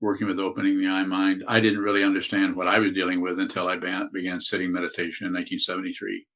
working 0.00 0.28
with 0.28 0.38
opening 0.38 0.78
the 0.78 0.88
eye 0.88 1.04
mind, 1.04 1.42
I 1.48 1.58
didn't 1.58 1.82
really 1.82 2.04
understand 2.04 2.54
what 2.54 2.68
I 2.68 2.78
was 2.78 2.92
dealing 2.92 3.20
with 3.20 3.40
until 3.40 3.66
I 3.66 3.76
began 4.12 4.40
sitting 4.40 4.72
meditation 4.72 5.26
in 5.26 5.32
1973. 5.32 6.26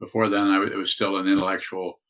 Before 0.00 0.28
then, 0.28 0.46
I, 0.48 0.62
it 0.62 0.76
was 0.76 0.92
still 0.92 1.16
an 1.18 1.28
intellectual 1.28 2.00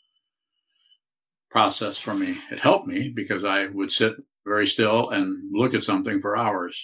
process 1.54 1.98
for 1.98 2.14
me. 2.14 2.36
It 2.50 2.58
helped 2.58 2.88
me 2.88 3.12
because 3.14 3.44
I 3.44 3.68
would 3.68 3.92
sit 3.92 4.14
very 4.44 4.66
still 4.66 5.10
and 5.10 5.52
look 5.52 5.72
at 5.72 5.84
something 5.84 6.20
for 6.20 6.36
hours, 6.36 6.76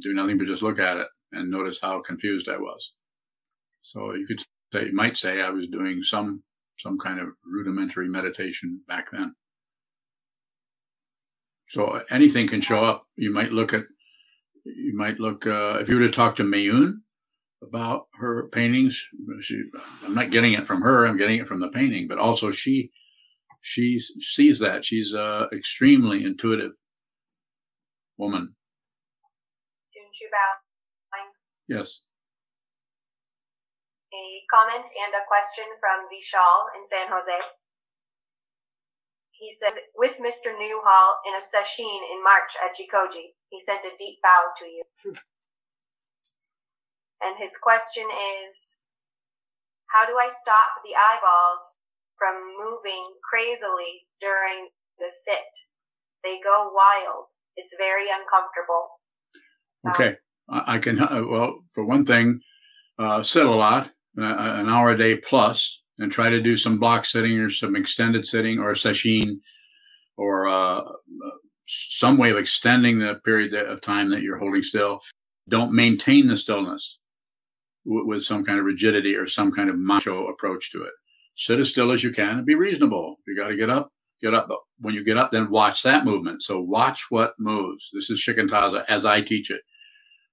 do 0.00 0.14
nothing 0.14 0.38
but 0.38 0.46
just 0.46 0.62
look 0.62 0.78
at 0.78 0.96
it 0.96 1.08
and 1.32 1.50
notice 1.50 1.80
how 1.82 2.00
confused 2.00 2.48
I 2.48 2.56
was. 2.56 2.92
So 3.80 4.14
you 4.14 4.24
could 4.24 4.40
say, 4.72 4.86
you 4.86 4.94
might 4.94 5.18
say 5.18 5.42
I 5.42 5.50
was 5.50 5.66
doing 5.66 6.04
some, 6.04 6.44
some 6.78 7.00
kind 7.00 7.18
of 7.18 7.30
rudimentary 7.44 8.08
meditation 8.08 8.82
back 8.86 9.10
then. 9.10 9.34
So 11.68 12.02
anything 12.08 12.46
can 12.46 12.60
show 12.60 12.84
up. 12.84 13.08
You 13.16 13.32
might 13.32 13.50
look 13.50 13.74
at, 13.74 13.86
you 14.64 14.96
might 14.96 15.18
look, 15.18 15.48
uh, 15.48 15.78
if 15.80 15.88
you 15.88 15.96
were 15.96 16.06
to 16.06 16.12
talk 16.12 16.36
to 16.36 16.44
Mayun 16.44 16.92
about 17.60 18.06
her 18.20 18.48
paintings, 18.50 19.04
she, 19.40 19.64
I'm 20.04 20.14
not 20.14 20.30
getting 20.30 20.52
it 20.52 20.64
from 20.64 20.82
her, 20.82 21.06
I'm 21.06 21.16
getting 21.16 21.40
it 21.40 21.48
from 21.48 21.58
the 21.58 21.70
painting, 21.70 22.06
but 22.06 22.18
also 22.18 22.52
she 22.52 22.92
she 23.62 24.00
sees 24.20 24.58
that. 24.58 24.84
She's 24.84 25.14
a 25.14 25.48
extremely 25.52 26.24
intuitive 26.24 26.72
woman. 28.18 28.56
Yes. 31.68 32.00
A 34.12 34.44
comment 34.52 34.84
and 34.84 35.14
a 35.14 35.24
question 35.26 35.64
from 35.80 36.04
Vishal 36.12 36.68
in 36.76 36.84
San 36.84 37.08
Jose. 37.08 37.32
He 39.30 39.50
says, 39.50 39.78
with 39.96 40.18
Mr. 40.18 40.52
Newhall 40.52 41.22
in 41.26 41.34
a 41.34 41.40
sesshin 41.40 42.02
in 42.12 42.22
March 42.22 42.52
at 42.62 42.76
Jikoji, 42.76 43.32
he 43.48 43.58
sent 43.58 43.86
a 43.86 43.96
deep 43.98 44.18
bow 44.22 44.52
to 44.58 44.66
you. 44.66 44.84
And 47.22 47.38
his 47.38 47.56
question 47.56 48.04
is, 48.44 48.82
how 49.86 50.04
do 50.06 50.18
I 50.18 50.28
stop 50.28 50.82
the 50.84 50.94
eyeballs 50.94 51.76
from 52.22 52.54
moving 52.56 53.14
crazily 53.28 54.06
during 54.20 54.68
the 54.98 55.10
sit. 55.10 55.66
They 56.22 56.38
go 56.42 56.70
wild. 56.72 57.26
It's 57.56 57.74
very 57.76 58.06
uncomfortable. 58.08 59.00
Okay. 59.88 60.18
Um, 60.48 60.62
I 60.66 60.78
can, 60.78 61.00
uh, 61.00 61.24
well, 61.28 61.64
for 61.72 61.84
one 61.84 62.06
thing, 62.06 62.40
uh, 62.98 63.24
sit 63.24 63.44
a 63.44 63.50
lot, 63.50 63.88
uh, 64.16 64.22
an 64.22 64.68
hour 64.68 64.92
a 64.92 64.98
day 64.98 65.16
plus, 65.16 65.82
and 65.98 66.12
try 66.12 66.30
to 66.30 66.40
do 66.40 66.56
some 66.56 66.78
block 66.78 67.04
sitting 67.04 67.38
or 67.40 67.50
some 67.50 67.74
extended 67.74 68.26
sitting 68.26 68.60
or 68.60 68.70
a 68.70 68.74
sesshin 68.74 69.38
or 70.16 70.46
uh, 70.46 70.78
uh, 70.78 71.30
some 71.66 72.18
way 72.18 72.30
of 72.30 72.36
extending 72.36 73.00
the 73.00 73.16
period 73.24 73.54
of 73.54 73.80
time 73.80 74.10
that 74.10 74.22
you're 74.22 74.38
holding 74.38 74.62
still. 74.62 75.00
Don't 75.48 75.72
maintain 75.72 76.28
the 76.28 76.36
stillness 76.36 77.00
with 77.84 78.22
some 78.22 78.44
kind 78.44 78.60
of 78.60 78.64
rigidity 78.64 79.16
or 79.16 79.26
some 79.26 79.50
kind 79.50 79.68
of 79.68 79.76
macho 79.76 80.28
approach 80.28 80.70
to 80.70 80.84
it 80.84 80.92
sit 81.42 81.58
as 81.58 81.70
still 81.70 81.90
as 81.90 82.04
you 82.04 82.12
can 82.12 82.38
and 82.38 82.46
be 82.46 82.54
reasonable. 82.54 83.16
You 83.26 83.36
got 83.36 83.48
to 83.48 83.56
get 83.56 83.68
up, 83.68 83.92
get 84.22 84.32
up. 84.32 84.46
But 84.48 84.58
when 84.78 84.94
you 84.94 85.04
get 85.04 85.18
up, 85.18 85.32
then 85.32 85.50
watch 85.50 85.82
that 85.82 86.04
movement. 86.04 86.42
So 86.42 86.60
watch 86.60 87.06
what 87.10 87.34
moves. 87.38 87.90
This 87.92 88.10
is 88.10 88.20
shikantaza 88.20 88.84
as 88.88 89.04
I 89.04 89.20
teach 89.20 89.50
it, 89.50 89.62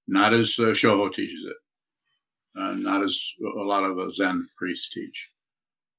not 0.07 0.34
as 0.34 0.55
uh, 0.60 0.74
Shoho 0.74 1.12
teaches 1.12 1.43
it, 1.45 2.62
uh, 2.62 2.74
not 2.74 3.03
as 3.03 3.20
a 3.41 3.64
lot 3.64 3.84
of 3.84 3.97
uh, 3.97 4.12
Zen 4.12 4.47
priests 4.55 4.89
teach. 4.89 5.30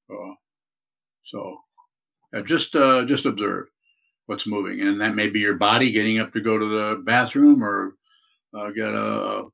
Uh, 0.09 0.35
so 1.25 1.57
just 2.45 2.77
uh, 2.77 3.05
just 3.05 3.27
observe 3.27 3.67
what's 4.27 4.47
moving, 4.47 4.81
and 4.81 5.01
that 5.01 5.17
may 5.17 5.29
be 5.29 5.41
your 5.41 5.55
body 5.57 5.91
getting 5.91 6.21
up 6.21 6.33
to 6.33 6.41
go 6.41 6.57
to 6.57 6.69
the 6.69 7.03
bathroom 7.05 7.65
or 7.65 7.95
uh, 8.57 8.71
get 8.71 8.89
a, 8.89 9.01
a 9.01 9.49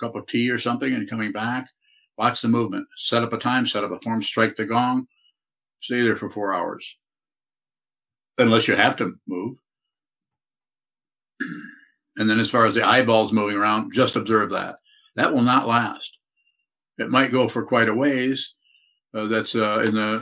cup 0.00 0.16
of 0.16 0.26
tea 0.26 0.50
or 0.50 0.58
something 0.58 0.92
and 0.92 1.08
coming 1.08 1.30
back 1.30 1.68
Watch 2.18 2.42
the 2.42 2.48
movement. 2.48 2.88
Set 2.96 3.22
up 3.22 3.32
a 3.32 3.38
time, 3.38 3.64
set 3.64 3.84
up 3.84 3.92
a 3.92 4.00
form, 4.00 4.22
strike 4.22 4.56
the 4.56 4.64
gong, 4.64 5.06
stay 5.80 6.02
there 6.02 6.16
for 6.16 6.28
four 6.28 6.52
hours. 6.52 6.96
Unless 8.36 8.66
you 8.66 8.74
have 8.74 8.96
to 8.96 9.14
move. 9.26 9.56
And 12.16 12.28
then 12.28 12.40
as 12.40 12.50
far 12.50 12.66
as 12.66 12.74
the 12.74 12.86
eyeballs 12.86 13.32
moving 13.32 13.56
around, 13.56 13.92
just 13.92 14.16
observe 14.16 14.50
that. 14.50 14.76
That 15.14 15.32
will 15.32 15.42
not 15.42 15.68
last. 15.68 16.18
It 16.98 17.10
might 17.10 17.30
go 17.30 17.46
for 17.46 17.64
quite 17.64 17.88
a 17.88 17.94
ways. 17.94 18.54
Uh, 19.14 19.26
that's 19.26 19.54
uh, 19.54 19.84
in 19.86 19.94
the 19.94 20.16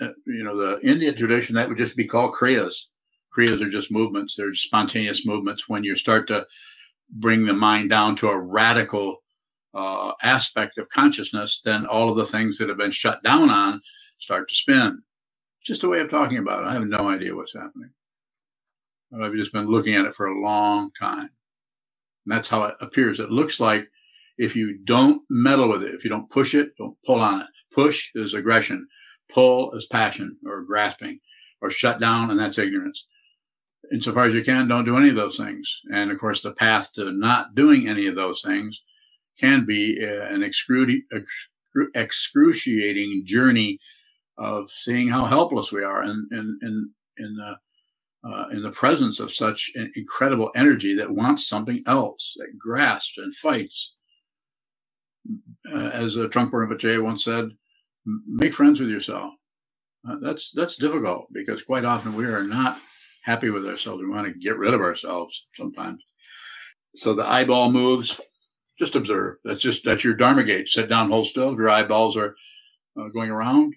uh, 0.00 0.12
you 0.26 0.44
know 0.44 0.56
the 0.56 0.80
Indian 0.86 1.16
tradition 1.16 1.54
that 1.54 1.68
would 1.68 1.78
just 1.78 1.96
be 1.96 2.06
called 2.06 2.34
kriyas. 2.34 2.74
Kriyas 3.36 3.62
are 3.62 3.70
just 3.70 3.92
movements. 3.92 4.34
They're 4.34 4.54
spontaneous 4.54 5.24
movements 5.24 5.68
when 5.68 5.84
you 5.84 5.96
start 5.96 6.26
to 6.28 6.46
bring 7.10 7.46
the 7.46 7.54
mind 7.54 7.90
down 7.90 8.16
to 8.16 8.28
a 8.28 8.38
radical 8.38 9.22
uh, 9.74 10.12
aspect 10.22 10.78
of 10.78 10.88
consciousness, 10.88 11.60
then 11.64 11.86
all 11.86 12.08
of 12.08 12.16
the 12.16 12.26
things 12.26 12.58
that 12.58 12.68
have 12.68 12.78
been 12.78 12.90
shut 12.90 13.22
down 13.22 13.50
on 13.50 13.80
start 14.18 14.48
to 14.48 14.54
spin. 14.54 15.02
Just 15.64 15.84
a 15.84 15.88
way 15.88 16.00
of 16.00 16.10
talking 16.10 16.38
about 16.38 16.64
it. 16.64 16.68
I 16.68 16.72
have 16.72 16.86
no 16.86 17.08
idea 17.08 17.34
what's 17.34 17.54
happening. 17.54 17.90
I've 19.14 19.34
just 19.34 19.52
been 19.52 19.68
looking 19.68 19.94
at 19.94 20.06
it 20.06 20.14
for 20.14 20.26
a 20.26 20.40
long 20.40 20.90
time. 20.98 21.30
And 22.26 22.36
that's 22.36 22.48
how 22.48 22.64
it 22.64 22.74
appears. 22.80 23.20
It 23.20 23.30
looks 23.30 23.58
like 23.58 23.88
if 24.36 24.54
you 24.54 24.78
don't 24.84 25.22
meddle 25.28 25.68
with 25.70 25.82
it, 25.82 25.94
if 25.94 26.04
you 26.04 26.10
don't 26.10 26.30
push 26.30 26.54
it, 26.54 26.76
don't 26.76 26.96
pull 27.04 27.20
on 27.20 27.40
it. 27.40 27.46
Push 27.72 28.10
is 28.14 28.34
aggression. 28.34 28.86
Pull 29.32 29.72
is 29.72 29.86
passion 29.86 30.38
or 30.46 30.62
grasping 30.62 31.20
or 31.60 31.70
shut 31.70 32.00
down, 32.00 32.30
and 32.30 32.38
that's 32.38 32.58
ignorance. 32.58 33.06
Insofar 33.92 34.24
as 34.24 34.34
you 34.34 34.44
can, 34.44 34.68
don't 34.68 34.84
do 34.84 34.96
any 34.96 35.08
of 35.08 35.16
those 35.16 35.36
things. 35.36 35.80
And 35.92 36.10
of 36.10 36.18
course, 36.18 36.42
the 36.42 36.52
path 36.52 36.92
to 36.94 37.10
not 37.10 37.54
doing 37.54 37.88
any 37.88 38.06
of 38.06 38.14
those 38.14 38.42
things 38.42 38.80
can 39.38 39.64
be 39.64 39.98
uh, 40.02 40.26
an 40.34 40.42
excruciating 41.94 43.22
journey 43.24 43.78
of 44.36 44.70
seeing 44.70 45.08
how 45.08 45.24
helpless 45.24 45.72
we 45.72 45.82
are 45.82 46.02
in, 46.02 46.28
in, 46.32 46.58
in, 46.62 46.90
in 47.18 47.36
the 47.36 47.56
uh, 48.24 48.48
in 48.50 48.62
the 48.62 48.72
presence 48.72 49.20
of 49.20 49.32
such 49.32 49.70
an 49.76 49.92
incredible 49.94 50.50
energy 50.56 50.94
that 50.94 51.10
wants 51.10 51.46
something 51.46 51.82
else, 51.86 52.34
that 52.36 52.58
grasps 52.58 53.16
and 53.16 53.34
fights. 53.34 53.94
Uh, 55.72 55.90
as 55.90 56.16
a 56.16 56.26
Trungpa 56.28 56.52
Rinpoche 56.52 57.02
once 57.02 57.24
said, 57.24 57.50
make 58.26 58.54
friends 58.54 58.80
with 58.80 58.90
yourself. 58.90 59.34
Uh, 60.08 60.16
that's 60.22 60.50
that's 60.52 60.76
difficult 60.76 61.26
because 61.32 61.62
quite 61.62 61.84
often 61.84 62.14
we 62.14 62.24
are 62.24 62.42
not 62.42 62.80
happy 63.22 63.50
with 63.50 63.66
ourselves. 63.66 64.02
We 64.02 64.08
want 64.08 64.26
to 64.26 64.38
get 64.38 64.56
rid 64.56 64.72
of 64.72 64.80
ourselves 64.80 65.46
sometimes. 65.54 66.02
So 66.96 67.14
the 67.14 67.26
eyeball 67.26 67.70
moves. 67.70 68.20
Just 68.78 68.94
observe. 68.94 69.36
That's 69.44 69.62
just 69.62 69.84
that's 69.84 70.04
your 70.04 70.14
dharma 70.14 70.44
gate. 70.44 70.68
Sit 70.68 70.88
down, 70.88 71.10
hold 71.10 71.26
still. 71.26 71.54
Your 71.54 71.68
eyeballs 71.68 72.16
are 72.16 72.36
uh, 72.98 73.08
going 73.08 73.30
around, 73.30 73.74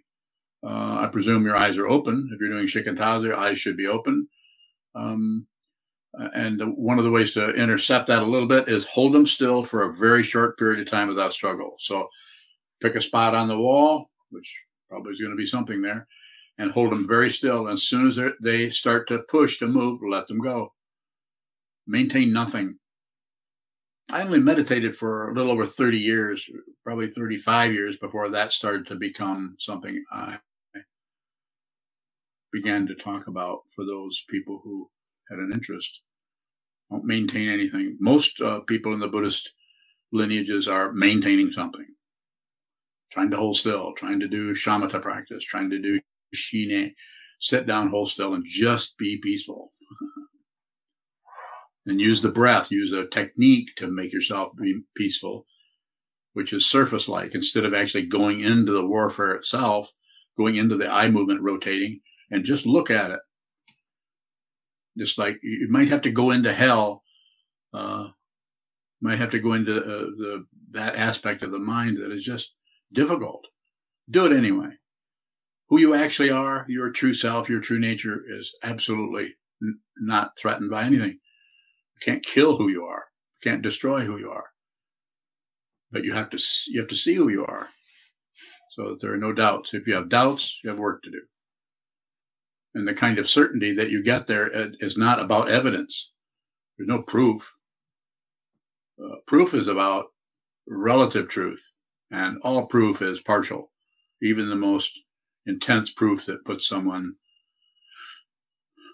uh, 0.64 1.00
I 1.02 1.10
presume 1.12 1.44
your 1.44 1.56
eyes 1.56 1.78
are 1.78 1.88
open. 1.88 2.30
If 2.32 2.40
you're 2.40 2.50
doing 2.50 2.68
shikantaza, 2.68 3.24
your 3.24 3.38
eyes 3.38 3.60
should 3.60 3.78
be 3.78 3.88
open. 3.88 4.28
Um, 4.94 5.48
and 6.14 6.62
one 6.76 7.00
of 7.00 7.06
the 7.06 7.12
ways 7.12 7.34
to 7.34 7.52
intercept 7.52 8.08
that 8.08 8.22
a 8.22 8.26
little 8.26 8.48
bit 8.48 8.68
is 8.68 8.86
hold 8.86 9.14
them 9.14 9.26
still 9.26 9.64
for 9.64 9.82
a 9.84 9.94
very 9.94 10.24
short 10.24 10.60
period 10.60 10.80
of 10.80 10.90
time 10.90 11.08
without 11.08 11.34
struggle. 11.34 11.76
So 11.80 12.10
pick 12.82 12.96
a 12.96 13.02
spot 13.02 13.34
on 13.34 13.48
the 13.48 13.58
wall, 13.58 14.12
which 14.30 14.54
probably 14.90 15.14
is 15.14 15.20
going 15.20 15.32
to 15.32 15.38
be 15.38 15.46
something 15.46 15.82
there, 15.82 16.08
and 16.58 16.72
hold 16.72 16.92
them 16.92 17.08
very 17.08 17.30
still. 17.30 17.68
As 17.68 17.84
soon 17.84 18.08
as 18.08 18.20
they 18.42 18.70
start 18.70 19.08
to 19.08 19.20
push 19.20 19.58
to 19.60 19.68
move, 19.68 20.02
let 20.08 20.28
them 20.28 20.40
go. 20.40 20.74
Maintain 21.88 22.34
nothing. 22.34 22.78
I 24.12 24.24
only 24.24 24.40
meditated 24.40 24.96
for 24.96 25.30
a 25.30 25.34
little 25.34 25.52
over 25.52 25.66
30 25.66 25.98
years, 25.98 26.50
probably 26.84 27.10
35 27.10 27.74
years 27.74 27.96
before 27.96 28.30
that 28.30 28.52
started 28.52 28.86
to 28.88 28.96
become 28.96 29.56
something 29.58 30.04
I 30.12 30.38
began 32.52 32.86
to 32.88 32.96
talk 32.96 33.28
about 33.28 33.62
for 33.74 33.86
those 33.86 34.26
people 34.30 34.60
who 34.64 34.90
had 35.30 35.40
an 35.40 35.52
interest. 35.54 36.02
Don't 36.90 37.06
maintain 37.06 37.48
anything. 37.48 37.96
Most 38.02 38.42
uh, 38.42 38.60
people 38.62 38.94
in 38.94 39.00
the 39.00 39.08
Buddhist 39.08 39.54
lineages 40.12 40.68
are 40.68 40.92
maintaining 40.92 41.50
something, 41.50 41.88
trying 43.12 43.32
to 43.32 43.38
hold 43.38 43.56
still, 43.56 43.94
trying 43.94 44.20
to 44.20 44.28
do 44.28 44.54
shamatha 44.54 45.02
practice, 45.02 45.46
trying 45.46 45.70
to 45.70 45.80
do 45.80 46.02
shine, 46.34 46.94
sit 47.40 47.66
down, 47.66 47.90
hold 47.90 48.10
still, 48.10 48.34
and 48.34 48.44
just 48.46 48.98
be 48.98 49.18
peaceful. 49.18 49.72
and 51.86 52.00
use 52.00 52.22
the 52.22 52.30
breath, 52.30 52.72
use 52.72 52.92
a 52.92 53.06
technique 53.06 53.76
to 53.78 53.88
make 53.88 54.14
yourself 54.14 54.56
be 54.56 54.82
peaceful, 54.96 55.46
which 56.34 56.54
is 56.54 56.70
surface 56.70 57.08
like. 57.08 57.34
Instead 57.34 57.66
of 57.66 57.74
actually 57.74 58.06
going 58.06 58.40
into 58.40 58.72
the 58.72 58.86
warfare 58.86 59.34
itself, 59.34 59.92
going 60.38 60.56
into 60.56 60.78
the 60.78 60.88
eye 60.88 61.10
movement 61.10 61.42
rotating, 61.42 62.02
and 62.30 62.46
just 62.46 62.66
look 62.66 62.90
at 62.90 63.12
it. 63.12 63.20
Just 64.98 65.18
like 65.18 65.38
you 65.42 65.68
might 65.70 65.90
have 65.90 66.02
to 66.02 66.12
go 66.12 66.32
into 66.32 66.54
hell, 66.54 67.04
uh, 67.74 68.10
might 69.02 69.20
have 69.20 69.32
to 69.32 69.40
go 69.40 69.54
into 69.54 69.78
uh, 69.78 70.06
the 70.18 70.46
that 70.72 70.96
aspect 70.96 71.44
of 71.44 71.52
the 71.52 71.60
mind 71.60 71.98
that 71.98 72.12
is 72.12 72.24
just 72.24 72.54
difficult. 72.94 73.46
Do 74.10 74.26
it 74.26 74.36
anyway. 74.36 74.78
Who 75.70 75.80
you 75.80 75.94
actually 75.94 76.30
are, 76.30 76.66
your 76.68 76.92
true 76.92 77.14
self, 77.14 77.50
your 77.50 77.62
true 77.62 77.80
nature 77.80 78.22
is 78.28 78.54
absolutely 78.62 79.36
n- 79.64 79.80
not 79.98 80.38
threatened 80.38 80.70
by 80.70 80.84
anything. 80.84 81.20
Can't 82.02 82.24
kill 82.24 82.58
who 82.58 82.70
you 82.70 82.86
are. 82.86 83.06
You 83.44 83.52
can't 83.52 83.62
destroy 83.62 84.06
who 84.06 84.18
you 84.18 84.30
are. 84.30 84.50
But 85.92 86.04
you 86.04 86.14
have 86.14 86.30
to 86.32 86.40
you 86.68 86.80
have 86.80 86.90
to 86.90 86.96
see 86.96 87.16
who 87.16 87.30
you 87.30 87.46
are, 87.46 87.68
so 88.72 88.90
that 88.90 89.02
there 89.02 89.14
are 89.14 89.18
no 89.18 89.34
doubts. 89.34 89.74
If 89.74 89.88
you 89.88 89.94
have 89.96 90.10
doubts, 90.10 90.60
you 90.64 90.70
have 90.70 90.80
work 90.80 91.04
to 91.04 91.12
do 91.12 91.22
and 92.74 92.88
the 92.88 92.94
kind 92.94 93.20
of 93.20 93.30
certainty 93.30 93.74
that 93.74 93.90
you 93.90 94.04
get 94.04 94.28
there 94.28 94.50
is 94.80 94.98
not 94.98 95.20
about 95.20 95.50
evidence. 95.50 96.12
There's 96.78 96.88
no 96.88 97.02
proof. 97.02 97.56
Uh, 99.02 99.16
proof 99.28 99.54
is 99.54 99.68
about 99.68 100.06
relative 100.68 101.28
truth, 101.28 101.72
and 102.10 102.38
all 102.44 102.68
proof 102.68 103.02
is 103.02 103.22
partial. 103.22 103.72
Even 104.22 104.50
the 104.50 104.56
most 104.56 105.00
intense 105.46 105.92
proof 105.92 106.26
that 106.28 106.46
puts 106.46 106.68
someone, 106.68 107.16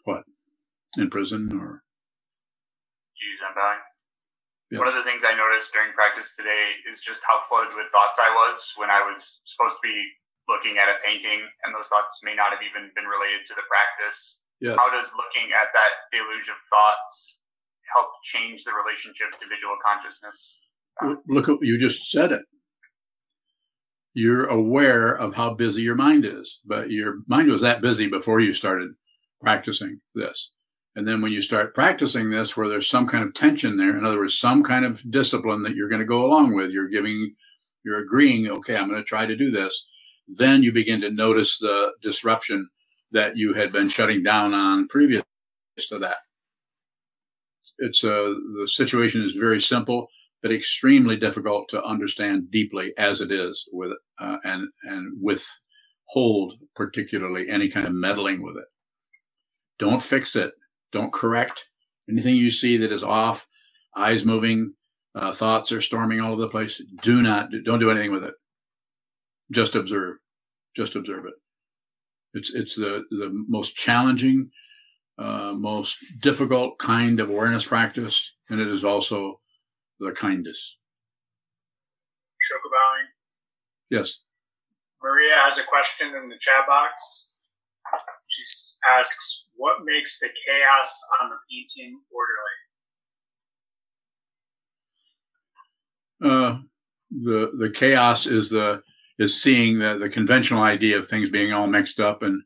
what, 0.05 0.24
in 0.97 1.10
prison 1.10 1.51
or. 1.60 1.84
Jeez, 3.28 3.43
I'm 3.43 3.55
dying. 3.59 3.84
Yes. 4.71 4.80
One 4.80 4.88
of 4.88 4.95
the 4.95 5.03
things 5.03 5.28
I 5.28 5.36
noticed 5.36 5.75
during 5.75 5.91
practice 5.91 6.36
today 6.36 6.80
is 6.88 7.03
just 7.03 7.23
how 7.28 7.43
flooded 7.47 7.75
with 7.75 7.91
thoughts 7.91 8.19
I 8.19 8.32
was 8.32 8.71
when 8.80 8.88
I 8.88 9.03
was 9.03 9.43
supposed 9.43 9.75
to 9.80 9.84
be 9.84 9.99
looking 10.47 10.80
at 10.80 10.88
a 10.88 10.95
painting 11.03 11.43
and 11.43 11.75
those 11.75 11.91
thoughts 11.91 12.23
may 12.23 12.36
not 12.36 12.55
have 12.55 12.63
even 12.63 12.91
been 12.95 13.07
related 13.07 13.43
to 13.51 13.55
the 13.55 13.67
practice. 13.67 14.43
Yes. 14.63 14.80
How 14.80 14.88
does 14.88 15.11
looking 15.15 15.51
at 15.51 15.75
that 15.75 15.91
deluge 16.11 16.47
of 16.47 16.55
thoughts 16.71 17.43
help 17.91 18.07
change 18.23 18.63
the 18.63 18.71
relationship 18.71 19.36
to 19.39 19.45
visual 19.47 19.75
consciousness? 19.84 20.55
Look, 21.28 21.47
at 21.47 21.59
you 21.61 21.78
just 21.80 22.09
said 22.11 22.32
it. 22.32 22.43
You're 24.13 24.47
aware 24.47 25.13
of 25.13 25.36
how 25.36 25.53
busy 25.53 25.84
your 25.84 25.95
mind 25.95 26.25
is, 26.25 26.59
but 26.65 26.89
your 26.91 27.19
mind 27.28 27.49
was 27.49 27.61
that 27.61 27.82
busy 27.82 28.07
before 28.07 28.39
you 28.39 28.51
started 28.51 28.91
practicing 29.41 30.01
this. 30.15 30.51
And 30.97 31.07
then 31.07 31.21
when 31.21 31.31
you 31.31 31.41
start 31.41 31.73
practicing 31.73 32.29
this, 32.29 32.57
where 32.57 32.67
there's 32.67 32.89
some 32.89 33.07
kind 33.07 33.23
of 33.23 33.33
tension 33.33 33.77
there, 33.77 33.97
in 33.97 34.03
other 34.03 34.17
words, 34.17 34.37
some 34.37 34.63
kind 34.63 34.83
of 34.83 35.09
discipline 35.09 35.63
that 35.63 35.75
you're 35.75 35.87
going 35.87 36.01
to 36.01 36.05
go 36.05 36.25
along 36.25 36.55
with, 36.55 36.71
you're 36.71 36.89
giving, 36.89 37.35
you're 37.85 38.03
agreeing, 38.03 38.49
okay, 38.49 38.75
I'm 38.75 38.89
going 38.89 38.99
to 38.99 39.07
try 39.07 39.25
to 39.25 39.35
do 39.35 39.49
this 39.49 39.85
then 40.27 40.63
you 40.63 40.71
begin 40.71 41.01
to 41.01 41.11
notice 41.11 41.57
the 41.57 41.93
disruption 42.01 42.69
that 43.11 43.37
you 43.37 43.53
had 43.53 43.71
been 43.71 43.89
shutting 43.89 44.23
down 44.23 44.53
on 44.53 44.87
previous 44.87 45.23
to 45.89 45.99
that. 45.99 46.17
It's 47.79 48.03
a, 48.03 48.25
uh, 48.25 48.33
the 48.59 48.67
situation 48.67 49.23
is 49.23 49.33
very 49.33 49.61
simple, 49.61 50.07
but 50.41 50.51
extremely 50.51 51.15
difficult 51.15 51.69
to 51.69 51.83
understand 51.83 52.51
deeply 52.51 52.93
as 52.97 53.21
it 53.21 53.31
is 53.31 53.67
with, 53.71 53.91
uh, 54.19 54.37
and, 54.43 54.67
and 54.83 55.13
withhold 55.21 56.55
particularly 56.75 57.47
any 57.47 57.69
kind 57.69 57.85
of 57.85 57.93
meddling 57.93 58.41
with 58.41 58.57
it. 58.57 58.65
Don't 59.77 60.01
fix 60.01 60.35
it. 60.35 60.53
Don't 60.91 61.13
correct 61.13 61.65
anything 62.09 62.35
you 62.35 62.51
see 62.51 62.77
that 62.77 62.91
is 62.91 63.03
off, 63.03 63.47
eyes 63.95 64.23
moving, 64.23 64.73
uh, 65.15 65.31
thoughts 65.31 65.71
are 65.71 65.81
storming 65.81 66.21
all 66.21 66.33
over 66.33 66.41
the 66.41 66.49
place. 66.49 66.81
Do 67.01 67.21
not, 67.21 67.49
don't 67.65 67.79
do 67.79 67.91
anything 67.91 68.11
with 68.11 68.23
it 68.23 68.33
just 69.51 69.75
observe, 69.75 70.17
just 70.75 70.95
observe 70.95 71.25
it. 71.25 71.33
It's 72.33 72.53
it's 72.53 72.75
the 72.75 73.03
the 73.09 73.29
most 73.47 73.75
challenging, 73.75 74.51
uh, 75.17 75.53
most 75.55 75.97
difficult 76.21 76.77
kind 76.77 77.19
of 77.19 77.29
awareness 77.29 77.65
practice, 77.65 78.33
and 78.49 78.59
it 78.59 78.67
is 78.67 78.83
also 78.83 79.39
the 79.99 80.11
kindest. 80.11 80.77
Shokabowing. 82.38 83.05
Yes. 83.89 84.19
Maria 85.01 85.35
has 85.35 85.57
a 85.57 85.63
question 85.63 86.07
in 86.07 86.29
the 86.29 86.38
chat 86.39 86.67
box. 86.67 87.31
She 88.28 88.43
asks, 88.88 89.47
"What 89.55 89.84
makes 89.86 90.19
the 90.19 90.30
chaos 90.47 91.01
on 91.21 91.30
the 91.30 91.38
painting 91.49 92.01
orderly?" 92.11 92.57
Uh, 96.21 96.61
the 97.11 97.51
the 97.57 97.69
chaos 97.69 98.25
is 98.25 98.49
the 98.49 98.82
is 99.19 99.41
seeing 99.41 99.80
the, 99.80 99.97
the 99.97 100.09
conventional 100.09 100.61
idea 100.61 100.97
of 100.97 101.07
things 101.07 101.30
being 101.30 101.53
all 101.53 101.67
mixed 101.67 101.99
up 101.99 102.21
and 102.21 102.41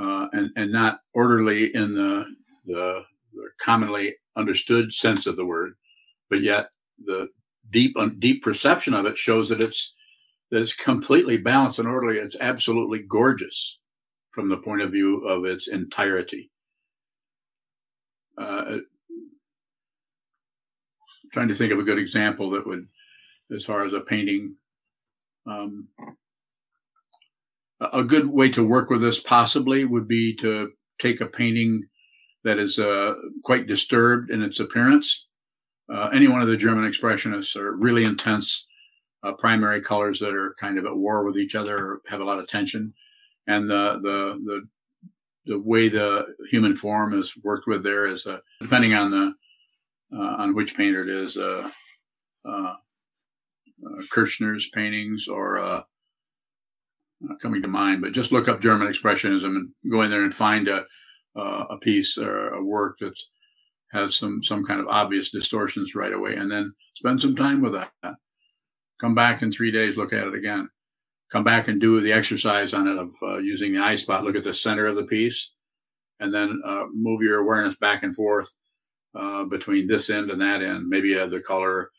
uh, 0.00 0.28
and 0.32 0.50
and 0.56 0.72
not 0.72 1.00
orderly 1.14 1.74
in 1.74 1.94
the, 1.94 2.24
the, 2.66 3.02
the 3.34 3.48
commonly 3.60 4.14
understood 4.36 4.92
sense 4.92 5.26
of 5.26 5.36
the 5.36 5.44
word, 5.44 5.74
but 6.28 6.40
yet 6.40 6.70
the 7.04 7.28
deep 7.70 7.96
deep 8.18 8.42
perception 8.42 8.94
of 8.94 9.06
it 9.06 9.18
shows 9.18 9.48
that 9.48 9.62
it's 9.62 9.92
that 10.50 10.60
it's 10.60 10.74
completely 10.74 11.36
balanced 11.36 11.78
and 11.78 11.88
orderly. 11.88 12.18
It's 12.18 12.36
absolutely 12.40 13.00
gorgeous 13.00 13.79
from 14.32 14.48
the 14.48 14.56
point 14.56 14.82
of 14.82 14.92
view 14.92 15.26
of 15.26 15.44
its 15.44 15.68
entirety. 15.68 16.50
Uh, 18.38 18.78
trying 21.32 21.48
to 21.48 21.54
think 21.54 21.72
of 21.72 21.78
a 21.78 21.84
good 21.84 21.98
example 21.98 22.50
that 22.50 22.66
would, 22.66 22.88
as 23.54 23.64
far 23.64 23.84
as 23.84 23.92
a 23.92 24.00
painting 24.00 24.56
um, 25.46 25.88
a 27.80 28.04
good 28.04 28.26
way 28.26 28.48
to 28.50 28.66
work 28.66 28.90
with 28.90 29.00
this 29.00 29.20
possibly 29.20 29.84
would 29.84 30.06
be 30.06 30.34
to 30.36 30.72
take 31.00 31.20
a 31.20 31.26
painting 31.26 31.84
that 32.44 32.58
is 32.58 32.78
uh, 32.78 33.14
quite 33.44 33.66
disturbed 33.66 34.30
in 34.30 34.42
its 34.42 34.60
appearance, 34.60 35.28
uh, 35.92 36.08
any 36.12 36.28
one 36.28 36.40
of 36.40 36.48
the 36.48 36.56
German 36.56 36.90
expressionists 36.90 37.56
are 37.56 37.74
really 37.74 38.04
intense 38.04 38.66
uh, 39.22 39.32
primary 39.32 39.80
colors 39.80 40.20
that 40.20 40.34
are 40.34 40.54
kind 40.58 40.78
of 40.78 40.86
at 40.86 40.96
war 40.96 41.24
with 41.24 41.36
each 41.36 41.54
other, 41.54 42.00
have 42.08 42.20
a 42.20 42.24
lot 42.24 42.38
of 42.38 42.46
tension, 42.46 42.94
and 43.46 43.68
the 43.68 43.98
the 44.02 44.40
the 44.44 44.68
the 45.46 45.58
way 45.58 45.88
the 45.88 46.26
human 46.50 46.76
form 46.76 47.18
is 47.18 47.34
worked 47.42 47.66
with 47.66 47.82
there 47.82 48.06
is 48.06 48.26
uh, 48.26 48.38
depending 48.60 48.94
on 48.94 49.10
the 49.10 49.34
uh, 50.12 50.36
on 50.38 50.54
which 50.54 50.76
painter 50.76 51.02
it 51.02 51.08
is, 51.08 51.36
uh, 51.36 51.70
uh, 52.44 52.74
Kirchner's 54.10 54.68
paintings 54.70 55.28
or 55.28 55.84
coming 57.40 57.62
to 57.62 57.68
mind, 57.68 58.00
but 58.00 58.12
just 58.12 58.32
look 58.32 58.48
up 58.48 58.60
German 58.60 58.88
expressionism 58.88 59.56
and 59.56 59.70
go 59.90 60.02
in 60.02 60.10
there 60.10 60.24
and 60.24 60.34
find 60.34 60.68
a 60.68 60.84
a 61.36 61.78
piece 61.80 62.18
or 62.18 62.48
a 62.48 62.64
work 62.64 62.98
that 62.98 63.18
has 63.92 64.16
some 64.16 64.42
some 64.42 64.64
kind 64.64 64.80
of 64.80 64.88
obvious 64.88 65.30
distortions 65.30 65.94
right 65.94 66.12
away, 66.12 66.34
and 66.34 66.50
then 66.50 66.74
spend 66.96 67.20
some 67.22 67.36
time 67.36 67.60
with 67.62 67.72
that. 67.72 67.92
Come 69.00 69.14
back 69.14 69.42
in 69.42 69.50
three 69.50 69.70
days, 69.70 69.96
look 69.96 70.12
at 70.12 70.26
it 70.26 70.34
again. 70.34 70.68
Come 71.30 71.44
back 71.44 71.68
and 71.68 71.80
do 71.80 72.00
the 72.00 72.12
exercise 72.12 72.74
on 72.74 72.88
it 72.88 72.98
of 72.98 73.10
uh, 73.22 73.38
using 73.38 73.72
the 73.72 73.80
eye 73.80 73.96
spot. 73.96 74.24
Look 74.24 74.36
at 74.36 74.44
the 74.44 74.54
center 74.54 74.86
of 74.86 74.96
the 74.96 75.04
piece, 75.04 75.52
and 76.18 76.34
then 76.34 76.60
uh, 76.64 76.86
move 76.92 77.22
your 77.22 77.40
awareness 77.40 77.76
back 77.76 78.02
and 78.02 78.16
forth 78.16 78.54
uh, 79.14 79.44
between 79.44 79.86
this 79.86 80.10
end 80.10 80.30
and 80.30 80.40
that 80.40 80.62
end. 80.62 80.88
Maybe 80.88 81.18
uh, 81.18 81.26
the 81.26 81.40
color, 81.40 81.90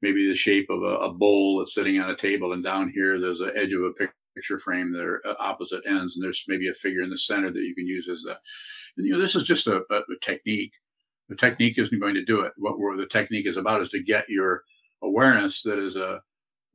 maybe 0.00 0.26
the 0.26 0.34
shape 0.34 0.70
of 0.70 0.82
a, 0.82 0.96
a, 0.96 1.12
bowl 1.12 1.58
that's 1.58 1.74
sitting 1.74 2.00
on 2.00 2.10
a 2.10 2.16
table, 2.16 2.52
and 2.52 2.64
down 2.64 2.90
here 2.94 3.20
there's 3.20 3.40
the 3.40 3.52
edge 3.54 3.72
of 3.72 3.82
a 3.82 3.92
picture 4.34 4.58
frame 4.58 4.92
that 4.92 5.04
are 5.04 5.20
uh, 5.26 5.34
opposite 5.38 5.82
ends, 5.86 6.16
and 6.16 6.24
there's 6.24 6.44
maybe 6.48 6.68
a 6.68 6.74
figure 6.74 7.02
in 7.02 7.10
the 7.10 7.18
center 7.18 7.50
that 7.50 7.60
you 7.60 7.74
can 7.74 7.86
use 7.86 8.08
as 8.08 8.22
the. 8.22 8.38
you 8.96 9.12
know, 9.12 9.20
this 9.20 9.36
is 9.36 9.44
just 9.44 9.66
a, 9.66 9.82
a 9.90 10.02
technique 10.22 10.72
the 11.28 11.36
technique 11.36 11.78
isn't 11.78 12.00
going 12.00 12.14
to 12.14 12.24
do 12.24 12.40
it. 12.40 12.52
What 12.56 12.96
the 12.96 13.06
technique 13.06 13.46
is 13.46 13.56
about 13.56 13.82
is 13.82 13.90
to 13.90 14.02
get 14.02 14.28
your 14.28 14.64
awareness 15.02 15.62
that 15.62 15.78
is 15.78 15.96
a 15.96 16.22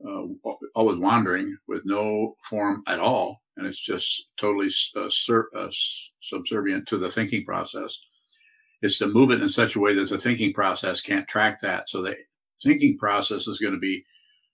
uh, 0.06 0.50
always 0.74 0.98
wandering 0.98 1.56
with 1.66 1.82
no 1.84 2.34
form 2.48 2.82
at 2.86 3.00
all, 3.00 3.42
and 3.56 3.66
it's 3.66 3.80
just 3.80 4.28
totally 4.36 4.68
uh, 4.96 5.08
sur- 5.08 5.48
uh, 5.56 5.70
subservient 6.20 6.86
to 6.88 6.98
the 6.98 7.10
thinking 7.10 7.44
process. 7.44 7.98
It's 8.82 8.98
to 8.98 9.06
move 9.06 9.30
it 9.30 9.40
in 9.40 9.48
such 9.48 9.76
a 9.76 9.80
way 9.80 9.94
that 9.94 10.08
the 10.08 10.18
thinking 10.18 10.52
process 10.52 11.00
can't 11.00 11.26
track 11.26 11.60
that. 11.60 11.88
So 11.88 12.02
the 12.02 12.16
thinking 12.62 12.98
process 12.98 13.46
is 13.46 13.58
going 13.58 13.72
to 13.72 13.80
be 13.80 14.04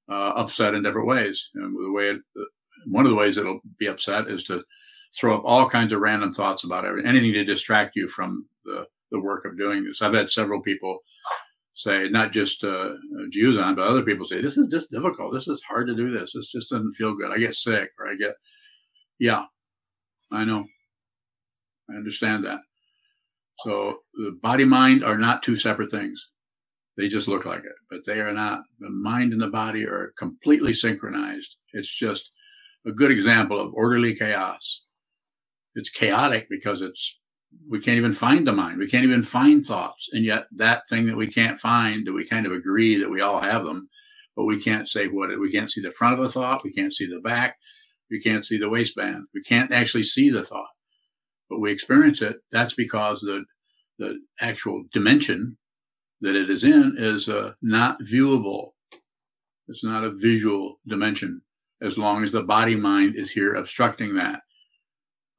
uh, 0.08 0.32
upset 0.36 0.74
in 0.74 0.82
different 0.82 1.08
ways. 1.08 1.50
And 1.54 1.74
the 1.74 1.92
way 1.92 2.10
it, 2.10 2.20
one 2.86 3.04
of 3.04 3.10
the 3.10 3.16
ways 3.16 3.36
it'll 3.36 3.60
be 3.78 3.86
upset 3.86 4.28
is 4.28 4.44
to 4.44 4.62
throw 5.12 5.36
up 5.36 5.42
all 5.44 5.68
kinds 5.68 5.92
of 5.92 6.00
random 6.00 6.32
thoughts 6.32 6.62
about 6.62 6.84
everything, 6.84 7.08
anything 7.08 7.32
to 7.32 7.44
distract 7.44 7.96
you 7.96 8.08
from 8.08 8.46
the 8.64 8.86
the 9.10 9.20
work 9.20 9.44
of 9.44 9.58
doing 9.58 9.84
this. 9.84 10.02
I've 10.02 10.14
had 10.14 10.30
several 10.30 10.60
people 10.60 11.00
say, 11.82 12.08
not 12.08 12.32
just 12.32 12.64
uh, 12.64 12.90
on, 12.90 13.74
but 13.74 13.86
other 13.86 14.02
people 14.02 14.26
say, 14.26 14.40
this 14.40 14.56
is 14.56 14.68
just 14.68 14.90
difficult. 14.90 15.32
This 15.32 15.48
is 15.48 15.62
hard 15.62 15.86
to 15.88 15.94
do 15.94 16.10
this. 16.10 16.32
This 16.34 16.50
just 16.50 16.70
doesn't 16.70 16.94
feel 16.94 17.14
good. 17.14 17.30
I 17.32 17.38
get 17.38 17.54
sick 17.54 17.90
or 17.98 18.08
I 18.08 18.14
get, 18.14 18.34
yeah, 19.18 19.44
I 20.32 20.44
know. 20.44 20.64
I 21.90 21.94
understand 21.94 22.44
that. 22.44 22.60
So 23.60 23.98
the 24.14 24.38
body 24.42 24.64
mind 24.64 25.04
are 25.04 25.18
not 25.18 25.42
two 25.42 25.56
separate 25.56 25.90
things. 25.90 26.26
They 26.96 27.08
just 27.08 27.28
look 27.28 27.44
like 27.44 27.60
it, 27.60 27.76
but 27.90 28.00
they 28.06 28.20
are 28.20 28.32
not. 28.32 28.62
The 28.78 28.90
mind 28.90 29.32
and 29.32 29.40
the 29.40 29.48
body 29.48 29.84
are 29.84 30.12
completely 30.18 30.72
synchronized. 30.72 31.56
It's 31.72 31.94
just 31.94 32.30
a 32.86 32.92
good 32.92 33.10
example 33.10 33.60
of 33.60 33.72
orderly 33.74 34.14
chaos. 34.14 34.86
It's 35.74 35.90
chaotic 35.90 36.46
because 36.50 36.82
it's 36.82 37.19
we 37.68 37.80
can't 37.80 37.98
even 37.98 38.14
find 38.14 38.46
the 38.46 38.52
mind. 38.52 38.78
We 38.78 38.88
can't 38.88 39.04
even 39.04 39.22
find 39.22 39.64
thoughts. 39.64 40.08
And 40.12 40.24
yet 40.24 40.46
that 40.56 40.82
thing 40.88 41.06
that 41.06 41.16
we 41.16 41.26
can't 41.26 41.60
find, 41.60 42.06
that 42.06 42.12
we 42.12 42.26
kind 42.26 42.46
of 42.46 42.52
agree 42.52 42.96
that 42.96 43.10
we 43.10 43.20
all 43.20 43.40
have 43.40 43.64
them, 43.64 43.88
but 44.36 44.44
we 44.44 44.60
can't 44.60 44.88
say 44.88 45.06
what 45.06 45.30
it, 45.30 45.40
we 45.40 45.52
can't 45.52 45.70
see 45.70 45.80
the 45.80 45.92
front 45.92 46.18
of 46.18 46.24
a 46.24 46.28
thought. 46.28 46.64
We 46.64 46.72
can't 46.72 46.94
see 46.94 47.06
the 47.06 47.20
back. 47.20 47.56
We 48.10 48.20
can't 48.20 48.44
see 48.44 48.58
the 48.58 48.68
waistband. 48.68 49.26
We 49.34 49.42
can't 49.42 49.72
actually 49.72 50.02
see 50.02 50.30
the 50.30 50.42
thought, 50.42 50.70
but 51.48 51.60
we 51.60 51.70
experience 51.70 52.22
it. 52.22 52.38
That's 52.50 52.74
because 52.74 53.20
the, 53.20 53.44
the 53.98 54.18
actual 54.40 54.84
dimension 54.92 55.58
that 56.20 56.34
it 56.34 56.50
is 56.50 56.64
in 56.64 56.96
is 56.98 57.28
uh, 57.28 57.52
not 57.62 58.02
viewable. 58.02 58.70
It's 59.68 59.84
not 59.84 60.04
a 60.04 60.10
visual 60.10 60.80
dimension 60.86 61.42
as 61.80 61.96
long 61.96 62.24
as 62.24 62.32
the 62.32 62.42
body 62.42 62.76
mind 62.76 63.14
is 63.16 63.30
here 63.30 63.54
obstructing 63.54 64.16
that. 64.16 64.40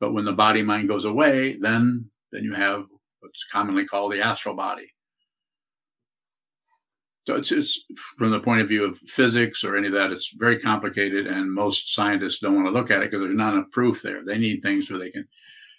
But 0.02 0.14
when 0.14 0.26
the 0.26 0.34
body 0.34 0.64
mind 0.64 0.90
goes 0.90 1.06
away, 1.06 1.56
then 1.58 2.10
then 2.34 2.44
you 2.44 2.54
have 2.54 2.86
what's 3.20 3.46
commonly 3.46 3.86
called 3.86 4.12
the 4.12 4.22
astral 4.22 4.56
body. 4.56 4.92
So 7.28 7.36
it's, 7.36 7.52
it's 7.52 7.86
from 8.18 8.32
the 8.32 8.40
point 8.40 8.62
of 8.62 8.68
view 8.68 8.84
of 8.84 8.98
physics 9.06 9.64
or 9.64 9.78
any 9.78 9.88
of 9.88 9.94
that, 9.94 10.12
it's 10.12 10.34
very 10.36 10.58
complicated, 10.58 11.28
and 11.28 11.54
most 11.54 11.94
scientists 11.94 12.40
don't 12.40 12.56
want 12.56 12.66
to 12.66 12.72
look 12.72 12.90
at 12.90 13.04
it 13.04 13.12
because 13.12 13.24
there's 13.24 13.38
not 13.38 13.54
enough 13.54 13.70
proof 13.72 14.02
there. 14.02 14.26
They 14.26 14.40
need 14.40 14.62
things 14.62 14.90
where 14.90 15.00
they 15.00 15.12
can 15.12 15.28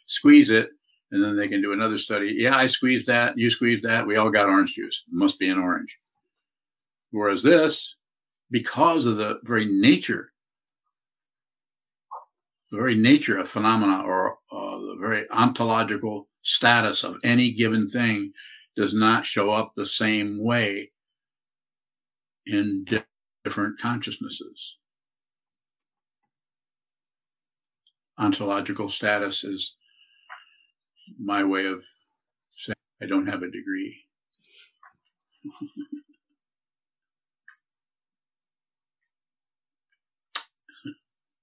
squeeze 0.07 0.51
it, 0.51 0.71
and 1.11 1.23
then 1.23 1.37
they 1.37 1.49
can 1.49 1.61
do 1.61 1.73
another 1.73 1.99
study. 1.99 2.37
Yeah, 2.39 2.57
I 2.57 2.69
squeezed 2.69 3.09
that. 3.09 3.37
You 3.37 3.51
squeezed 3.51 3.83
that. 3.83 4.07
We 4.07 4.17
all 4.17 4.31
got 4.31 4.49
orange 4.49 4.75
juice. 4.75 5.03
It 5.09 5.15
must 5.15 5.41
be 5.41 5.49
an 5.49 5.59
orange. 5.59 5.99
Whereas 7.11 7.43
this, 7.43 7.97
because 8.53 9.05
of 9.05 9.17
the 9.17 9.41
very 9.43 9.65
nature 9.67 10.32
the 12.73 12.79
very 12.79 12.95
nature 12.95 13.39
of 13.39 13.51
phenomena 13.51 14.03
or 14.03 14.39
uh, 14.51 14.79
the 14.79 14.97
very 14.99 15.29
ontological 15.31 16.29
status 16.41 17.05
of 17.05 17.17
any 17.23 17.53
given 17.53 17.87
thing 17.87 18.33
does 18.75 18.95
not 18.95 19.27
show 19.27 19.53
up 19.53 19.75
the 19.77 19.85
same 19.85 20.43
way 20.43 20.91
in 22.47 22.85
di- 22.85 23.05
different 23.45 23.79
consciousnesses. 23.79 24.77
Ontological 28.19 28.89
status 28.89 29.45
is 29.45 29.77
my 31.23 31.45
way 31.45 31.67
of 31.67 31.85
saying 32.57 32.75
I 33.03 33.07
don't 33.07 33.27
have 33.27 33.43
a 33.43 33.51
degree. 33.51 34.07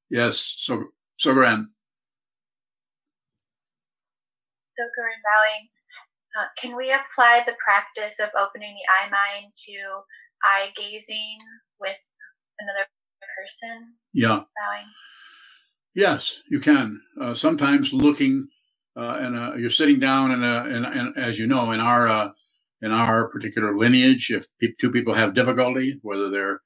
yes, 0.10 0.56
so 0.58 0.86
Sogaran. 1.20 1.66
Sogaran 4.80 5.20
bowing. 5.28 5.68
Uh, 6.38 6.46
can 6.58 6.78
we 6.78 6.92
apply 6.92 7.44
the 7.46 7.56
practice 7.64 8.20
of 8.20 8.30
opening 8.38 8.74
the 8.74 8.88
eye 8.90 9.10
mind 9.10 9.52
to 9.58 9.74
eye 10.44 10.72
gazing 10.76 11.40
with 11.80 11.98
another 12.60 12.88
person? 13.38 13.96
Yeah. 14.14 14.28
Bowing. 14.38 14.88
Yes, 15.96 16.42
you 16.50 16.60
can. 16.60 17.02
Uh, 17.20 17.34
sometimes 17.34 17.92
looking, 17.92 18.48
uh, 18.96 19.18
and 19.20 19.38
uh, 19.38 19.56
you're 19.56 19.70
sitting 19.72 20.00
down, 20.00 20.32
and 20.32 20.46
and 20.86 21.18
as 21.18 21.38
you 21.38 21.48
know, 21.48 21.72
in 21.72 21.80
our 21.80 22.08
uh, 22.08 22.30
in 22.82 22.92
our 22.92 23.28
particular 23.28 23.78
lineage, 23.78 24.30
if 24.30 24.46
pe- 24.62 24.76
two 24.80 24.92
people 24.92 25.16
have 25.16 25.34
difficulty, 25.34 26.00
whether 26.02 26.30
they're 26.30 26.62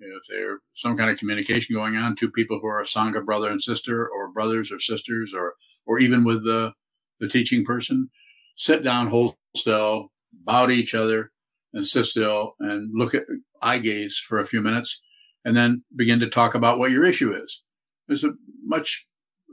if 0.00 0.22
there's 0.28 0.60
some 0.74 0.96
kind 0.96 1.10
of 1.10 1.18
communication 1.18 1.74
going 1.74 1.96
on, 1.96 2.16
two 2.16 2.30
people 2.30 2.58
who 2.60 2.66
are 2.66 2.80
a 2.80 2.84
sangha 2.84 3.24
brother 3.24 3.48
and 3.48 3.62
sister, 3.62 4.08
or 4.08 4.28
brothers 4.28 4.72
or 4.72 4.80
sisters, 4.80 5.32
or 5.34 5.54
or 5.86 5.98
even 5.98 6.24
with 6.24 6.44
the 6.44 6.72
the 7.20 7.28
teaching 7.28 7.64
person, 7.64 8.10
sit 8.56 8.82
down, 8.82 9.08
hold 9.08 9.36
still, 9.56 10.10
bow 10.32 10.66
to 10.66 10.72
each 10.72 10.94
other, 10.94 11.30
and 11.72 11.86
sit 11.86 12.04
still 12.06 12.54
and 12.60 12.90
look 12.96 13.14
at 13.14 13.24
eye 13.62 13.78
gaze 13.78 14.18
for 14.18 14.38
a 14.38 14.46
few 14.46 14.60
minutes, 14.60 15.00
and 15.44 15.56
then 15.56 15.84
begin 15.96 16.20
to 16.20 16.28
talk 16.28 16.54
about 16.54 16.78
what 16.78 16.90
your 16.90 17.04
issue 17.04 17.32
is. 17.32 17.62
There's 18.08 18.24
a 18.24 18.32
much 18.64 19.06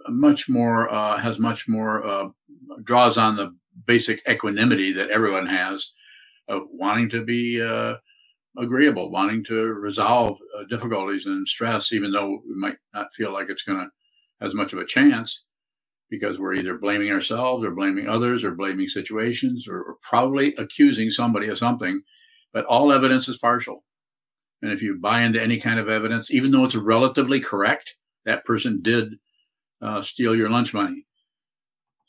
much 0.10 0.50
more 0.50 0.92
uh, 0.92 1.18
has 1.18 1.40
much 1.40 1.68
more 1.68 2.06
uh, 2.06 2.30
draws 2.84 3.18
on 3.18 3.36
the 3.36 3.56
basic 3.86 4.22
equanimity 4.30 4.92
that 4.94 5.10
everyone 5.10 5.46
has 5.46 5.92
of 6.48 6.64
wanting 6.72 7.10
to 7.10 7.24
be 7.24 7.62
uh, 7.62 7.96
agreeable, 8.58 9.12
wanting 9.12 9.44
to 9.46 9.56
resolve 9.56 10.38
uh, 10.58 10.64
difficulties 10.70 11.26
and 11.26 11.48
stress, 11.48 11.94
even 11.94 12.12
though 12.12 12.42
we 12.48 12.56
might 12.56 12.78
not 12.94 13.14
feel 13.14 13.32
like 13.34 13.50
it's 13.50 13.64
going 13.64 13.80
to 13.80 13.90
as 14.46 14.54
much 14.54 14.74
of 14.74 14.80
a 14.80 14.86
chance 14.86 15.46
because 16.10 16.38
we're 16.38 16.56
either 16.56 16.78
blaming 16.78 17.12
ourselves 17.12 17.64
or 17.64 17.72
blaming 17.72 18.08
others 18.08 18.44
or 18.44 18.52
blaming 18.52 18.90
situations 18.90 19.68
or, 19.68 19.82
or 19.82 19.96
probably 20.02 20.54
accusing 20.56 21.10
somebody 21.10 21.48
of 21.48 21.58
something. 21.58 22.02
But 22.54 22.66
all 22.66 22.92
evidence 22.92 23.30
is 23.30 23.38
partial. 23.38 23.84
And 24.62 24.72
if 24.72 24.82
you 24.82 25.00
buy 25.00 25.22
into 25.22 25.42
any 25.42 25.58
kind 25.58 25.80
of 25.80 25.88
evidence, 25.88 26.32
even 26.32 26.52
though 26.52 26.66
it's 26.66 26.76
relatively 26.76 27.40
correct, 27.40 27.96
that 28.26 28.46
person 28.46 28.82
did 28.82 29.16
uh, 29.82 30.02
steal 30.02 30.36
your 30.36 30.50
lunch 30.50 30.74
money. 30.74 31.06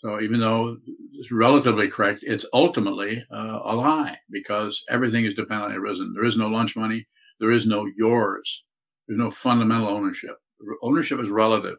So 0.02 0.20
even 0.20 0.40
though 0.40 0.78
it's 1.14 1.30
relatively 1.30 1.88
correct, 1.88 2.24
it's 2.24 2.44
ultimately 2.52 3.24
uh, 3.32 3.60
a 3.64 3.76
lie 3.76 4.18
because 4.30 4.82
everything 4.90 5.24
is 5.24 5.34
dependent 5.34 5.72
on 5.72 5.78
arisen. 5.78 6.12
There 6.14 6.24
is 6.24 6.36
no 6.36 6.48
lunch 6.48 6.74
money. 6.74 7.06
There 7.38 7.52
is 7.52 7.66
no 7.66 7.86
yours. 7.96 8.64
There's 9.06 9.18
no 9.18 9.30
fundamental 9.30 9.88
ownership. 9.88 10.38
Ownership 10.82 11.20
is 11.20 11.28
relative. 11.28 11.76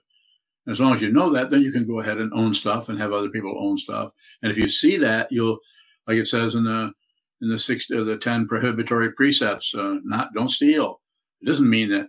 As 0.68 0.80
long 0.80 0.94
as 0.94 1.02
you 1.02 1.12
know 1.12 1.30
that, 1.32 1.50
then 1.50 1.62
you 1.62 1.74
can 1.74 1.86
go 1.86 2.00
ahead 2.00 2.18
and 2.18 2.32
own 2.34 2.54
stuff 2.54 2.88
and 2.88 2.98
have 2.98 3.12
other 3.12 3.30
people 3.30 3.54
own 3.58 3.78
stuff. 3.78 4.12
And 4.42 4.50
if 4.50 4.58
you 4.58 4.70
see 4.70 4.96
that, 4.98 5.28
you'll, 5.30 5.60
like 6.08 6.18
it 6.18 6.28
says 6.28 6.56
in 6.56 6.64
the 6.64 6.94
in 7.42 7.50
the 7.50 7.60
six, 7.60 7.92
uh, 7.92 8.06
the 8.06 8.18
10 8.18 8.48
prohibitory 8.48 9.12
precepts, 9.12 9.76
uh, 9.76 9.96
not, 10.04 10.34
don't 10.34 10.50
steal. 10.50 11.02
It 11.42 11.48
doesn't 11.48 11.70
mean 11.70 11.90
that, 11.90 12.08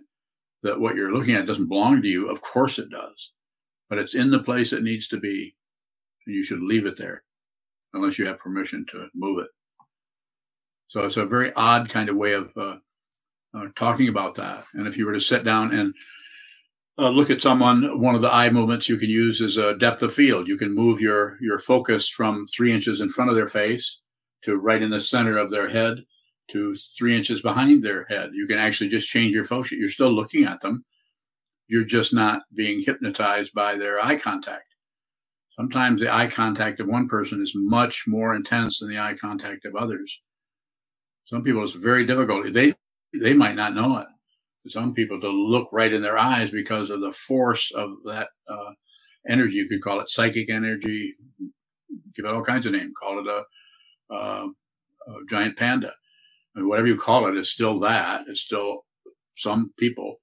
that 0.63 0.79
what 0.79 0.95
you're 0.95 1.13
looking 1.13 1.35
at 1.35 1.45
doesn't 1.45 1.67
belong 1.67 2.01
to 2.01 2.07
you. 2.07 2.29
Of 2.29 2.41
course 2.41 2.79
it 2.79 2.89
does, 2.89 3.33
but 3.89 3.99
it's 3.99 4.15
in 4.15 4.31
the 4.31 4.41
place 4.41 4.71
it 4.71 4.81
needs 4.81 5.09
to 5.09 5.19
be. 5.19 5.57
And 6.25 6.35
you 6.35 6.43
should 6.43 6.61
leave 6.61 6.85
it 6.85 6.97
there 6.97 7.23
unless 7.93 8.19
you 8.19 8.25
have 8.25 8.39
permission 8.39 8.85
to 8.91 9.07
move 9.13 9.39
it. 9.39 9.47
So 10.87 11.01
it's 11.01 11.17
a 11.17 11.25
very 11.25 11.53
odd 11.53 11.89
kind 11.89 12.09
of 12.09 12.15
way 12.15 12.33
of, 12.33 12.51
uh, 12.55 12.77
uh, 13.53 13.67
talking 13.75 14.09
about 14.09 14.35
that. 14.35 14.65
And 14.73 14.87
if 14.87 14.97
you 14.97 15.05
were 15.05 15.13
to 15.13 15.19
sit 15.19 15.43
down 15.43 15.73
and 15.73 15.93
uh, 16.97 17.09
look 17.09 17.29
at 17.29 17.41
someone, 17.41 17.99
one 17.99 18.15
of 18.15 18.21
the 18.21 18.33
eye 18.33 18.49
movements 18.49 18.87
you 18.87 18.97
can 18.97 19.09
use 19.09 19.41
is 19.41 19.57
a 19.57 19.77
depth 19.77 20.01
of 20.01 20.13
field. 20.13 20.47
You 20.47 20.57
can 20.57 20.73
move 20.73 21.01
your 21.01 21.37
your 21.41 21.59
focus 21.59 22.07
from 22.09 22.47
three 22.47 22.71
inches 22.71 23.01
in 23.01 23.09
front 23.09 23.29
of 23.29 23.35
their 23.35 23.47
face 23.47 23.99
to 24.43 24.55
right 24.55 24.81
in 24.81 24.91
the 24.91 25.01
center 25.01 25.37
of 25.37 25.49
their 25.49 25.69
head 25.69 26.05
to 26.49 26.75
three 26.97 27.17
inches 27.17 27.41
behind 27.41 27.83
their 27.83 28.05
head. 28.05 28.31
You 28.33 28.47
can 28.47 28.59
actually 28.59 28.89
just 28.89 29.09
change 29.09 29.33
your 29.33 29.45
focus. 29.45 29.71
You're 29.71 29.89
still 29.89 30.11
looking 30.11 30.45
at 30.45 30.61
them. 30.61 30.85
You're 31.67 31.83
just 31.83 32.13
not 32.13 32.43
being 32.53 32.83
hypnotized 32.85 33.53
by 33.53 33.75
their 33.75 33.99
eye 33.99 34.17
contact. 34.17 34.74
Sometimes 35.55 36.01
the 36.01 36.13
eye 36.13 36.27
contact 36.27 36.79
of 36.79 36.87
one 36.87 37.07
person 37.07 37.41
is 37.41 37.53
much 37.55 38.03
more 38.07 38.35
intense 38.35 38.79
than 38.79 38.89
the 38.89 38.99
eye 38.99 39.15
contact 39.19 39.65
of 39.65 39.75
others. 39.75 40.19
Some 41.25 41.43
people 41.43 41.63
it's 41.63 41.73
very 41.73 42.05
difficult. 42.05 42.51
They 42.53 42.73
they 43.13 43.33
might 43.33 43.55
not 43.55 43.73
know 43.73 43.97
it. 43.99 44.07
Some 44.67 44.93
people 44.93 45.21
to 45.21 45.29
look 45.29 45.69
right 45.71 45.93
in 45.93 46.01
their 46.01 46.17
eyes 46.17 46.51
because 46.51 46.89
of 46.89 47.01
the 47.01 47.13
force 47.13 47.71
of 47.71 47.91
that 48.05 48.29
uh, 48.49 48.73
energy. 49.27 49.55
You 49.55 49.67
could 49.69 49.81
call 49.81 49.99
it 49.99 50.09
psychic 50.09 50.49
energy, 50.49 51.15
give 52.15 52.25
it 52.25 52.33
all 52.33 52.43
kinds 52.43 52.65
of 52.65 52.73
names. 52.73 52.93
Call 52.99 53.19
it 53.19 53.27
a, 53.27 54.13
uh, 54.13 54.47
a 55.07 55.13
giant 55.29 55.57
panda. 55.57 55.93
I 56.55 56.59
mean, 56.59 56.69
whatever 56.69 56.87
you 56.87 56.97
call 56.97 57.27
it, 57.27 57.37
it's 57.37 57.49
still 57.49 57.79
that. 57.81 58.21
It's 58.27 58.41
still 58.41 58.85
some 59.37 59.71
people 59.77 60.17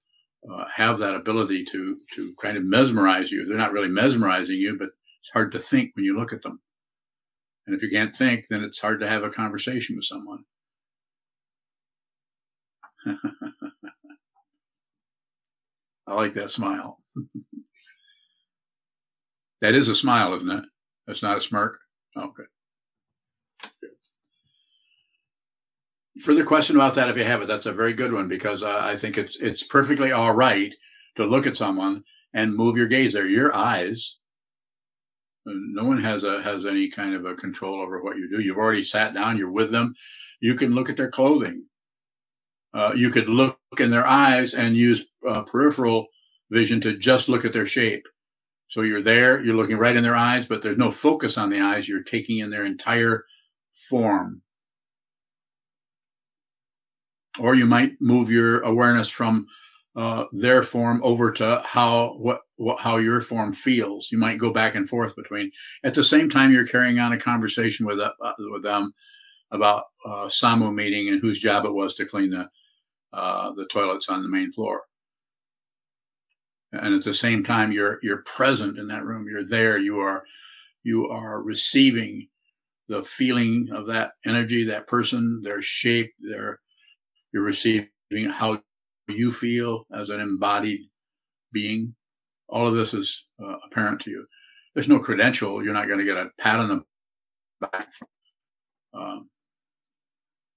uh, 0.50 0.64
have 0.74 0.98
that 0.98 1.14
ability 1.14 1.64
to 1.72 1.96
to 2.16 2.34
kind 2.40 2.56
of 2.56 2.64
mesmerize 2.64 3.30
you. 3.30 3.46
They're 3.46 3.56
not 3.56 3.72
really 3.72 3.88
mesmerizing 3.88 4.56
you, 4.56 4.76
but 4.78 4.90
it's 5.22 5.30
hard 5.32 5.52
to 5.52 5.60
think 5.60 5.92
when 5.94 6.04
you 6.04 6.18
look 6.18 6.32
at 6.32 6.42
them. 6.42 6.60
And 7.66 7.76
if 7.76 7.82
you 7.82 7.90
can't 7.90 8.14
think, 8.14 8.46
then 8.50 8.64
it's 8.64 8.80
hard 8.80 9.00
to 9.00 9.08
have 9.08 9.22
a 9.22 9.30
conversation 9.30 9.94
with 9.96 10.04
someone. 10.04 10.44
I 16.06 16.14
like 16.14 16.34
that 16.34 16.50
smile. 16.50 16.98
that 19.60 19.74
is 19.74 19.88
a 19.88 19.94
smile, 19.94 20.34
isn't 20.34 20.50
it? 20.50 20.64
That's 21.06 21.22
not 21.22 21.38
a 21.38 21.40
smirk. 21.40 21.78
Okay. 22.16 22.42
Further 26.22 26.44
question 26.44 26.76
about 26.76 26.94
that, 26.94 27.08
if 27.08 27.16
you 27.16 27.24
have 27.24 27.42
it, 27.42 27.48
that's 27.48 27.66
a 27.66 27.72
very 27.72 27.94
good 27.94 28.12
one 28.12 28.28
because 28.28 28.62
uh, 28.62 28.80
I 28.82 28.96
think 28.96 29.16
it's 29.16 29.36
it's 29.36 29.62
perfectly 29.62 30.12
all 30.12 30.32
right 30.32 30.74
to 31.16 31.24
look 31.24 31.46
at 31.46 31.56
someone 31.56 32.04
and 32.34 32.54
move 32.54 32.76
your 32.76 32.86
gaze 32.86 33.14
there. 33.14 33.26
Your 33.26 33.54
eyes. 33.54 34.18
No 35.44 35.84
one 35.84 36.02
has 36.02 36.22
a 36.24 36.42
has 36.42 36.64
any 36.64 36.88
kind 36.88 37.14
of 37.14 37.24
a 37.24 37.34
control 37.34 37.80
over 37.80 38.02
what 38.02 38.16
you 38.16 38.30
do. 38.30 38.40
You've 38.40 38.58
already 38.58 38.82
sat 38.82 39.14
down. 39.14 39.38
You're 39.38 39.50
with 39.50 39.70
them. 39.70 39.94
You 40.40 40.54
can 40.54 40.74
look 40.74 40.88
at 40.88 40.96
their 40.96 41.10
clothing. 41.10 41.64
Uh, 42.74 42.92
you 42.94 43.10
could 43.10 43.28
look 43.28 43.58
in 43.78 43.90
their 43.90 44.06
eyes 44.06 44.54
and 44.54 44.76
use 44.76 45.06
uh, 45.28 45.42
peripheral 45.42 46.06
vision 46.50 46.80
to 46.80 46.96
just 46.96 47.28
look 47.28 47.44
at 47.44 47.52
their 47.52 47.66
shape. 47.66 48.06
So 48.68 48.80
you're 48.80 49.02
there, 49.02 49.42
you're 49.44 49.56
looking 49.56 49.76
right 49.76 49.94
in 49.94 50.02
their 50.02 50.16
eyes, 50.16 50.46
but 50.46 50.62
there's 50.62 50.78
no 50.78 50.90
focus 50.90 51.36
on 51.36 51.50
the 51.50 51.60
eyes. 51.60 51.86
You're 51.86 52.02
taking 52.02 52.38
in 52.38 52.50
their 52.50 52.64
entire 52.64 53.26
form. 53.72 54.40
Or 57.38 57.54
you 57.54 57.66
might 57.66 58.00
move 58.00 58.30
your 58.30 58.60
awareness 58.60 59.10
from 59.10 59.46
uh, 59.94 60.24
their 60.32 60.62
form 60.62 61.00
over 61.04 61.30
to 61.32 61.62
how 61.64 62.14
what, 62.18 62.40
what 62.56 62.80
how 62.80 62.96
your 62.96 63.20
form 63.20 63.52
feels. 63.52 64.08
You 64.10 64.18
might 64.18 64.38
go 64.38 64.52
back 64.52 64.74
and 64.74 64.88
forth 64.88 65.14
between. 65.16 65.50
At 65.84 65.94
the 65.94 66.04
same 66.04 66.30
time, 66.30 66.52
you're 66.52 66.66
carrying 66.66 66.98
on 66.98 67.12
a 67.12 67.18
conversation 67.18 67.86
with 67.86 68.00
uh, 68.00 68.12
with 68.38 68.62
them 68.62 68.94
about 69.50 69.84
uh, 70.06 70.28
SAMU 70.28 70.72
meeting 70.72 71.08
and 71.08 71.20
whose 71.20 71.38
job 71.40 71.66
it 71.66 71.74
was 71.74 71.94
to 71.94 72.06
clean 72.06 72.30
the 72.30 72.48
uh, 73.12 73.52
the 73.52 73.66
toilets 73.66 74.08
on 74.08 74.22
the 74.22 74.28
main 74.28 74.52
floor. 74.52 74.82
And 76.72 76.94
at 76.94 77.04
the 77.04 77.12
same 77.12 77.44
time, 77.44 77.70
you're 77.70 77.98
you're 78.02 78.22
present 78.22 78.78
in 78.78 78.88
that 78.88 79.04
room. 79.04 79.26
You're 79.28 79.46
there. 79.46 79.76
You 79.76 80.00
are 80.00 80.24
you 80.82 81.06
are 81.08 81.42
receiving 81.42 82.28
the 82.88 83.02
feeling 83.02 83.68
of 83.72 83.86
that 83.86 84.12
energy, 84.24 84.64
that 84.64 84.86
person, 84.86 85.42
their 85.44 85.60
shape, 85.60 86.12
their 86.18 86.60
you're 87.32 87.42
receiving 87.42 87.88
how 88.30 88.62
you 89.16 89.32
feel 89.32 89.86
as 89.94 90.10
an 90.10 90.20
embodied 90.20 90.80
being. 91.52 91.94
All 92.48 92.66
of 92.66 92.74
this 92.74 92.94
is 92.94 93.24
uh, 93.42 93.56
apparent 93.64 94.00
to 94.02 94.10
you. 94.10 94.26
There's 94.74 94.88
no 94.88 94.98
credential. 94.98 95.62
You're 95.62 95.74
not 95.74 95.86
going 95.86 95.98
to 95.98 96.04
get 96.04 96.16
a 96.16 96.30
pat 96.38 96.60
on 96.60 96.68
the 96.68 96.82
back 97.60 97.88
from 97.94 98.08
um, 99.00 99.30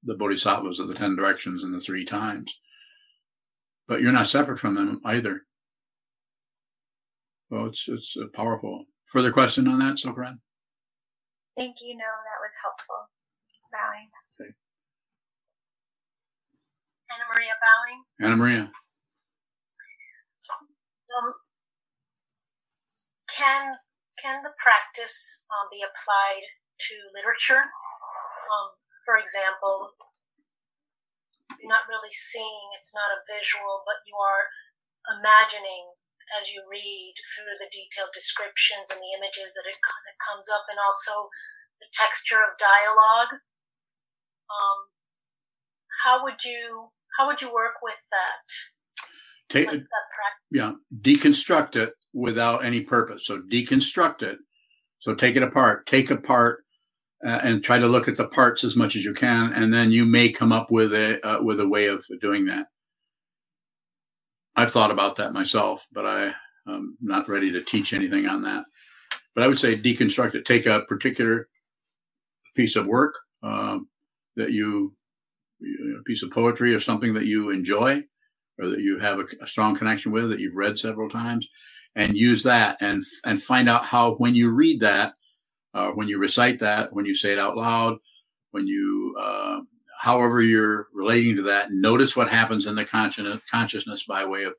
the 0.04 0.16
bodhisattvas 0.16 0.80
of 0.80 0.88
the 0.88 0.94
10 0.94 1.16
directions 1.16 1.64
and 1.64 1.74
the 1.74 1.80
three 1.80 2.06
times. 2.06 2.54
But 3.88 4.02
you're 4.02 4.12
not 4.12 4.28
separate 4.28 4.60
from 4.60 4.76
them 4.76 5.02
either. 5.06 5.42
Well, 7.50 7.68
it's, 7.68 7.86
it's 7.88 8.18
powerful. 8.34 8.86
Further 9.06 9.32
question 9.32 9.68
on 9.68 9.80
that, 9.80 9.98
Sokran? 9.98 10.40
Thank 11.56 11.78
you. 11.82 11.96
No, 11.96 12.04
that 12.04 12.42
was 12.42 12.52
helpful. 12.62 13.10
Bowing. 13.72 14.10
Anna 17.16 17.32
Maria 17.32 17.56
bowing. 17.64 18.00
Anna 18.20 18.36
Maria. 18.36 18.64
Um, 21.16 21.32
can 23.32 23.80
can 24.20 24.44
the 24.44 24.52
practice 24.60 25.48
um, 25.48 25.72
be 25.72 25.80
applied 25.80 26.44
to 26.44 26.96
literature? 27.16 27.72
Um, 28.52 28.76
for 29.08 29.16
example, 29.16 29.96
you're 31.56 31.72
not 31.72 31.88
really 31.88 32.12
seeing, 32.12 32.76
it's 32.76 32.92
not 32.92 33.16
a 33.16 33.24
visual, 33.24 33.86
but 33.88 34.04
you 34.04 34.18
are 34.20 34.52
imagining 35.16 35.96
as 36.36 36.52
you 36.52 36.66
read 36.68 37.16
through 37.32 37.56
the 37.62 37.70
detailed 37.72 38.12
descriptions 38.12 38.92
and 38.92 39.00
the 39.00 39.16
images 39.16 39.56
that 39.56 39.70
it 39.70 39.80
that 39.80 40.18
comes 40.20 40.52
up, 40.52 40.68
and 40.68 40.84
also 40.84 41.32
the 41.80 41.88
texture 41.96 42.44
of 42.44 42.60
dialogue. 42.60 43.40
Um, 44.52 44.92
how 46.04 46.24
would 46.28 46.44
you 46.44 46.92
how 47.18 47.28
would 47.28 47.42
you 47.42 47.48
work 47.48 47.74
with 47.82 47.96
that? 48.12 49.06
Take 49.50 49.70
that 49.70 49.84
yeah, 50.52 50.74
deconstruct 51.02 51.76
it 51.76 51.94
without 52.14 52.66
any 52.66 52.82
purpose. 52.82 53.26
So 53.26 53.42
deconstruct 53.42 54.22
it. 54.22 54.40
So 55.00 55.14
take 55.14 55.36
it 55.36 55.44
apart. 55.44 55.86
Take 55.86 56.10
apart 56.10 56.64
uh, 57.26 57.40
and 57.44 57.64
try 57.64 57.80
to 57.80 57.88
look 57.88 58.08
at 58.08 58.18
the 58.18 58.28
parts 58.28 58.64
as 58.64 58.76
much 58.76 58.96
as 58.96 59.04
you 59.04 59.14
can, 59.14 59.54
and 59.54 59.74
then 59.74 59.92
you 59.92 60.06
may 60.06 60.30
come 60.32 60.52
up 60.52 60.72
with 60.72 60.94
a 60.94 61.26
uh, 61.28 61.42
with 61.42 61.60
a 61.60 61.68
way 61.68 61.88
of 61.88 62.06
doing 62.22 62.46
that. 62.46 62.68
I've 64.56 64.72
thought 64.72 64.92
about 64.92 65.18
that 65.18 65.34
myself, 65.34 65.86
but 65.92 66.06
I, 66.06 66.34
am 66.68 66.98
not 67.02 67.28
ready 67.28 67.52
to 67.52 67.62
teach 67.62 67.94
anything 67.94 68.26
on 68.26 68.44
that. 68.44 68.64
But 69.34 69.44
I 69.44 69.48
would 69.48 69.60
say 69.60 69.76
deconstruct 69.76 70.36
it. 70.36 70.46
Take 70.46 70.66
a 70.66 70.82
particular 70.82 71.50
piece 72.56 72.76
of 72.76 72.88
work 72.88 73.16
um, 73.44 73.90
that 74.38 74.52
you, 74.52 74.96
a 76.00 76.04
piece 76.04 76.24
of 76.24 76.32
poetry 76.32 76.74
or 76.74 76.80
something 76.80 77.14
that 77.14 77.26
you 77.26 77.50
enjoy, 77.50 78.04
or 78.60 78.70
that 78.70 78.80
you 78.80 79.00
have 79.00 79.20
a, 79.20 79.26
a 79.42 79.48
strong 79.48 79.76
connection 79.76 80.12
with, 80.12 80.30
that 80.30 80.40
you've 80.40 80.56
read 80.56 80.80
several 80.80 81.10
times, 81.10 81.48
and 81.96 82.16
use 82.16 82.44
that 82.44 82.78
and 82.82 83.04
and 83.24 83.42
find 83.42 83.70
out 83.70 83.86
how 83.86 84.16
when 84.16 84.36
you 84.36 84.52
read 84.52 84.80
that 84.82 85.14
uh, 85.76 85.92
when 85.92 86.08
you 86.08 86.18
recite 86.18 86.60
that, 86.60 86.94
when 86.94 87.06
you 87.06 87.14
say 87.14 87.34
it 87.34 87.40
out 87.40 87.58
loud, 87.58 87.98
when 88.52 88.66
you, 88.66 89.14
uh, 89.20 89.60
however 90.00 90.42
you're 90.42 90.88
relating 90.94 91.36
to 91.36 91.42
that, 91.44 91.68
notice 91.72 92.16
what 92.16 92.30
happens 92.30 92.66
in 92.66 92.76
the 92.76 92.86
consciousness, 93.52 94.06
by 94.06 94.26
way 94.26 94.44
of, 94.44 94.54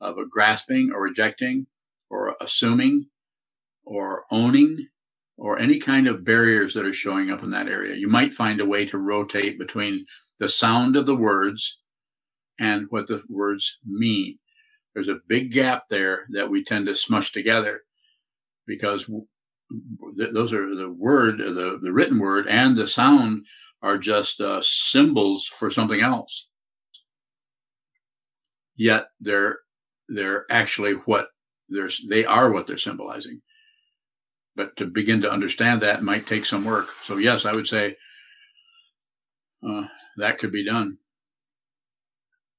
of 0.00 0.18
a 0.18 0.26
grasping 0.26 0.92
or 0.94 1.02
rejecting 1.02 1.66
or 2.10 2.36
assuming 2.40 3.06
or 3.84 4.22
owning 4.30 4.86
or 5.42 5.58
any 5.58 5.76
kind 5.76 6.06
of 6.06 6.24
barriers 6.24 6.72
that 6.72 6.86
are 6.86 6.92
showing 6.92 7.28
up 7.28 7.42
in 7.42 7.50
that 7.50 7.66
area. 7.66 7.96
You 7.96 8.06
might 8.06 8.32
find 8.32 8.60
a 8.60 8.64
way 8.64 8.86
to 8.86 8.96
rotate 8.96 9.58
between 9.58 10.06
the 10.38 10.48
sound 10.48 10.94
of 10.94 11.04
the 11.04 11.16
words 11.16 11.78
and 12.60 12.86
what 12.90 13.08
the 13.08 13.24
words 13.28 13.78
mean. 13.84 14.38
There's 14.94 15.08
a 15.08 15.18
big 15.26 15.50
gap 15.50 15.88
there 15.90 16.26
that 16.30 16.48
we 16.48 16.62
tend 16.62 16.86
to 16.86 16.94
smush 16.94 17.32
together 17.32 17.80
because 18.68 19.06
th- 19.06 20.32
those 20.32 20.52
are 20.52 20.76
the 20.76 20.92
word, 20.96 21.38
the, 21.38 21.76
the 21.82 21.92
written 21.92 22.20
word 22.20 22.46
and 22.46 22.76
the 22.76 22.86
sound 22.86 23.44
are 23.82 23.98
just 23.98 24.40
uh, 24.40 24.60
symbols 24.62 25.44
for 25.46 25.70
something 25.72 26.00
else. 26.00 26.46
Yet 28.76 29.06
they're, 29.20 29.58
they're 30.08 30.46
actually 30.48 30.92
what 30.92 31.30
they're, 31.68 31.90
they 32.08 32.24
are 32.24 32.52
what 32.52 32.68
they're 32.68 32.78
symbolizing. 32.78 33.42
But 34.54 34.76
to 34.76 34.86
begin 34.86 35.20
to 35.22 35.30
understand 35.32 35.80
that 35.80 36.02
might 36.02 36.26
take 36.26 36.44
some 36.44 36.64
work. 36.64 36.90
So 37.04 37.16
yes, 37.16 37.44
I 37.46 37.52
would 37.52 37.66
say 37.66 37.96
uh, 39.66 39.84
that 40.18 40.38
could 40.38 40.52
be 40.52 40.64
done. 40.64 40.98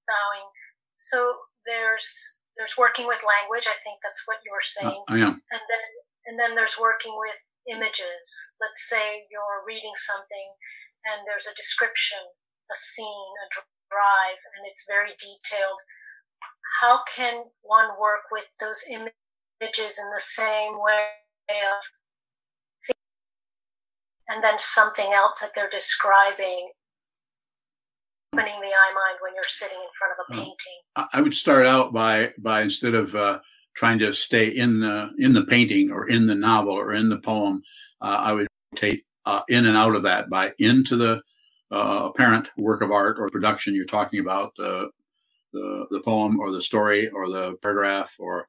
Bowing. 0.08 0.48
So 0.96 1.38
there's 1.66 2.38
there's 2.58 2.78
working 2.78 3.08
with 3.08 3.22
language. 3.26 3.68
I 3.68 3.78
think 3.84 4.00
that's 4.04 4.24
what 4.26 4.38
you 4.46 4.52
were 4.52 4.66
Uh, 4.66 4.90
saying. 4.90 5.04
I 5.08 5.18
am. 5.20 5.42
and 5.52 5.64
then 5.70 5.86
and 6.26 6.40
then 6.40 6.56
there's 6.56 6.80
working 6.80 7.14
with 7.18 7.40
images. 7.70 8.26
Let's 8.60 8.90
say 8.90 9.26
you're 9.30 9.64
reading 9.68 9.94
something 9.96 10.50
and 11.06 11.28
there's 11.28 11.48
a 11.48 11.56
description, 11.56 12.20
a 12.72 12.76
scene, 12.76 13.32
a 13.44 13.48
drive, 13.54 14.42
and 14.58 14.66
it's 14.66 14.86
very 14.88 15.12
detailed. 15.20 15.80
How 16.82 17.02
can 17.14 17.44
one 17.62 17.90
work 18.00 18.32
with 18.32 18.46
those 18.60 18.84
images 18.90 20.00
in 20.00 20.08
the 20.12 20.20
same 20.20 20.82
way 20.82 21.23
and 24.30 24.44
then 24.44 24.56
something 24.58 25.12
else 25.14 25.40
that 25.42 25.52
they're 25.56 25.70
describing 25.70 26.72
opening 28.34 28.60
the 28.62 28.68
eye 28.68 28.94
mind 28.96 29.20
when 29.22 29.34
you're 29.36 29.44
sitting 29.46 29.78
in 29.78 29.90
front 29.98 30.14
of 30.18 30.26
a 30.28 30.34
painting. 30.34 30.56
I 31.14 31.22
would 31.22 31.34
start 31.34 31.66
out 31.66 31.94
by 31.94 32.34
by 32.38 32.62
instead 32.62 32.96
of 32.96 33.16
uh, 33.16 33.40
trying 33.76 34.00
to 34.00 34.14
stay 34.14 34.48
in 34.48 34.80
the 34.80 35.12
in 35.18 35.34
the 35.34 35.46
painting 35.46 35.92
or 35.92 36.10
in 36.10 36.28
the 36.28 36.36
novel 36.36 36.74
or 36.74 36.94
in 36.94 37.10
the 37.10 37.20
poem, 37.20 37.62
uh, 38.02 38.18
I 38.20 38.34
would 38.34 38.48
take 38.76 39.06
uh, 39.26 39.42
in 39.50 39.66
and 39.66 39.78
out 39.78 39.96
of 39.96 40.04
that 40.04 40.30
by 40.30 40.54
into 40.60 40.96
the 40.96 41.22
uh, 41.72 42.10
apparent 42.10 42.50
work 42.58 42.82
of 42.82 42.92
art 42.92 43.18
or 43.20 43.30
production 43.30 43.74
you're 43.74 43.86
talking 43.86 44.20
about, 44.20 44.54
uh, 44.60 44.86
the 45.54 45.86
the 45.92 46.02
poem 46.02 46.40
or 46.40 46.52
the 46.52 46.62
story 46.62 47.10
or 47.10 47.30
the 47.30 47.56
paragraph 47.62 48.16
or, 48.20 48.48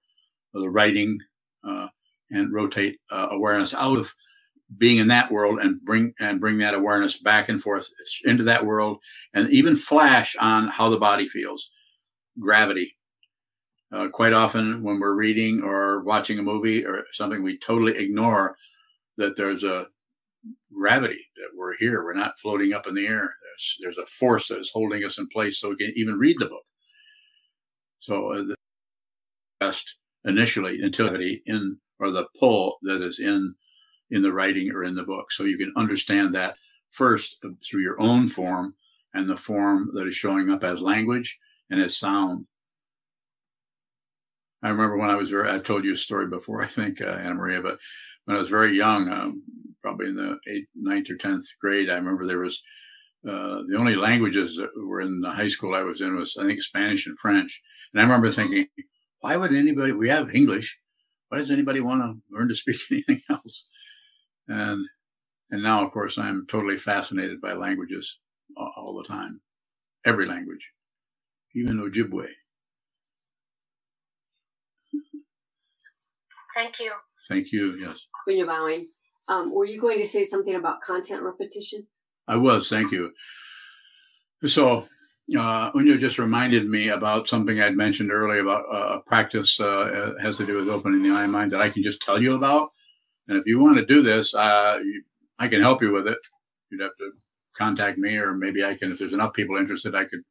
or 0.52 0.60
the 0.60 0.70
writing, 0.70 1.18
uh, 1.66 1.88
and 2.34 2.52
rotate 2.52 2.98
uh, 3.10 3.28
awareness 3.30 3.74
out 3.74 3.98
of 3.98 4.14
being 4.76 4.98
in 4.98 5.08
that 5.08 5.30
world 5.30 5.58
and 5.60 5.80
bring 5.84 6.14
and 6.18 6.40
bring 6.40 6.58
that 6.58 6.74
awareness 6.74 7.18
back 7.18 7.48
and 7.48 7.62
forth 7.62 7.88
into 8.24 8.42
that 8.44 8.66
world 8.66 8.98
and 9.32 9.50
even 9.50 9.76
flash 9.76 10.34
on 10.40 10.68
how 10.68 10.88
the 10.88 10.98
body 10.98 11.28
feels 11.28 11.70
gravity. 12.38 12.96
Uh, 13.92 14.08
quite 14.08 14.32
often, 14.32 14.82
when 14.82 14.98
we're 14.98 15.14
reading 15.14 15.62
or 15.62 16.02
watching 16.02 16.38
a 16.38 16.42
movie 16.42 16.84
or 16.84 17.04
something, 17.12 17.42
we 17.42 17.56
totally 17.56 17.96
ignore 17.96 18.56
that 19.16 19.36
there's 19.36 19.62
a 19.62 19.86
gravity 20.76 21.20
that 21.36 21.50
we're 21.56 21.76
here. 21.76 22.02
We're 22.02 22.14
not 22.14 22.40
floating 22.40 22.72
up 22.72 22.86
in 22.88 22.94
the 22.94 23.06
air. 23.06 23.36
There's 23.44 23.76
there's 23.80 23.98
a 23.98 24.06
force 24.06 24.48
that 24.48 24.58
is 24.58 24.72
holding 24.74 25.04
us 25.04 25.18
in 25.18 25.28
place, 25.28 25.60
so 25.60 25.68
we 25.68 25.76
can 25.76 25.92
even 25.94 26.18
read 26.18 26.36
the 26.40 26.46
book. 26.46 26.64
So 28.00 28.32
uh, 28.32 28.42
the 28.42 28.56
best 29.60 29.96
initially 30.24 30.80
until 30.82 31.14
in 31.14 31.78
or 32.00 32.10
the 32.10 32.26
pull 32.38 32.78
that 32.82 33.02
is 33.02 33.18
in 33.18 33.54
in 34.10 34.22
the 34.22 34.32
writing 34.32 34.70
or 34.70 34.84
in 34.84 34.94
the 34.94 35.02
book, 35.02 35.32
so 35.32 35.44
you 35.44 35.58
can 35.58 35.72
understand 35.76 36.34
that 36.34 36.56
first 36.90 37.44
through 37.64 37.82
your 37.82 38.00
own 38.00 38.28
form 38.28 38.74
and 39.12 39.28
the 39.28 39.36
form 39.36 39.90
that 39.94 40.06
is 40.06 40.14
showing 40.14 40.50
up 40.50 40.62
as 40.62 40.80
language 40.80 41.38
and 41.70 41.80
as 41.80 41.96
sound. 41.96 42.46
I 44.62 44.68
remember 44.68 44.96
when 44.96 45.10
I 45.10 45.16
was 45.16 45.30
very, 45.30 45.50
I've 45.50 45.62
told 45.62 45.84
you 45.84 45.92
a 45.92 45.96
story 45.96 46.26
before, 46.28 46.62
I 46.64 46.66
think, 46.66 47.00
uh, 47.00 47.06
Anna 47.06 47.34
Maria, 47.34 47.60
but 47.60 47.78
when 48.24 48.36
I 48.36 48.40
was 48.40 48.48
very 48.48 48.76
young, 48.76 49.10
um, 49.10 49.42
probably 49.82 50.08
in 50.08 50.16
the 50.16 50.38
eighth, 50.48 50.68
ninth 50.74 51.10
or 51.10 51.16
10th 51.16 51.44
grade, 51.60 51.90
I 51.90 51.94
remember 51.94 52.26
there 52.26 52.38
was, 52.38 52.62
uh, 53.28 53.62
the 53.68 53.76
only 53.76 53.96
languages 53.96 54.56
that 54.56 54.70
were 54.76 55.00
in 55.00 55.20
the 55.20 55.30
high 55.30 55.48
school 55.48 55.74
I 55.74 55.82
was 55.82 56.00
in 56.00 56.16
was, 56.16 56.36
I 56.38 56.44
think, 56.44 56.62
Spanish 56.62 57.06
and 57.06 57.18
French. 57.18 57.62
And 57.92 58.00
I 58.00 58.04
remember 58.04 58.30
thinking, 58.30 58.66
why 59.20 59.36
would 59.36 59.52
anybody, 59.52 59.92
we 59.92 60.08
have 60.08 60.34
English. 60.34 60.78
Why 61.34 61.40
does 61.40 61.50
anybody 61.50 61.80
want 61.80 62.00
to 62.00 62.14
learn 62.30 62.48
to 62.48 62.54
speak 62.54 62.76
anything 62.92 63.20
else? 63.28 63.68
And, 64.46 64.86
and 65.50 65.64
now, 65.64 65.84
of 65.84 65.90
course, 65.90 66.16
I'm 66.16 66.46
totally 66.48 66.76
fascinated 66.76 67.40
by 67.40 67.54
languages 67.54 68.18
all, 68.56 68.72
all 68.76 69.02
the 69.02 69.08
time. 69.12 69.40
Every 70.06 70.26
language, 70.26 70.64
even 71.56 71.78
Ojibwe. 71.78 72.26
thank 76.54 76.78
you 76.78 76.92
Thank 77.28 77.50
you. 77.50 77.78
Yes, 77.80 77.98
when 78.26 78.36
you're 78.36 78.46
bowing. 78.46 78.86
Um, 79.28 79.52
were 79.52 79.64
you 79.64 79.80
going 79.80 79.98
to 79.98 80.06
say 80.06 80.24
something 80.24 80.54
about 80.54 80.82
content 80.82 81.22
repetition? 81.22 81.88
I 82.28 82.36
was. 82.36 82.68
Thank 82.68 82.92
you. 82.92 83.10
So, 84.46 84.86
uh, 85.36 85.70
just 85.98 86.18
reminded 86.18 86.66
me 86.68 86.88
about 86.88 87.28
something 87.28 87.60
I'd 87.60 87.76
mentioned 87.76 88.10
earlier 88.12 88.40
about 88.40 88.64
uh, 88.72 88.98
a 88.98 89.00
practice 89.00 89.58
uh, 89.58 90.12
has 90.20 90.36
to 90.38 90.46
do 90.46 90.56
with 90.56 90.68
opening 90.68 91.02
the 91.02 91.10
eye 91.10 91.26
mind 91.26 91.52
that 91.52 91.62
I 91.62 91.70
can 91.70 91.82
just 91.82 92.02
tell 92.02 92.20
you 92.22 92.34
about. 92.34 92.70
And 93.26 93.38
if 93.38 93.46
you 93.46 93.58
want 93.58 93.76
to 93.76 93.86
do 93.86 94.02
this, 94.02 94.34
uh, 94.34 94.78
I 95.38 95.48
can 95.48 95.62
help 95.62 95.82
you 95.82 95.92
with 95.92 96.06
it. 96.06 96.18
You'd 96.70 96.82
have 96.82 96.94
to 96.98 97.12
contact 97.56 97.98
me, 97.98 98.16
or 98.16 98.34
maybe 98.34 98.64
I 98.64 98.74
can. 98.74 98.92
If 98.92 98.98
there's 98.98 99.14
enough 99.14 99.32
people 99.32 99.56
interested, 99.56 99.94
I 99.94 100.04
could 100.04 100.22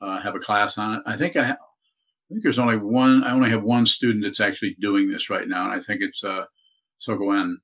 uh, 0.00 0.20
have 0.20 0.34
a 0.34 0.40
class 0.40 0.78
on 0.78 0.94
it. 0.94 1.02
I 1.04 1.16
think 1.16 1.36
I, 1.36 1.44
ha- 1.44 1.58
I 1.60 2.28
think 2.30 2.42
there's 2.42 2.58
only 2.58 2.76
one. 2.76 3.22
I 3.24 3.32
only 3.32 3.50
have 3.50 3.62
one 3.62 3.86
student 3.86 4.24
that's 4.24 4.40
actually 4.40 4.76
doing 4.80 5.10
this 5.10 5.28
right 5.28 5.46
now, 5.46 5.64
and 5.64 5.72
I 5.72 5.80
think 5.80 6.00
it's 6.00 6.24
uh, 6.24 6.46
Sogoen, 7.06 7.56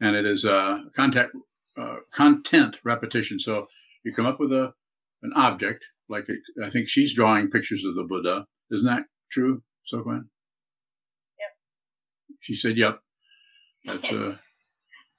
and 0.00 0.16
it 0.16 0.26
is 0.26 0.44
uh, 0.44 0.80
contact 0.94 1.34
uh, 1.78 1.96
content 2.12 2.76
repetition. 2.84 3.40
So 3.40 3.66
you 4.04 4.12
come 4.12 4.26
up 4.26 4.38
with 4.38 4.52
a 4.52 4.74
an 5.22 5.32
object, 5.34 5.84
like 6.08 6.26
I 6.62 6.70
think 6.70 6.88
she's 6.88 7.14
drawing 7.14 7.50
pictures 7.50 7.84
of 7.84 7.94
the 7.94 8.04
Buddha. 8.04 8.46
Isn't 8.70 8.86
that 8.86 9.04
true, 9.30 9.62
Sogoen? 9.92 10.28
Yep. 11.38 11.50
She 12.40 12.54
said, 12.54 12.76
"Yep." 12.76 13.00
That's 13.84 14.12
a 14.12 14.40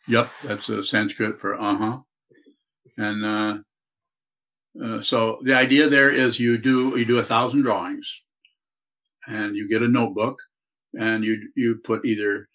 yep. 0.08 0.30
That's 0.44 0.70
a 0.70 0.84
Sanskrit 0.84 1.40
for 1.40 1.60
uh 1.60 1.76
huh. 1.76 2.00
And 2.98 3.26
uh, 3.26 3.58
uh, 4.84 5.02
so 5.02 5.40
the 5.44 5.56
idea 5.56 5.88
there 5.88 6.10
is 6.10 6.40
you 6.40 6.58
do 6.58 6.98
you 6.98 7.06
do 7.06 7.18
a 7.18 7.24
thousand 7.24 7.64
drawings, 7.64 8.22
and 9.28 9.56
you 9.56 9.68
get 9.68 9.82
a 9.82 9.88
notebook, 9.88 10.40
and 10.94 11.24
you 11.24 11.50
you 11.56 11.80
put 11.84 12.06
either 12.06 12.48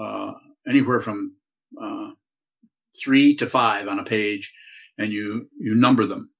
uh, 0.00 0.32
anywhere 0.66 1.00
from 1.00 1.36
uh, 1.80 2.10
three 3.02 3.36
to 3.36 3.46
five 3.46 3.88
on 3.88 3.98
a 3.98 4.04
page, 4.04 4.52
and 4.98 5.12
you 5.12 5.48
you 5.58 5.74
number 5.74 6.06
them. 6.06 6.30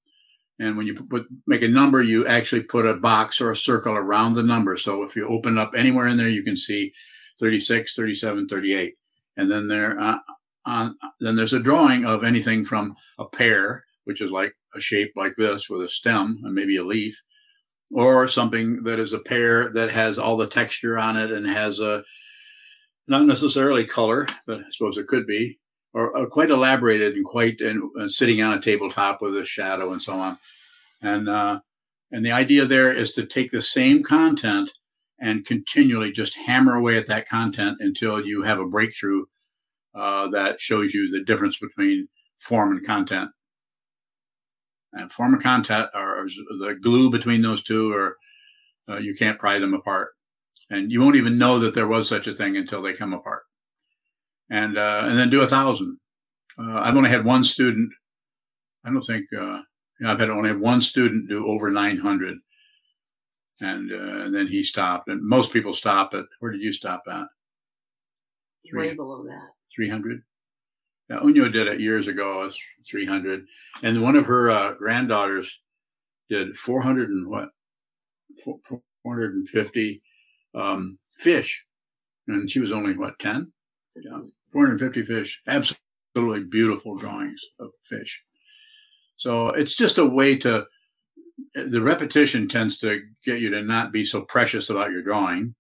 And 0.61 0.77
when 0.77 0.87
you 0.87 0.95
put 0.95 1.27
make 1.47 1.63
a 1.63 1.69
number, 1.69 2.03
you 2.03 2.27
actually 2.27 2.63
put 2.63 2.87
a 2.87 2.95
box 2.95 3.41
or 3.41 3.51
a 3.51 3.57
circle 3.57 3.95
around 3.95 4.35
the 4.35 4.43
number. 4.43 4.77
So 4.77 5.03
if 5.03 5.17
you 5.17 5.27
open 5.27 5.57
up 5.57 5.73
anywhere 5.75 6.07
in 6.07 6.19
there, 6.19 6.29
you 6.29 6.43
can 6.43 6.57
see 6.57 6.93
36, 7.41 7.97
37, 7.97 8.47
38. 8.47 8.95
And 9.39 9.51
then 9.51 9.69
there, 9.69 9.99
uh, 9.99 10.19
on, 10.67 10.97
then 11.19 11.35
there's 11.35 11.55
a 11.55 11.59
drawing 11.59 12.05
of 12.05 12.25
anything 12.25 12.67
from 12.67 12.95
a 13.19 13.25
pear, 13.25 13.85
which 14.05 14.21
is 14.21 14.31
like 14.31 14.53
a 14.77 14.81
shape 14.81 15.13
like 15.17 15.33
this 15.39 15.71
with 15.71 15.83
a 15.83 15.89
stem 15.89 16.43
and 16.45 16.55
maybe 16.55 16.77
a 16.77 16.85
leaf, 16.85 17.19
or 17.95 18.29
something 18.29 18.83
that 18.83 18.99
is 18.99 19.15
a 19.15 19.19
pear 19.19 19.73
that 19.73 19.91
has 19.91 20.19
all 20.19 20.37
the 20.37 20.47
texture 20.47 20.99
on 20.99 21.17
it 21.17 21.33
and 21.33 21.47
has 21.47 21.81
a 21.81 22.05
not 23.09 23.25
necessarily 23.25 23.87
color, 23.87 24.27
but 24.47 24.59
I 24.59 24.71
suppose 24.71 24.99
it 24.99 25.09
could 25.09 25.27
be, 25.27 25.59
or, 25.93 26.17
or 26.17 26.27
quite 26.27 26.51
elaborated 26.51 27.15
and 27.15 27.25
quite 27.25 27.61
and, 27.61 27.83
and, 27.97 28.13
sitting 28.13 28.41
on 28.43 28.57
a 28.57 28.61
tabletop 28.61 29.21
with 29.21 29.37
a 29.37 29.45
shadow 29.45 29.93
and 29.93 30.03
so 30.03 30.15
on. 30.15 30.39
And 31.03 31.29
uh, 31.29 31.61
and 32.13 32.25
the 32.25 32.33
idea 32.33 32.65
there 32.65 32.93
is 32.93 33.13
to 33.13 33.25
take 33.25 33.51
the 33.51 33.63
same 33.63 34.03
content 34.03 34.73
and 35.21 35.47
continually 35.47 36.13
just 36.13 36.37
hammer 36.37 36.75
away 36.75 36.97
at 36.97 37.07
that 37.07 37.29
content 37.29 37.79
until 37.81 38.25
you 38.25 38.43
have 38.43 38.59
a 38.59 38.67
breakthrough 38.67 39.25
uh, 39.95 40.29
that 40.29 40.61
shows 40.61 40.95
you 40.95 41.11
the 41.11 41.23
difference 41.23 41.59
between 41.59 42.09
form 42.39 42.73
and 42.73 42.87
content. 42.87 43.31
And 44.93 45.13
form 45.13 45.35
and 45.35 45.43
content 45.43 45.89
are, 45.95 46.21
are 46.21 46.27
the 46.27 46.77
glue 46.81 47.11
between 47.11 47.43
those 47.43 47.63
two, 47.63 47.93
or 47.93 48.17
uh, 48.89 48.99
you 48.99 49.15
can't 49.15 49.39
pry 49.39 49.59
them 49.59 49.75
apart. 49.75 50.11
And 50.69 50.91
you 50.91 51.01
won't 51.01 51.17
even 51.17 51.39
know 51.39 51.59
that 51.61 51.75
there 51.75 51.87
was 51.87 52.09
such 52.09 52.27
a 52.27 52.33
thing 52.33 52.57
until 52.57 52.83
they 52.83 52.93
come 52.93 53.13
apart. 53.13 53.43
And 54.51 54.77
uh, 54.77 55.03
and 55.05 55.17
then 55.19 55.31
do 55.31 55.43
a 55.43 55.47
thousand. 55.47 55.99
Uh, 56.59 56.81
I've 56.81 56.97
only 56.97 57.11
had 57.11 57.25
one 57.25 57.45
student. 57.45 57.91
I 58.85 58.91
don't 58.91 59.03
think 59.03 59.27
uh, 59.33 59.61
you 59.99 60.07
know, 60.07 60.11
I've 60.11 60.19
had 60.19 60.31
only 60.31 60.49
had 60.49 60.61
one 60.61 60.83
student 60.83 61.29
do 61.29 61.47
over 61.47 61.71
900 61.71 62.39
and, 63.63 63.93
uh, 63.93 64.25
and 64.25 64.35
then 64.35 64.47
he 64.47 64.65
stopped. 64.65 65.09
And 65.09 65.23
most 65.23 65.53
people 65.53 65.75
stop 65.75 66.15
at 66.15 66.25
where 66.41 66.53
did 66.53 66.61
you 66.61 66.73
stop 66.73 67.03
at? 67.11 67.27
Way 68.73 68.95
below 68.95 69.25
that. 69.25 69.49
Three 69.75 69.89
hundred. 69.89 70.23
Yeah, 71.09 71.21
Unyo 71.21 71.53
did 71.53 71.67
it 71.67 71.81
years 71.81 72.07
ago. 72.07 72.41
It 72.41 72.45
was 72.45 72.61
three 72.89 73.07
hundred, 73.07 73.47
and 73.83 74.03
one 74.03 74.17
of 74.17 74.27
her 74.27 74.51
uh, 74.51 74.75
granddaughters 74.75 75.61
did 76.29 76.57
four 76.57 76.83
hundred 76.83 77.11
and 77.11 77.29
what? 77.29 77.49
Four 78.45 78.61
hundred 79.05 79.35
and 79.35 79.49
fifty 79.49 80.03
um, 80.55 80.99
fish, 81.19 81.65
and 82.29 82.49
she 82.49 82.61
was 82.61 82.71
only 82.71 82.97
what 82.97 83.19
ten? 83.19 83.51
Yeah, 83.97 84.21
four 84.53 84.67
hundred 84.67 84.81
and 84.81 84.93
fifty 84.93 85.05
fish. 85.05 85.41
Absolutely 85.47 86.45
beautiful 86.45 86.97
drawings 86.97 87.43
of 87.59 87.71
fish. 87.83 88.23
So 89.17 89.49
it's 89.49 89.77
just 89.77 89.99
a 89.99 90.07
way 90.07 90.37
to 90.39 90.67
the 91.55 91.81
repetition 91.81 92.49
tends 92.49 92.79
to 92.79 93.01
get 93.25 93.41
you 93.41 93.51
to 93.51 93.63
not 93.63 93.93
be 93.93 94.05
so 94.05 94.23
precious 94.23 94.71
about 94.71 94.91
your 94.91 95.03
drawing, 95.03 95.55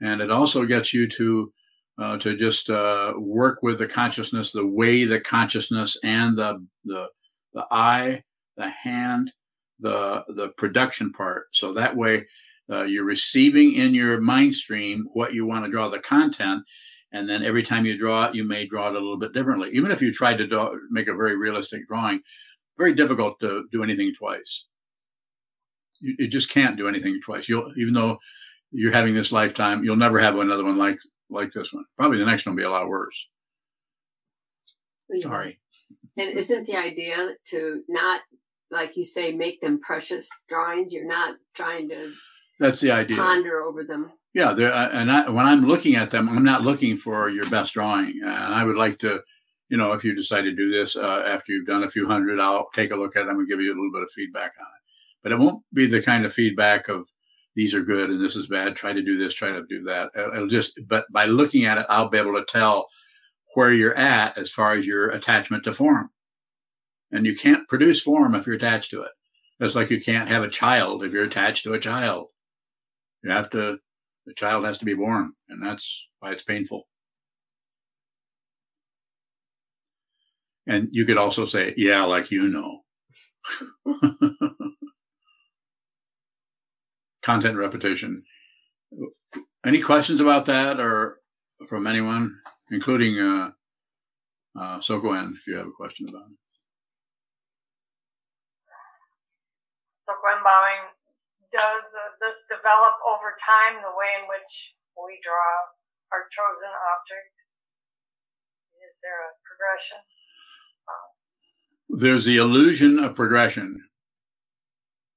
and 0.00 0.20
it 0.20 0.30
also 0.30 0.64
gets 0.64 0.92
you 0.92 1.08
to 1.08 1.52
uh, 1.98 2.18
to 2.18 2.36
just 2.36 2.70
uh, 2.70 3.14
work 3.16 3.62
with 3.62 3.78
the 3.78 3.86
consciousness, 3.86 4.52
the 4.52 4.66
way 4.66 5.04
the 5.04 5.20
consciousness 5.20 5.98
and 6.04 6.36
the 6.36 6.64
the 6.84 7.08
the 7.54 7.66
eye 7.70 8.22
the 8.56 8.68
hand, 8.68 9.32
the 9.80 10.24
the 10.28 10.48
production 10.56 11.12
part. 11.12 11.46
So 11.52 11.72
that 11.74 11.96
way, 11.96 12.26
uh, 12.70 12.84
you're 12.84 13.04
receiving 13.04 13.74
in 13.74 13.94
your 13.94 14.20
mind 14.20 14.54
stream 14.54 15.06
what 15.12 15.34
you 15.34 15.46
want 15.46 15.64
to 15.64 15.70
draw 15.70 15.88
the 15.88 15.98
content, 15.98 16.62
and 17.12 17.28
then 17.28 17.42
every 17.42 17.62
time 17.62 17.86
you 17.86 17.96
draw 17.96 18.26
it, 18.26 18.34
you 18.34 18.44
may 18.44 18.66
draw 18.66 18.88
it 18.88 18.96
a 18.96 18.98
little 18.98 19.18
bit 19.18 19.32
differently. 19.32 19.70
Even 19.72 19.90
if 19.90 20.02
you 20.02 20.12
tried 20.12 20.38
to 20.38 20.46
draw, 20.46 20.72
make 20.90 21.08
a 21.08 21.14
very 21.14 21.36
realistic 21.36 21.86
drawing, 21.88 22.20
very 22.76 22.94
difficult 22.94 23.38
to 23.40 23.64
do 23.72 23.82
anything 23.82 24.12
twice. 24.14 24.66
You, 26.00 26.16
you 26.18 26.28
just 26.28 26.50
can't 26.50 26.76
do 26.76 26.88
anything 26.88 27.20
twice. 27.24 27.48
You'll 27.48 27.72
even 27.76 27.94
though 27.94 28.18
you're 28.70 28.92
having 28.92 29.14
this 29.14 29.32
lifetime, 29.32 29.84
you'll 29.84 29.96
never 29.96 30.18
have 30.18 30.38
another 30.38 30.64
one 30.64 30.78
like 30.78 30.98
like 31.30 31.52
this 31.52 31.72
one. 31.72 31.84
Probably 31.96 32.18
the 32.18 32.26
next 32.26 32.46
one 32.46 32.54
will 32.54 32.62
be 32.62 32.66
a 32.66 32.70
lot 32.70 32.88
worse. 32.88 33.26
Sorry. 35.20 35.60
And 36.16 36.36
isn't 36.36 36.66
the 36.66 36.76
idea 36.76 37.34
to 37.46 37.82
not, 37.88 38.22
like 38.70 38.96
you 38.96 39.04
say, 39.04 39.32
make 39.32 39.60
them 39.60 39.80
precious 39.80 40.28
drawings? 40.48 40.92
You're 40.92 41.06
not 41.06 41.36
trying 41.54 41.88
to. 41.90 42.12
That's 42.58 42.80
the 42.80 42.90
idea. 42.90 43.16
Ponder 43.16 43.62
over 43.62 43.84
them. 43.84 44.12
Yeah, 44.36 44.50
uh, 44.50 44.90
and 44.92 45.10
I, 45.10 45.30
when 45.30 45.46
I'm 45.46 45.64
looking 45.66 45.94
at 45.94 46.10
them, 46.10 46.28
I'm 46.28 46.44
not 46.44 46.60
looking 46.60 46.98
for 46.98 47.30
your 47.30 47.48
best 47.48 47.72
drawing, 47.72 48.20
and 48.22 48.30
I 48.30 48.64
would 48.64 48.76
like 48.76 48.98
to, 48.98 49.22
you 49.70 49.78
know, 49.78 49.94
if 49.94 50.04
you 50.04 50.14
decide 50.14 50.42
to 50.42 50.54
do 50.54 50.70
this 50.70 50.94
uh, 50.94 51.22
after 51.26 51.52
you've 51.52 51.66
done 51.66 51.82
a 51.82 51.88
few 51.88 52.06
hundred, 52.06 52.38
I'll 52.38 52.68
take 52.74 52.90
a 52.90 52.96
look 52.96 53.16
at 53.16 53.24
them 53.24 53.38
and 53.38 53.48
give 53.48 53.62
you 53.62 53.72
a 53.72 53.74
little 53.74 53.90
bit 53.90 54.02
of 54.02 54.10
feedback 54.14 54.50
on 54.60 54.66
it. 54.66 54.82
But 55.22 55.32
it 55.32 55.38
won't 55.38 55.64
be 55.72 55.86
the 55.86 56.02
kind 56.02 56.26
of 56.26 56.34
feedback 56.34 56.86
of 56.86 57.06
these 57.54 57.72
are 57.72 57.80
good 57.80 58.10
and 58.10 58.22
this 58.22 58.36
is 58.36 58.46
bad. 58.46 58.76
Try 58.76 58.92
to 58.92 59.02
do 59.02 59.16
this, 59.16 59.32
try 59.32 59.52
to 59.52 59.64
do 59.66 59.84
that. 59.84 60.10
It'll 60.14 60.48
just, 60.48 60.78
but 60.86 61.06
by 61.10 61.24
looking 61.24 61.64
at 61.64 61.78
it, 61.78 61.86
I'll 61.88 62.10
be 62.10 62.18
able 62.18 62.34
to 62.34 62.44
tell 62.44 62.88
where 63.54 63.72
you're 63.72 63.96
at 63.96 64.36
as 64.36 64.50
far 64.50 64.74
as 64.74 64.86
your 64.86 65.08
attachment 65.08 65.64
to 65.64 65.72
form. 65.72 66.10
And 67.10 67.24
you 67.24 67.34
can't 67.34 67.66
produce 67.68 68.02
form 68.02 68.34
if 68.34 68.46
you're 68.46 68.56
attached 68.56 68.90
to 68.90 69.00
it. 69.00 69.12
It's 69.60 69.74
like 69.74 69.88
you 69.88 69.98
can't 69.98 70.28
have 70.28 70.42
a 70.42 70.50
child 70.50 71.02
if 71.02 71.14
you're 71.14 71.24
attached 71.24 71.62
to 71.62 71.72
a 71.72 71.80
child. 71.80 72.26
You 73.24 73.30
have 73.30 73.48
to, 73.52 73.78
the 74.26 74.34
child 74.34 74.64
has 74.64 74.78
to 74.78 74.84
be 74.84 74.94
born, 74.94 75.32
and 75.48 75.62
that's 75.62 76.06
why 76.20 76.32
it's 76.32 76.42
painful. 76.42 76.88
And 80.66 80.88
you 80.90 81.04
could 81.04 81.18
also 81.18 81.44
say, 81.44 81.74
yeah, 81.76 82.04
like 82.04 82.30
you 82.30 82.48
know. 82.48 82.80
Content 87.22 87.56
repetition. 87.56 88.24
Any 89.64 89.80
questions 89.80 90.20
about 90.20 90.46
that 90.46 90.80
or 90.80 91.18
from 91.68 91.86
anyone? 91.86 92.36
including 92.70 93.18
uh, 93.18 93.50
uh, 94.58 94.80
so 94.80 94.98
go 95.00 95.14
in 95.14 95.36
if 95.38 95.46
you 95.46 95.56
have 95.56 95.66
a 95.66 95.72
question 95.72 96.08
about 96.08 96.22
it. 96.30 96.36
So 100.00 100.12
Gwen 100.22 100.42
Bowing, 100.44 100.95
does 101.56 101.86
uh, 101.96 102.12
this 102.20 102.44
develop 102.44 103.00
over 103.08 103.32
time 103.40 103.80
the 103.80 103.96
way 103.96 104.12
in 104.20 104.28
which 104.28 104.76
we 104.92 105.16
draw 105.24 105.72
our 106.12 106.28
chosen 106.28 106.68
object? 106.68 107.32
Is 108.84 109.00
there 109.00 109.24
a 109.24 109.32
progression? 109.40 110.04
There's 111.88 112.26
the 112.26 112.36
illusion 112.36 113.02
of 113.02 113.16
progression. 113.16 113.88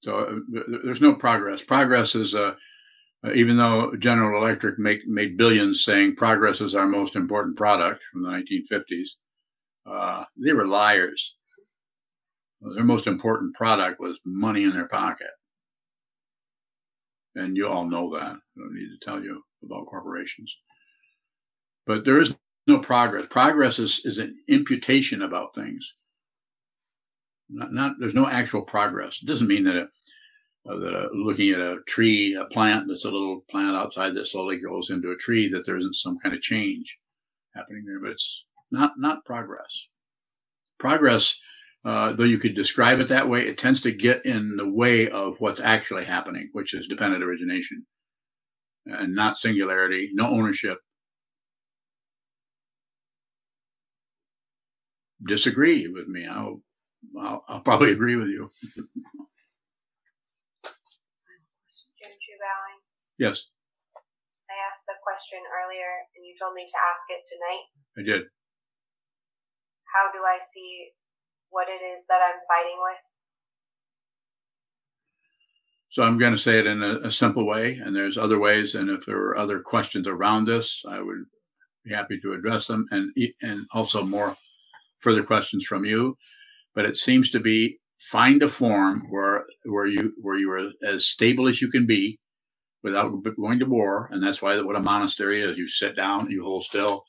So 0.01 0.19
uh, 0.19 0.35
there's 0.83 1.01
no 1.01 1.13
progress. 1.13 1.61
Progress 1.61 2.15
is 2.15 2.33
a 2.33 2.55
uh, 3.25 3.33
even 3.33 3.57
though 3.57 3.93
General 3.97 4.41
Electric 4.41 4.79
make, 4.79 5.05
made 5.05 5.37
billions 5.37 5.83
saying 5.83 6.15
progress 6.15 6.61
is 6.61 6.73
our 6.73 6.87
most 6.87 7.15
important 7.15 7.57
product 7.57 8.01
from 8.11 8.23
the 8.23 8.29
1950s, 8.29 9.09
uh, 9.85 10.23
they 10.37 10.53
were 10.53 10.67
liars. 10.67 11.35
Their 12.61 12.85
most 12.85 13.07
important 13.07 13.55
product 13.55 13.99
was 13.99 14.19
money 14.25 14.63
in 14.63 14.71
their 14.71 14.87
pocket. 14.87 15.27
And 17.39 17.55
you 17.55 17.67
all 17.67 17.85
know 17.85 18.11
that. 18.13 18.21
I 18.31 18.57
don't 18.57 18.73
need 18.73 18.89
to 18.89 19.05
tell 19.05 19.21
you 19.21 19.41
about 19.63 19.85
corporations. 19.87 20.53
But 21.85 22.05
there 22.05 22.19
is 22.19 22.35
no 22.67 22.79
progress. 22.79 23.25
Progress 23.29 23.79
is, 23.79 24.01
is 24.05 24.17
an 24.17 24.37
imputation 24.47 25.21
about 25.21 25.55
things. 25.55 25.91
Not, 27.49 27.73
not, 27.73 27.93
there's 27.99 28.13
no 28.13 28.27
actual 28.27 28.61
progress. 28.61 29.19
It 29.21 29.25
doesn't 29.25 29.47
mean 29.47 29.63
that 29.63 29.75
it, 29.75 29.89
uh, 30.69 30.77
that 30.77 30.93
uh, 30.93 31.07
looking 31.13 31.51
at 31.51 31.59
a 31.59 31.77
tree, 31.87 32.35
a 32.35 32.45
plant 32.45 32.87
that's 32.87 33.05
a 33.05 33.09
little 33.09 33.43
plant 33.49 33.75
outside 33.75 34.13
that 34.15 34.27
slowly 34.27 34.57
grows 34.57 34.89
into 34.89 35.11
a 35.11 35.15
tree, 35.15 35.47
that 35.49 35.65
there 35.65 35.77
isn't 35.77 35.95
some 35.95 36.19
kind 36.19 36.35
of 36.35 36.41
change 36.41 36.97
happening 37.55 37.85
there, 37.85 37.99
but 37.99 38.11
it's 38.11 38.45
not 38.71 38.91
not 38.97 39.25
progress. 39.25 39.87
Progress, 40.77 41.39
uh, 41.85 42.13
though 42.13 42.23
you 42.23 42.39
could 42.39 42.55
describe 42.55 42.99
it 42.99 43.07
that 43.07 43.29
way, 43.29 43.47
it 43.47 43.57
tends 43.57 43.81
to 43.81 43.91
get 43.91 44.25
in 44.25 44.57
the 44.57 44.69
way 44.69 45.09
of 45.09 45.35
what's 45.39 45.61
actually 45.61 46.05
happening, 46.05 46.49
which 46.51 46.73
is 46.73 46.87
dependent 46.87 47.23
origination 47.23 47.85
and 48.85 49.15
not 49.15 49.37
singularity, 49.37 50.09
no 50.13 50.27
ownership. 50.27 50.79
Disagree 55.25 55.87
with 55.87 56.07
me. 56.07 56.25
I'll, 56.25 56.61
I'll, 57.19 57.43
I'll 57.47 57.61
probably 57.61 57.91
agree 57.91 58.15
with 58.15 58.29
you. 58.29 58.49
Yes. 63.19 63.51
I 64.47 64.55
asked 64.63 64.87
the 64.87 64.95
question 65.03 65.43
earlier 65.51 66.07
and 66.15 66.23
you 66.23 66.33
told 66.39 66.55
me 66.55 66.63
to 66.63 66.79
ask 66.87 67.03
it 67.11 67.27
tonight. 67.27 67.67
I 67.99 68.01
did. 68.07 68.31
How 69.91 70.07
do 70.15 70.23
I 70.23 70.39
see 70.39 70.95
what 71.49 71.67
it 71.69 71.83
is 71.83 72.05
that 72.07 72.19
I'm 72.23 72.39
fighting 72.47 72.77
with? 72.81 72.97
So 75.91 76.03
I'm 76.03 76.19
going 76.19 76.33
to 76.33 76.37
say 76.37 76.59
it 76.59 76.67
in 76.67 76.83
a, 76.83 76.99
a, 77.07 77.11
simple 77.11 77.47
way, 77.47 77.73
and 77.73 77.95
there's 77.95 78.17
other 78.17 78.37
ways. 78.39 78.75
And 78.75 78.89
if 78.91 79.07
there 79.07 79.17
are 79.17 79.37
other 79.37 79.59
questions 79.59 80.07
around 80.07 80.45
this, 80.45 80.83
I 80.87 81.01
would 81.01 81.25
be 81.83 81.91
happy 81.91 82.19
to 82.21 82.33
address 82.33 82.67
them, 82.67 82.85
and 82.91 83.11
and 83.41 83.65
also 83.73 84.03
more 84.03 84.37
further 84.99 85.23
questions 85.23 85.65
from 85.65 85.85
you. 85.85 86.17
But 86.75 86.85
it 86.85 86.95
seems 86.95 87.31
to 87.31 87.39
be 87.39 87.79
find 87.99 88.43
a 88.43 88.49
form 88.49 89.07
where 89.09 89.45
where 89.65 89.87
you 89.87 90.13
where 90.21 90.37
you 90.37 90.51
are 90.51 90.69
as 90.87 91.07
stable 91.07 91.47
as 91.47 91.59
you 91.59 91.71
can 91.71 91.87
be, 91.87 92.19
without 92.83 93.11
going 93.35 93.59
to 93.59 93.65
war. 93.65 94.09
And 94.11 94.23
that's 94.23 94.41
why 94.41 94.59
what 94.61 94.75
a 94.75 94.81
monastery 94.81 95.41
is. 95.41 95.57
You 95.57 95.67
sit 95.67 95.95
down, 95.95 96.29
you 96.29 96.43
hold 96.43 96.63
still, 96.63 97.03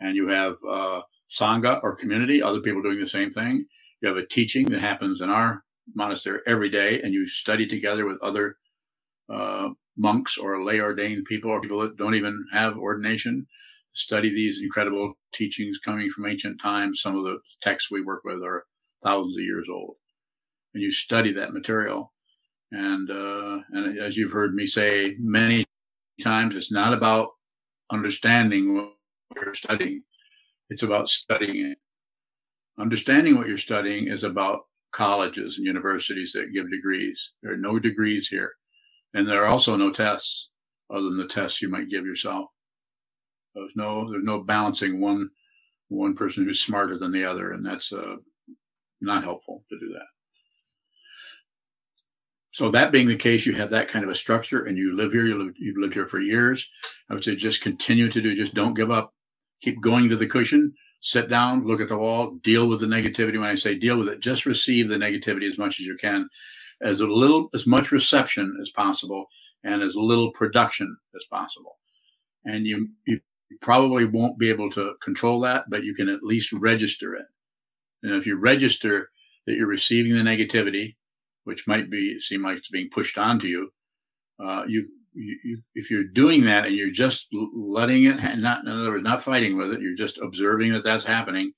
and 0.00 0.16
you 0.16 0.28
have 0.28 0.56
uh, 0.68 1.02
sangha 1.32 1.80
or 1.82 1.96
community, 1.96 2.42
other 2.42 2.60
people 2.60 2.82
doing 2.82 3.00
the 3.00 3.06
same 3.06 3.30
thing. 3.30 3.66
You 4.00 4.08
have 4.08 4.16
a 4.16 4.26
teaching 4.26 4.66
that 4.66 4.80
happens 4.80 5.20
in 5.20 5.30
our 5.30 5.64
monastery 5.94 6.40
every 6.46 6.68
day, 6.68 7.00
and 7.00 7.14
you 7.14 7.26
study 7.26 7.66
together 7.66 8.06
with 8.06 8.22
other 8.22 8.56
uh, 9.32 9.70
monks 9.96 10.36
or 10.38 10.64
lay 10.64 10.80
ordained 10.80 11.24
people 11.26 11.50
or 11.50 11.60
people 11.60 11.80
that 11.80 11.96
don't 11.96 12.14
even 12.14 12.44
have 12.52 12.76
ordination. 12.76 13.46
Study 13.92 14.30
these 14.30 14.60
incredible 14.62 15.14
teachings 15.34 15.78
coming 15.78 16.10
from 16.10 16.26
ancient 16.26 16.60
times. 16.60 17.00
Some 17.00 17.16
of 17.16 17.24
the 17.24 17.38
texts 17.60 17.90
we 17.90 18.02
work 18.02 18.22
with 18.24 18.42
are 18.42 18.64
thousands 19.04 19.36
of 19.36 19.42
years 19.44 19.66
old. 19.70 19.96
And 20.74 20.82
you 20.82 20.90
study 20.90 21.32
that 21.34 21.52
material 21.52 22.12
and, 22.72 23.10
uh, 23.10 23.60
and 23.70 23.98
as 23.98 24.16
you've 24.16 24.32
heard 24.32 24.54
me 24.54 24.66
say 24.66 25.16
many 25.20 25.66
times, 26.22 26.56
it's 26.56 26.72
not 26.72 26.94
about 26.94 27.28
understanding 27.90 28.74
what 28.74 28.94
you're 29.36 29.54
studying. 29.54 30.04
It's 30.72 30.82
about 30.82 31.06
studying 31.06 31.72
it. 31.72 31.78
Understanding 32.78 33.36
what 33.36 33.46
you're 33.46 33.58
studying 33.58 34.08
is 34.08 34.24
about 34.24 34.60
colleges 34.90 35.58
and 35.58 35.66
universities 35.66 36.32
that 36.32 36.54
give 36.54 36.70
degrees. 36.70 37.32
There 37.42 37.52
are 37.52 37.58
no 37.58 37.78
degrees 37.78 38.28
here. 38.28 38.54
And 39.12 39.28
there 39.28 39.44
are 39.44 39.48
also 39.48 39.76
no 39.76 39.92
tests 39.92 40.48
other 40.90 41.02
than 41.02 41.18
the 41.18 41.28
tests 41.28 41.60
you 41.60 41.68
might 41.68 41.90
give 41.90 42.06
yourself. 42.06 42.46
There's 43.54 43.76
no, 43.76 44.10
there's 44.10 44.24
no 44.24 44.42
balancing 44.42 44.98
one, 44.98 45.28
one 45.88 46.14
person 46.16 46.44
who's 46.44 46.62
smarter 46.62 46.98
than 46.98 47.12
the 47.12 47.26
other. 47.26 47.52
And 47.52 47.66
that's, 47.66 47.92
uh, 47.92 48.16
not 49.02 49.24
helpful 49.24 49.64
to 49.68 49.78
do 49.78 49.92
that. 49.92 50.06
So 52.50 52.70
that 52.70 52.92
being 52.92 53.08
the 53.08 53.16
case, 53.16 53.44
you 53.44 53.54
have 53.56 53.70
that 53.70 53.88
kind 53.88 54.06
of 54.06 54.10
a 54.10 54.14
structure 54.14 54.64
and 54.64 54.78
you 54.78 54.96
live 54.96 55.12
here, 55.12 55.26
you 55.26 55.42
live, 55.42 55.54
you've 55.58 55.76
lived 55.76 55.94
here 55.94 56.08
for 56.08 56.20
years. 56.20 56.70
I 57.10 57.14
would 57.14 57.24
say 57.24 57.36
just 57.36 57.60
continue 57.60 58.08
to 58.08 58.22
do, 58.22 58.34
just 58.34 58.54
don't 58.54 58.72
give 58.72 58.90
up. 58.90 59.12
Keep 59.62 59.80
going 59.80 60.08
to 60.08 60.16
the 60.16 60.26
cushion, 60.26 60.74
sit 61.00 61.28
down, 61.28 61.66
look 61.66 61.80
at 61.80 61.88
the 61.88 61.96
wall, 61.96 62.38
deal 62.42 62.66
with 62.66 62.80
the 62.80 62.86
negativity. 62.86 63.38
When 63.38 63.50
I 63.50 63.54
say 63.54 63.74
deal 63.74 63.98
with 63.98 64.08
it, 64.08 64.20
just 64.20 64.46
receive 64.46 64.88
the 64.88 64.96
negativity 64.96 65.48
as 65.48 65.58
much 65.58 65.80
as 65.80 65.86
you 65.86 65.96
can, 65.96 66.28
as 66.82 67.00
a 67.00 67.06
little, 67.06 67.48
as 67.54 67.66
much 67.66 67.92
reception 67.92 68.58
as 68.60 68.70
possible 68.70 69.26
and 69.64 69.82
as 69.82 69.94
little 69.94 70.32
production 70.32 70.96
as 71.16 71.24
possible. 71.30 71.78
And 72.44 72.66
you, 72.66 72.90
you 73.06 73.20
probably 73.60 74.04
won't 74.04 74.38
be 74.38 74.48
able 74.48 74.70
to 74.72 74.94
control 75.00 75.40
that, 75.40 75.70
but 75.70 75.84
you 75.84 75.94
can 75.94 76.08
at 76.08 76.22
least 76.22 76.52
register 76.52 77.14
it. 77.14 77.26
And 78.02 78.14
if 78.14 78.26
you 78.26 78.36
register 78.36 79.10
that 79.46 79.54
you're 79.54 79.66
receiving 79.66 80.12
the 80.12 80.28
negativity, 80.28 80.96
which 81.44 81.66
might 81.66 81.90
be 81.90 82.20
seem 82.20 82.42
like 82.42 82.58
it's 82.58 82.70
being 82.70 82.88
pushed 82.90 83.18
onto 83.18 83.46
you. 83.46 83.72
Uh, 84.42 84.64
you, 84.66 84.88
you, 85.14 85.62
if 85.74 85.90
you're 85.90 86.04
doing 86.04 86.44
that 86.44 86.66
and 86.66 86.74
you're 86.74 86.90
just 86.90 87.28
letting 87.54 88.04
it, 88.04 88.16
not 88.38 88.64
in 88.64 88.70
other 88.70 88.90
words, 88.90 89.04
not 89.04 89.22
fighting 89.22 89.56
with 89.56 89.72
it, 89.72 89.80
you're 89.80 89.96
just 89.96 90.18
observing 90.18 90.72
that 90.72 90.84
that's 90.84 91.04
happening, 91.04 91.52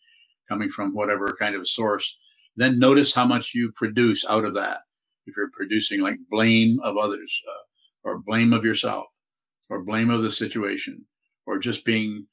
coming 0.48 0.70
from 0.70 0.94
whatever 0.94 1.36
kind 1.38 1.54
of 1.54 1.68
source. 1.68 2.18
then 2.56 2.78
notice 2.78 3.14
how 3.14 3.24
much 3.24 3.52
you 3.54 3.72
produce 3.74 4.24
out 4.28 4.44
of 4.44 4.54
that. 4.54 4.78
If 5.26 5.36
you're 5.36 5.50
producing 5.52 6.00
like 6.00 6.18
blame 6.30 6.78
of 6.82 6.96
others, 6.96 7.40
uh, 7.48 8.08
or 8.08 8.18
blame 8.18 8.52
of 8.52 8.64
yourself, 8.64 9.06
or 9.70 9.82
blame 9.82 10.10
of 10.10 10.22
the 10.22 10.30
situation, 10.30 11.06
or 11.46 11.58
just 11.58 11.84
being 11.84 12.26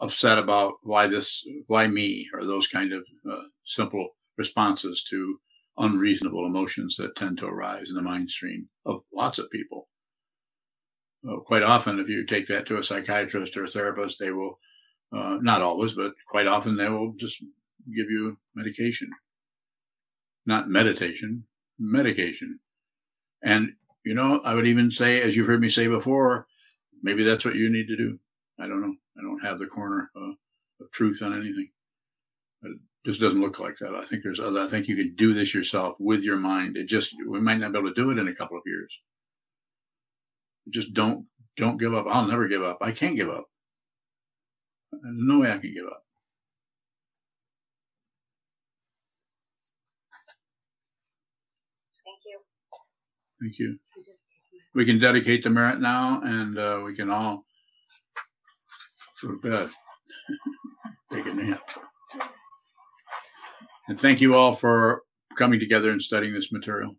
upset 0.00 0.38
about 0.38 0.74
why 0.82 1.06
this, 1.06 1.44
why 1.66 1.88
me, 1.88 2.28
or 2.32 2.44
those 2.44 2.66
kind 2.68 2.92
of 2.92 3.02
uh, 3.30 3.42
simple 3.64 4.10
responses 4.38 5.04
to 5.10 5.38
unreasonable 5.76 6.46
emotions 6.46 6.96
that 6.96 7.16
tend 7.16 7.38
to 7.38 7.46
arise 7.46 7.90
in 7.90 7.96
the 7.96 8.02
mind 8.02 8.30
stream 8.30 8.68
of 8.86 9.00
lots 9.12 9.38
of 9.38 9.50
people. 9.50 9.88
Quite 11.46 11.62
often, 11.62 11.98
if 11.98 12.08
you 12.08 12.24
take 12.24 12.46
that 12.48 12.66
to 12.66 12.76
a 12.76 12.84
psychiatrist 12.84 13.56
or 13.56 13.64
a 13.64 13.68
therapist, 13.68 14.18
they 14.18 14.30
will, 14.30 14.58
uh, 15.10 15.38
not 15.40 15.62
always, 15.62 15.94
but 15.94 16.12
quite 16.28 16.46
often, 16.46 16.76
they 16.76 16.88
will 16.88 17.14
just 17.16 17.40
give 17.40 18.10
you 18.10 18.36
medication. 18.54 19.10
Not 20.44 20.68
meditation, 20.68 21.44
medication. 21.78 22.60
And, 23.42 23.74
you 24.04 24.14
know, 24.14 24.40
I 24.44 24.54
would 24.54 24.66
even 24.66 24.90
say, 24.90 25.22
as 25.22 25.34
you've 25.34 25.46
heard 25.46 25.62
me 25.62 25.70
say 25.70 25.86
before, 25.86 26.46
maybe 27.02 27.24
that's 27.24 27.44
what 27.44 27.54
you 27.54 27.70
need 27.70 27.88
to 27.88 27.96
do. 27.96 28.18
I 28.60 28.66
don't 28.66 28.82
know. 28.82 28.94
I 29.18 29.22
don't 29.22 29.44
have 29.44 29.58
the 29.58 29.66
corner 29.66 30.10
uh, 30.14 30.32
of 30.80 30.90
truth 30.92 31.22
on 31.22 31.32
anything. 31.32 31.70
But 32.60 32.72
it 32.72 32.78
just 33.06 33.20
doesn't 33.20 33.40
look 33.40 33.58
like 33.58 33.78
that. 33.78 33.94
I 33.94 34.04
think 34.04 34.22
there's 34.22 34.40
other, 34.40 34.60
I 34.60 34.66
think 34.66 34.88
you 34.88 34.96
can 34.96 35.14
do 35.14 35.32
this 35.32 35.54
yourself 35.54 35.96
with 35.98 36.22
your 36.22 36.36
mind. 36.36 36.76
It 36.76 36.86
just, 36.86 37.14
we 37.26 37.40
might 37.40 37.58
not 37.58 37.72
be 37.72 37.78
able 37.78 37.88
to 37.88 37.94
do 37.94 38.10
it 38.10 38.18
in 38.18 38.28
a 38.28 38.34
couple 38.34 38.58
of 38.58 38.64
years. 38.66 38.92
Just 40.70 40.94
don't, 40.94 41.26
don't 41.56 41.78
give 41.78 41.94
up. 41.94 42.06
I'll 42.08 42.26
never 42.26 42.48
give 42.48 42.62
up. 42.62 42.78
I 42.80 42.92
can't 42.92 43.16
give 43.16 43.28
up. 43.28 43.44
There's 44.92 45.02
no 45.16 45.40
way 45.40 45.52
I 45.52 45.58
can 45.58 45.74
give 45.74 45.86
up. 45.86 46.02
Thank 52.04 52.20
you. 52.24 52.40
Thank 53.40 53.58
you. 53.58 53.78
We 54.74 54.84
can 54.84 54.98
dedicate 54.98 55.42
the 55.44 55.50
merit 55.50 55.80
now 55.80 56.20
and 56.24 56.58
uh, 56.58 56.82
we 56.84 56.94
can 56.94 57.10
all 57.10 57.44
go 59.22 59.28
to 59.28 59.38
bed. 59.38 59.70
Take 61.12 61.26
a 61.26 61.34
nap. 61.34 61.60
And 63.88 63.98
thank 64.00 64.20
you 64.20 64.34
all 64.34 64.54
for 64.54 65.02
coming 65.36 65.60
together 65.60 65.90
and 65.90 66.00
studying 66.00 66.32
this 66.32 66.50
material. 66.50 66.96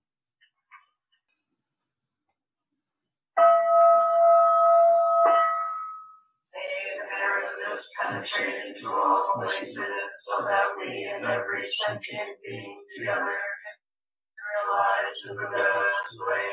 Penetrate 8.02 8.76
into 8.76 8.88
all 8.90 9.34
places, 9.36 9.78
so 10.24 10.44
that 10.44 10.68
we 10.80 11.12
and 11.14 11.26
every 11.26 11.66
sentient 11.66 12.38
being 12.44 12.78
together 12.98 13.38
realize 14.64 15.14
the 15.28 15.34
Buddha's 15.34 16.20
way. 16.28 16.50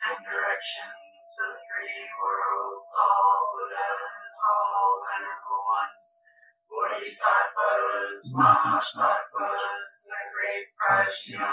The 0.00 0.16
directions 0.24 0.99
of 1.20 1.52
three 1.52 2.00
worlds, 2.16 2.88
all 2.96 3.52
Buddhas, 3.52 4.28
all 4.48 5.04
venerable 5.04 5.62
ones, 5.68 6.24
Bodhisattvas, 6.64 8.32
Mahasattvas, 8.32 9.92
the 10.08 10.20
great 10.32 10.72
Prajna, 10.80 11.44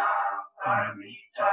Paramita, 0.56 1.52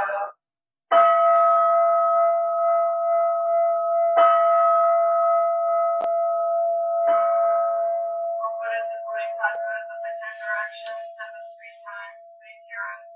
please 12.39 12.63
hear 12.71 12.79
us. 12.95 13.11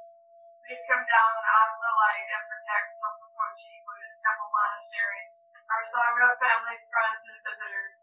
Please 0.67 0.83
come 0.91 1.05
down 1.07 1.33
out 1.39 1.71
of 1.71 1.79
the 1.79 1.93
light 1.95 2.29
and 2.35 2.45
protect 2.51 2.91
Sokakochi 2.99 3.88
Buddhist 4.09 4.25
Temple 4.25 4.49
Monastery, 4.57 5.23
our 5.69 5.85
Sangha, 5.85 6.29
families, 6.41 6.81
friends, 6.89 7.29
and 7.29 7.45
visitors. 7.45 7.97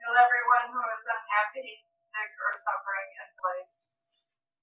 Heal 0.00 0.16
everyone 0.16 0.72
who 0.72 0.80
is 0.80 1.04
unhappy, 1.04 1.84
sick, 1.84 2.32
or 2.40 2.56
suffering, 2.56 3.08
and 3.20 3.28
plague. 3.36 3.79